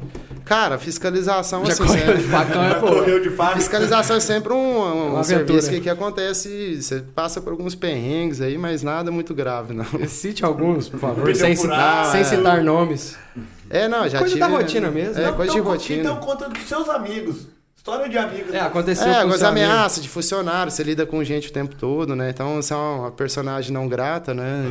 Cara, 0.46 0.78
fiscalização, 0.80 1.66
Já 1.66 1.74
assim, 1.74 1.86
correu 1.86 2.18
de 2.18 2.24
facão, 2.24 2.64
é, 2.64 2.76
pô. 2.80 2.88
correu 2.88 3.22
de 3.22 3.30
faca? 3.32 3.56
Fiscalização 3.58 4.16
é 4.16 4.20
sempre 4.22 4.54
um, 4.54 4.56
um 4.58 5.14
Uma 5.16 5.24
serviço 5.24 5.54
aventura. 5.58 5.74
que, 5.74 5.82
que 5.82 5.90
acontece. 5.90 6.82
Você 6.82 7.02
passa 7.14 7.42
por 7.42 7.52
alguns 7.52 7.76
perrengues 7.76 8.40
aí, 8.42 8.58
mas 8.58 8.82
nada 8.82 9.12
muito 9.12 9.34
grave, 9.36 9.74
não. 9.74 9.86
Cite 10.08 10.46
alguns, 10.46 10.88
por 10.88 11.00
favor, 11.00 11.36
sem, 11.36 11.56
citar, 11.56 12.06
sem 12.06 12.22
é. 12.22 12.24
citar 12.24 12.64
nomes. 12.64 13.18
É, 13.70 13.88
não, 13.88 14.08
já 14.08 14.20
Coisa 14.20 14.36
tive. 14.36 14.40
da 14.40 14.48
rotina 14.48 14.92
mesmo. 14.92 15.20
É, 15.20 15.26
Não, 15.26 15.34
coisa 15.34 15.52
de 15.52 15.58
Então, 15.58 15.72
rotina. 15.72 16.02
Então 16.02 16.16
conta 16.18 16.48
dos 16.48 16.64
seus 16.68 16.88
amigos. 16.88 17.48
História 17.86 18.10
de 18.10 18.18
amigos. 18.18 18.52
É, 18.52 18.62
aconteceu 18.62 19.08
É, 19.08 19.14
com 19.18 19.30
amigo. 19.30 19.46
ameaças 19.46 20.02
de 20.02 20.10
funcionário, 20.10 20.72
você 20.72 20.82
lida 20.82 21.06
com 21.06 21.24
gente 21.24 21.50
o 21.50 21.54
tempo 21.54 21.76
todo, 21.76 22.16
né? 22.16 22.32
Então 22.32 22.56
você 22.56 22.74
é 22.74 22.76
uma 22.76 23.12
personagem 23.12 23.72
não 23.72 23.88
grata, 23.88 24.34
né? 24.34 24.66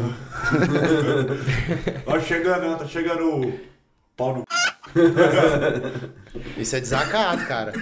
Ó, 2.06 2.18
chegando, 2.18 2.76
tá 2.76 2.84
chegando 2.86 3.24
o 3.24 3.60
pau 4.16 4.38
no... 4.38 4.44
Isso 6.58 6.74
é 6.74 6.80
desacato, 6.80 7.46
cara. 7.46 7.72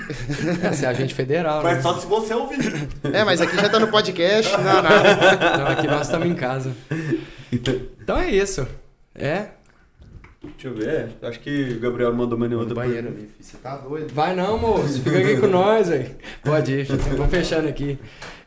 É, 0.63 0.71
você 0.71 0.85
é 0.85 0.89
agente 0.91 1.15
federal. 1.15 1.63
Mas 1.63 1.77
né? 1.77 1.83
só 1.83 1.99
se 1.99 2.07
você 2.07 2.35
ouvir. 2.35 2.91
É, 3.11 3.25
mas 3.25 3.41
aqui 3.41 3.57
já 3.57 3.71
tá 3.71 3.81
no 3.81 3.89
podcast, 3.89 4.53
não, 4.59 4.83
não. 4.83 5.51
Então 5.51 5.67
aqui 5.67 5.87
nós 5.87 6.03
estamos 6.09 6.29
em 6.29 6.35
casa. 6.35 6.75
Então 7.51 8.19
é 8.19 8.31
isso. 8.31 8.69
É? 9.15 9.47
Deixa 10.43 10.69
eu 10.69 10.75
ver. 10.75 11.09
Acho 11.23 11.41
que 11.41 11.75
o 11.77 11.81
Gabriel 11.81 12.13
mandou 12.13 12.39
No 12.39 12.59
outra 12.59 12.75
banheiro 12.75 13.09
ali, 13.09 13.17
filho, 13.19 13.31
você 13.41 13.57
tá 13.59 13.77
doido. 13.77 14.13
Vai 14.13 14.35
não, 14.35 14.59
moço. 14.59 15.01
Fica 15.01 15.19
aqui 15.19 15.37
com 15.39 15.47
nós, 15.47 15.89
velho. 15.89 16.11
Pode 16.43 16.73
ir, 16.73 16.85
vamos 17.17 17.31
fechando 17.31 17.69
aqui. 17.69 17.99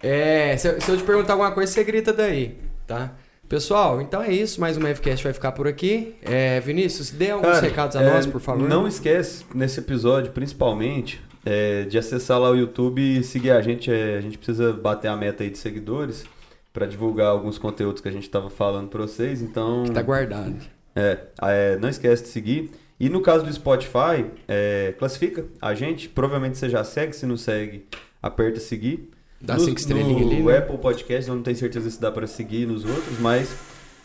É, 0.03 0.55
se, 0.57 0.67
eu- 0.67 0.81
se 0.81 0.91
eu 0.91 0.97
te 0.97 1.03
perguntar 1.03 1.33
alguma 1.33 1.51
coisa, 1.51 1.71
você 1.71 1.83
grita 1.83 2.11
daí, 2.11 2.57
tá? 2.85 3.13
Pessoal, 3.47 4.01
então 4.01 4.21
é 4.21 4.33
isso. 4.33 4.59
Mais 4.59 4.75
uma 4.75 4.93
Fcast 4.93 5.23
vai 5.23 5.31
ficar 5.31 5.51
por 5.51 5.67
aqui. 5.67 6.15
É, 6.23 6.59
Vinícius, 6.59 7.11
dê 7.11 7.29
alguns 7.31 7.51
Cara, 7.51 7.61
recados 7.67 7.95
a 7.95 8.01
é, 8.01 8.11
nós, 8.13 8.25
por 8.25 8.41
favor. 8.41 8.67
Não 8.67 8.87
esquece, 8.87 9.45
nesse 9.53 9.79
episódio, 9.79 10.31
principalmente, 10.31 11.21
é, 11.45 11.83
de 11.83 11.97
acessar 11.97 12.39
lá 12.39 12.49
o 12.49 12.55
YouTube 12.55 12.99
e 13.01 13.23
seguir 13.23 13.51
a 13.51 13.61
gente. 13.61 13.91
É, 13.91 14.17
a 14.17 14.21
gente 14.21 14.37
precisa 14.37 14.73
bater 14.73 15.07
a 15.07 15.15
meta 15.15 15.43
aí 15.43 15.49
de 15.49 15.57
seguidores 15.59 16.25
para 16.73 16.85
divulgar 16.87 17.27
alguns 17.27 17.57
conteúdos 17.57 18.01
que 18.01 18.07
a 18.09 18.11
gente 18.11 18.23
estava 18.23 18.49
falando 18.49 18.89
para 18.89 19.01
vocês. 19.01 19.41
Então, 19.41 19.83
Que 19.85 19.91
tá 19.91 20.01
guardado. 20.01 20.55
É, 20.95 21.17
é, 21.41 21.77
não 21.77 21.89
esquece 21.89 22.23
de 22.23 22.29
seguir. 22.29 22.71
E 22.99 23.09
no 23.09 23.21
caso 23.21 23.43
do 23.45 23.51
Spotify, 23.53 24.25
é, 24.47 24.93
classifica 24.97 25.45
a 25.61 25.73
gente. 25.73 26.07
Provavelmente 26.07 26.57
você 26.57 26.69
já 26.69 26.83
segue. 26.83 27.13
Se 27.13 27.25
não 27.25 27.35
segue, 27.37 27.85
aperta 28.23 28.59
seguir. 28.59 29.09
Dá 29.41 29.55
No- 29.55 29.59
cinco 29.59 29.77
estrelinhas 29.79 30.21
no 30.25 30.31
ali, 30.31 30.41
né? 30.43 30.57
Apple 30.57 30.77
Podcast, 30.77 31.29
eu 31.29 31.35
não 31.35 31.43
tenho 31.43 31.57
certeza 31.57 31.89
se 31.89 31.99
dá 31.99 32.11
para 32.11 32.25
seguir 32.25 32.65
nos 32.65 32.85
outros, 32.85 33.19
mas 33.19 33.53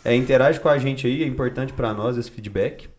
é, 0.03 0.13
interage 0.13 0.59
com 0.59 0.67
a 0.69 0.77
gente 0.77 1.07
aí, 1.07 1.23
é 1.23 1.25
importante 1.25 1.71
para 1.73 1.93
nós 1.93 2.17
esse 2.17 2.29
feedback. 2.29 2.89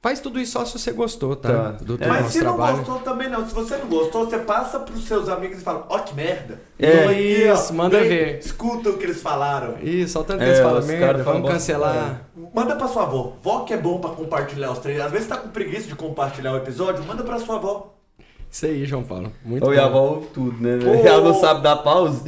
Faz 0.00 0.20
tudo 0.20 0.38
isso 0.38 0.52
só 0.52 0.64
se 0.64 0.78
você 0.78 0.92
gostou, 0.92 1.34
tá? 1.34 1.48
Tá. 1.48 1.70
Do 1.82 1.98
É, 2.00 2.06
Mas 2.06 2.26
se 2.26 2.38
não 2.40 2.54
trabalho. 2.54 2.76
gostou 2.78 3.00
também 3.00 3.28
não. 3.28 3.44
Se 3.48 3.52
você 3.52 3.76
não 3.78 3.88
gostou, 3.88 4.26
você 4.26 4.38
passa 4.38 4.78
pros 4.78 5.04
seus 5.04 5.28
amigos 5.28 5.58
e 5.58 5.60
fala, 5.60 5.86
ó 5.88 5.98
que 5.98 6.14
merda. 6.14 6.60
É. 6.78 7.06
Aí, 7.08 7.50
ó, 7.50 7.54
Isso, 7.54 7.74
manda 7.74 7.98
vem, 7.98 8.08
ver. 8.08 8.38
Escuta 8.38 8.90
o 8.90 8.96
que 8.96 9.04
eles 9.04 9.20
falaram. 9.20 9.74
Ih, 9.82 10.06
só 10.06 10.22
tanto 10.22 10.38
que 10.38 10.44
É, 10.44 10.48
eles 10.50 10.60
falam 10.60 10.82
merda, 10.84 11.24
vamos 11.24 11.40
bosta, 11.42 11.54
cancelar. 11.56 12.22
Manda 12.54 12.76
pra 12.76 12.86
sua 12.86 13.02
avó. 13.02 13.32
Vó 13.42 13.60
que 13.64 13.74
é 13.74 13.76
bom 13.76 13.98
pra 14.00 14.10
compartilhar 14.10 14.70
os 14.70 14.78
treinos. 14.78 15.04
Às 15.04 15.10
vezes 15.10 15.26
tá 15.26 15.36
com 15.36 15.48
preguiça 15.48 15.88
de 15.88 15.96
compartilhar 15.96 16.52
o 16.52 16.56
episódio, 16.58 17.02
manda 17.04 17.24
pra 17.24 17.40
sua 17.40 17.56
avó. 17.56 17.97
Isso 18.50 18.66
aí, 18.66 18.86
João 18.86 19.02
Paulo. 19.02 19.30
Muito 19.44 19.62
Ou 19.62 19.70
bom. 19.70 19.76
e 19.76 19.78
a 19.78 19.84
avó 19.84 20.00
ouve 20.14 20.26
tudo, 20.32 20.60
né? 20.60 20.78
Ô. 20.84 21.06
Ela 21.06 21.22
não 21.22 21.34
sabe 21.34 21.62
dar 21.62 21.76
pausa. 21.76 22.24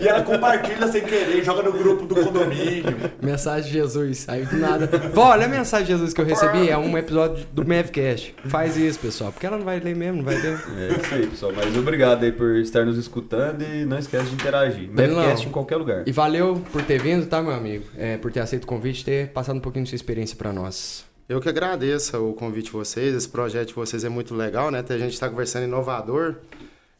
E 0.00 0.06
ela 0.06 0.22
compartilha 0.22 0.86
sem 0.88 1.02
querer, 1.02 1.42
joga 1.42 1.62
no 1.62 1.72
grupo 1.72 2.04
do 2.06 2.14
condomínio. 2.14 2.96
Mensagem 3.22 3.70
de 3.70 3.78
Jesus. 3.78 4.28
Aí 4.28 4.44
do 4.44 4.56
nada. 4.56 4.86
Vó, 5.12 5.30
olha 5.30 5.46
a 5.46 5.48
mensagem 5.48 5.86
de 5.86 5.92
Jesus 5.92 6.12
que 6.12 6.20
eu 6.20 6.26
recebi. 6.26 6.68
É 6.68 6.76
um 6.76 6.96
episódio 6.96 7.46
do 7.52 7.66
Mavcast. 7.66 8.34
Faz 8.44 8.76
isso, 8.76 8.98
pessoal. 8.98 9.32
Porque 9.32 9.46
ela 9.46 9.56
não 9.56 9.64
vai 9.64 9.80
ler 9.80 9.96
mesmo, 9.96 10.18
não 10.18 10.24
vai 10.24 10.36
ler. 10.36 10.60
É 10.78 11.00
isso 11.00 11.14
aí, 11.14 11.26
pessoal. 11.26 11.52
Mas 11.56 11.76
obrigado 11.76 12.22
aí 12.22 12.32
por 12.32 12.56
estar 12.56 12.84
nos 12.84 12.98
escutando 12.98 13.62
e 13.62 13.84
não 13.84 13.98
esquece 13.98 14.26
de 14.26 14.34
interagir. 14.34 14.90
Mavcast 14.90 15.46
em 15.46 15.50
qualquer 15.50 15.76
lugar. 15.76 16.02
E 16.06 16.12
valeu 16.12 16.62
por 16.70 16.82
ter 16.82 17.00
vindo, 17.00 17.26
tá, 17.26 17.42
meu 17.42 17.52
amigo? 17.52 17.84
É, 17.96 18.16
por 18.18 18.30
ter 18.30 18.40
aceito 18.40 18.64
o 18.64 18.66
convite, 18.66 19.04
ter 19.04 19.28
passado 19.28 19.56
um 19.56 19.60
pouquinho 19.60 19.84
de 19.84 19.90
sua 19.90 19.96
experiência 19.96 20.36
pra 20.36 20.52
nós. 20.52 21.08
Eu 21.30 21.40
que 21.40 21.48
agradeço 21.48 22.16
o 22.18 22.34
convite 22.34 22.66
de 22.66 22.72
vocês. 22.72 23.14
Esse 23.14 23.28
projeto 23.28 23.68
de 23.68 23.74
vocês 23.74 24.02
é 24.02 24.08
muito 24.08 24.34
legal, 24.34 24.68
né? 24.68 24.84
A 24.86 24.98
gente 24.98 25.12
está 25.12 25.28
conversando 25.28 25.62
inovador. 25.62 26.34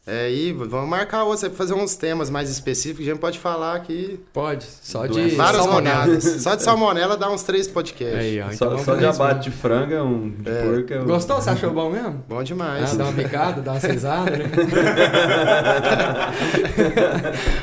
É, 0.07 0.31
e 0.31 0.53
vamos 0.53 0.89
marcar 0.89 1.23
aí 1.23 1.37
pra 1.37 1.49
fazer 1.49 1.73
uns 1.73 1.97
temas 1.97 2.29
mais 2.29 2.49
específicos. 2.49 3.05
A 3.05 3.09
gente 3.09 3.19
pode 3.19 3.37
falar 3.37 3.75
aqui 3.75 4.21
Pode, 4.31 4.63
só 4.63 5.05
de 5.05 5.31
várias 5.35 5.65
rodadas. 5.65 6.23
Só 6.41 6.55
de 6.55 6.63
salmonela 6.63 7.17
dá 7.17 7.29
uns 7.29 7.43
três 7.43 7.67
podcasts. 7.67 8.17
Aí, 8.17 8.39
ó. 8.41 8.49
Então 8.53 8.77
só 8.77 8.85
só 8.85 8.95
de 8.95 9.05
abate 9.05 9.49
de 9.49 9.51
frango 9.51 9.93
é 9.93 10.01
um 10.01 10.29
de 10.29 10.49
É. 10.49 10.63
porco. 10.63 10.93
É 10.93 11.01
um... 11.01 11.05
Gostou? 11.07 11.35
Você 11.41 11.49
achou 11.49 11.71
bom 11.71 11.89
mesmo? 11.89 12.23
Bom 12.29 12.41
demais. 12.41 12.93
Ah, 12.93 12.95
dá 12.95 13.03
uma 13.03 13.13
picada, 13.13 13.61
dá 13.61 13.71
uma 13.73 13.79
cisada, 13.81 14.31
né? 14.31 14.45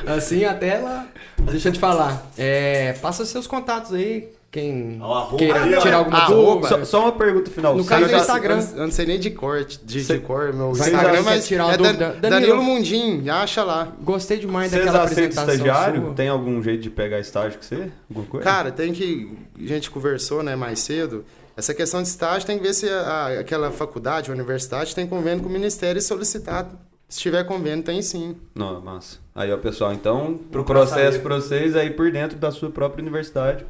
assim 0.14 0.44
até 0.44 0.76
lá. 0.76 1.06
Deixa 1.50 1.70
eu 1.70 1.72
te 1.72 1.78
falar. 1.80 2.30
É, 2.36 2.92
passa 3.00 3.24
seus 3.24 3.46
contatos 3.46 3.94
aí. 3.94 4.36
Quem 4.50 4.98
Ó, 5.02 5.14
arroba 5.14 5.36
queira 5.36 5.78
tirar 5.78 5.96
alguma 5.98 6.24
dúvida. 6.26 6.68
Só, 6.68 6.84
só 6.84 7.00
uma 7.02 7.12
pergunta 7.12 7.50
final. 7.50 7.76
No 7.76 7.84
caso 7.84 8.04
do 8.06 8.10
já, 8.10 8.16
Instagram. 8.18 8.60
eu 8.72 8.78
não- 8.84 8.90
sei 8.90 9.04
nem 9.04 9.20
de 9.20 9.30
cor, 9.30 9.62
de, 9.62 10.02
Cê- 10.02 10.14
de 10.14 10.20
cor 10.20 10.54
meu 10.54 10.70
Instagram, 10.70 11.20
mas 11.22 11.46
tirar 11.46 11.74
é 11.74 11.76
dúvida? 11.76 11.98
Dan- 11.98 12.30
Danilo. 12.30 12.30
Danilo 12.30 12.62
Mundim, 12.62 13.28
acha 13.28 13.62
lá. 13.62 13.92
Gostei 14.00 14.38
demais 14.38 14.70
Vocês 14.70 14.86
daquela 14.86 15.04
apresentação 15.04 15.52
estagiário? 15.54 16.02
sua. 16.02 16.14
Tem 16.14 16.28
algum 16.30 16.62
jeito 16.62 16.80
de 16.82 16.88
pegar 16.88 17.20
estágio 17.20 17.58
com 17.58 17.64
você? 17.64 17.90
Alguma 18.08 18.26
coisa? 18.26 18.44
Cara, 18.44 18.70
tem 18.72 18.92
que. 18.94 19.36
A 19.60 19.66
gente 19.66 19.90
conversou 19.90 20.42
né, 20.42 20.56
mais 20.56 20.78
cedo. 20.78 21.26
Essa 21.54 21.74
questão 21.74 22.00
de 22.00 22.08
estágio 22.08 22.46
tem 22.46 22.56
que 22.56 22.62
ver 22.62 22.72
se 22.72 22.88
a- 22.88 23.02
a- 23.02 23.40
aquela 23.40 23.70
faculdade, 23.70 24.30
universidade, 24.32 24.94
tem 24.94 25.06
convênio 25.06 25.42
com 25.42 25.50
o 25.50 25.52
Ministério 25.52 25.98
e 25.98 26.02
solicitar. 26.02 26.66
Se 27.06 27.20
tiver 27.20 27.44
convênio, 27.44 27.82
tem 27.84 28.00
sim. 28.00 28.36
Não, 28.54 28.80
massa. 28.80 29.16
Aí, 29.34 29.52
ó, 29.52 29.56
pessoal, 29.56 29.92
então, 29.92 30.32
o 30.32 30.38
Procura 30.38 30.80
processo 30.80 31.20
pra 31.20 31.36
vocês 31.36 31.74
aí 31.76 31.90
por 31.90 32.10
dentro 32.12 32.38
da 32.38 32.50
sua 32.50 32.70
própria 32.70 33.02
universidade 33.02 33.64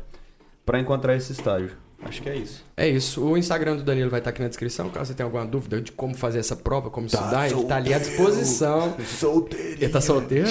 pra 0.69 0.79
encontrar 0.79 1.17
esse 1.17 1.33
estágio. 1.33 1.71
Acho 2.05 2.21
que 2.21 2.29
é 2.29 2.37
isso. 2.37 2.63
É 2.77 2.87
isso. 2.87 3.25
O 3.25 3.39
Instagram 3.39 3.77
do 3.77 3.83
Danilo 3.83 4.11
vai 4.11 4.21
estar 4.21 4.29
aqui 4.31 4.43
na 4.43 4.49
descrição. 4.49 4.91
Caso 4.91 5.07
você 5.07 5.15
tenha 5.15 5.25
alguma 5.27 5.47
dúvida 5.47 5.81
de 5.81 5.91
como 5.93 6.15
fazer 6.15 6.41
essa 6.41 6.55
prova, 6.55 6.91
como 6.91 7.07
estudar, 7.07 7.51
ele 7.51 7.65
tá 7.65 7.77
ali 7.77 7.95
à 7.95 7.99
disposição. 7.99 8.95
Solteirinho. 9.03 9.79
Ele 9.81 9.89
tá 9.89 10.01
solteiro? 10.01 10.47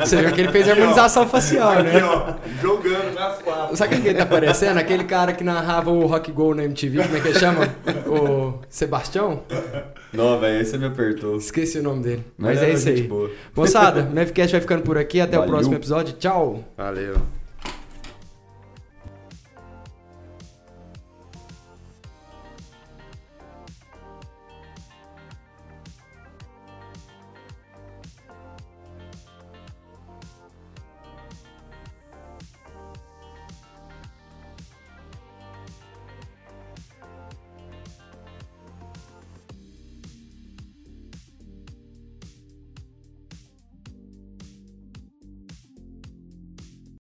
Você 0.00 0.16
viu 0.16 0.32
que 0.32 0.40
ele 0.40 0.50
fez 0.50 0.66
harmonização 0.70 1.28
facial, 1.28 1.72
Aqui, 1.72 1.82
né? 1.82 2.02
ó, 2.02 2.34
jogando 2.62 3.14
nas 3.14 3.42
quatro. 3.42 3.76
Sabe 3.76 3.94
quem 3.94 4.02
que 4.02 4.08
ele 4.08 4.18
tá 4.18 4.26
parecendo? 4.26 4.80
Aquele 4.80 5.04
cara 5.04 5.34
que 5.34 5.44
narrava 5.44 5.90
o 5.90 6.06
Rock 6.06 6.32
Go 6.32 6.54
na 6.54 6.64
MTV, 6.64 7.02
como 7.02 7.16
é 7.16 7.20
que 7.20 7.28
ele 7.28 7.38
chama? 7.38 7.76
O 8.06 8.58
Sebastião? 8.70 9.42
Não, 10.14 10.40
velho, 10.40 10.62
esse 10.62 10.78
me 10.78 10.86
apertou. 10.86 11.36
Esqueci 11.36 11.78
o 11.78 11.82
nome 11.82 12.02
dele. 12.02 12.24
Mas, 12.38 12.56
era 12.56 12.70
é 12.70 12.72
isso 12.72 12.88
aí. 12.88 13.02
boa. 13.02 13.30
Moçada, 13.54 14.00
o 14.00 14.14
Mavcast 14.14 14.52
vai 14.52 14.60
ficando 14.62 14.82
por 14.82 14.96
aqui. 14.96 15.20
Até 15.20 15.36
o 15.36 15.40
Valeu. 15.40 15.54
próximo 15.54 15.74
episódio. 15.76 16.14
Tchau! 16.14 16.64
Valeu. 16.76 17.16